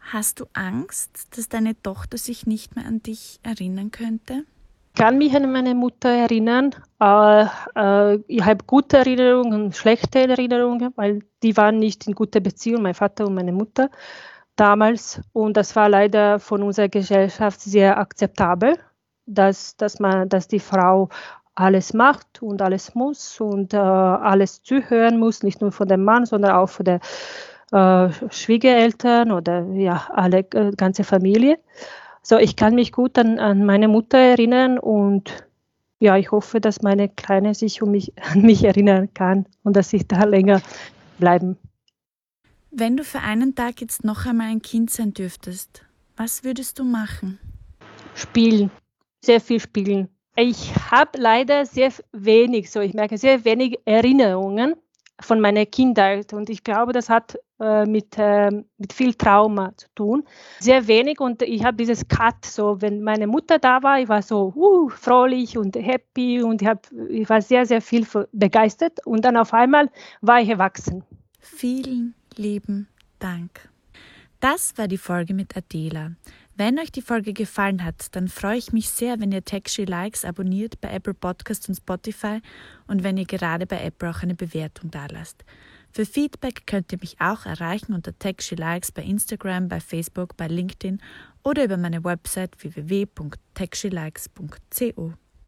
Hast 0.00 0.40
du 0.40 0.46
Angst, 0.54 1.36
dass 1.36 1.48
deine 1.48 1.80
Tochter 1.80 2.18
sich 2.18 2.48
nicht 2.48 2.74
mehr 2.74 2.84
an 2.84 3.00
dich 3.04 3.38
erinnern 3.44 3.92
könnte? 3.92 4.42
Kann 4.94 5.18
mich 5.18 5.34
an 5.34 5.50
meine 5.52 5.74
Mutter 5.74 6.08
erinnern. 6.08 6.74
Äh, 7.00 7.44
äh, 7.76 8.18
ich 8.26 8.44
habe 8.44 8.64
gute 8.66 8.98
Erinnerungen 8.98 9.64
und 9.64 9.76
schlechte 9.76 10.28
Erinnerungen, 10.28 10.92
weil 10.96 11.20
die 11.42 11.56
waren 11.56 11.78
nicht 11.78 12.06
in 12.06 12.14
guter 12.14 12.40
Beziehung, 12.40 12.82
mein 12.82 12.94
Vater 12.94 13.26
und 13.26 13.34
meine 13.34 13.52
Mutter 13.52 13.90
damals. 14.56 15.20
Und 15.32 15.56
das 15.56 15.74
war 15.76 15.88
leider 15.88 16.38
von 16.38 16.62
unserer 16.62 16.88
Gesellschaft 16.88 17.60
sehr 17.60 17.98
akzeptabel, 17.98 18.76
dass, 19.26 19.76
dass, 19.76 20.00
man, 20.00 20.28
dass 20.28 20.48
die 20.48 20.60
Frau 20.60 21.08
alles 21.54 21.92
macht 21.92 22.40
und 22.42 22.62
alles 22.62 22.94
muss 22.94 23.40
und 23.40 23.74
äh, 23.74 23.78
alles 23.78 24.62
zuhören 24.62 25.18
muss, 25.18 25.42
nicht 25.42 25.60
nur 25.60 25.72
von 25.72 25.88
dem 25.88 26.04
Mann, 26.04 26.24
sondern 26.24 26.52
auch 26.52 26.68
von 26.68 26.84
der 26.84 27.00
äh, 27.72 28.08
Schwiegereltern 28.30 29.32
oder 29.32 29.64
ja, 29.72 30.08
alle 30.14 30.38
äh, 30.38 30.70
ganze 30.76 31.04
Familie. 31.04 31.58
So, 32.22 32.36
ich 32.38 32.56
kann 32.56 32.74
mich 32.74 32.92
gut 32.92 33.18
an, 33.18 33.38
an 33.38 33.64
meine 33.64 33.88
Mutter 33.88 34.18
erinnern 34.18 34.78
und 34.78 35.46
ja, 36.00 36.16
ich 36.16 36.30
hoffe, 36.30 36.60
dass 36.60 36.82
meine 36.82 37.08
Kleine 37.08 37.54
sich 37.54 37.82
um 37.82 37.90
mich, 37.90 38.12
an 38.32 38.42
mich 38.42 38.64
erinnern 38.64 39.12
kann 39.14 39.46
und 39.62 39.76
dass 39.76 39.92
ich 39.92 40.06
da 40.06 40.24
länger 40.24 40.62
bleiben. 41.18 41.56
Wenn 42.70 42.96
du 42.96 43.04
für 43.04 43.20
einen 43.20 43.54
Tag 43.54 43.80
jetzt 43.80 44.04
noch 44.04 44.26
einmal 44.26 44.48
ein 44.48 44.62
Kind 44.62 44.90
sein 44.90 45.14
dürftest, 45.14 45.84
was 46.16 46.44
würdest 46.44 46.78
du 46.78 46.84
machen? 46.84 47.38
Spielen, 48.14 48.70
sehr 49.20 49.40
viel 49.40 49.60
spielen. 49.60 50.08
Ich 50.36 50.72
habe 50.90 51.18
leider 51.18 51.66
sehr 51.66 51.92
wenig, 52.12 52.70
so 52.70 52.80
ich 52.80 52.94
merke 52.94 53.18
sehr 53.18 53.44
wenig 53.44 53.78
Erinnerungen 53.84 54.74
von 55.20 55.40
meiner 55.40 55.66
Kindheit. 55.66 56.32
Und 56.32 56.50
ich 56.50 56.64
glaube, 56.64 56.92
das 56.92 57.08
hat 57.08 57.38
äh, 57.60 57.86
mit, 57.86 58.16
äh, 58.18 58.50
mit 58.78 58.92
viel 58.92 59.14
Trauma 59.14 59.72
zu 59.76 59.88
tun. 59.94 60.24
Sehr 60.60 60.86
wenig 60.86 61.20
und 61.20 61.42
ich 61.42 61.64
habe 61.64 61.76
dieses 61.76 62.06
Cut, 62.06 62.44
so 62.44 62.80
wenn 62.80 63.02
meine 63.02 63.26
Mutter 63.26 63.58
da 63.58 63.82
war, 63.82 64.00
ich 64.00 64.08
war 64.08 64.22
so 64.22 64.52
uh, 64.54 64.88
fröhlich 64.88 65.58
und 65.58 65.74
happy 65.74 66.42
und 66.42 66.62
ich, 66.62 66.68
hab, 66.68 66.86
ich 67.08 67.28
war 67.28 67.42
sehr, 67.42 67.66
sehr 67.66 67.80
viel 67.80 68.06
begeistert 68.32 69.04
und 69.06 69.24
dann 69.24 69.36
auf 69.36 69.52
einmal 69.52 69.90
war 70.20 70.40
ich 70.40 70.48
erwachsen. 70.48 71.02
Vielen 71.40 72.14
lieben 72.36 72.88
Dank. 73.18 73.68
Das 74.40 74.78
war 74.78 74.86
die 74.86 74.98
Folge 74.98 75.34
mit 75.34 75.56
Adela. 75.56 76.12
Wenn 76.58 76.78
euch 76.80 76.90
die 76.90 77.02
Folge 77.02 77.34
gefallen 77.34 77.84
hat, 77.84 78.16
dann 78.16 78.26
freue 78.26 78.58
ich 78.58 78.72
mich 78.72 78.90
sehr, 78.90 79.20
wenn 79.20 79.30
ihr 79.30 79.44
Techshy 79.44 79.84
Likes 79.84 80.24
abonniert 80.24 80.80
bei 80.80 80.90
Apple 80.90 81.14
Podcasts 81.14 81.68
und 81.68 81.76
Spotify 81.76 82.40
und 82.88 83.04
wenn 83.04 83.16
ihr 83.16 83.26
gerade 83.26 83.64
bei 83.64 83.80
Apple 83.80 84.10
auch 84.10 84.24
eine 84.24 84.34
Bewertung 84.34 84.90
dalasst. 84.90 85.44
Für 85.92 86.04
Feedback 86.04 86.66
könnt 86.66 86.90
ihr 86.90 86.98
mich 87.00 87.20
auch 87.20 87.46
erreichen 87.46 87.94
unter 87.94 88.18
Techshy 88.18 88.56
Likes 88.56 88.90
bei 88.90 89.04
Instagram, 89.04 89.68
bei 89.68 89.78
Facebook, 89.78 90.36
bei 90.36 90.48
LinkedIn 90.48 91.00
oder 91.44 91.62
über 91.62 91.76
meine 91.76 92.02
Website 92.02 92.60
www.techshylikes.co. 92.60 95.12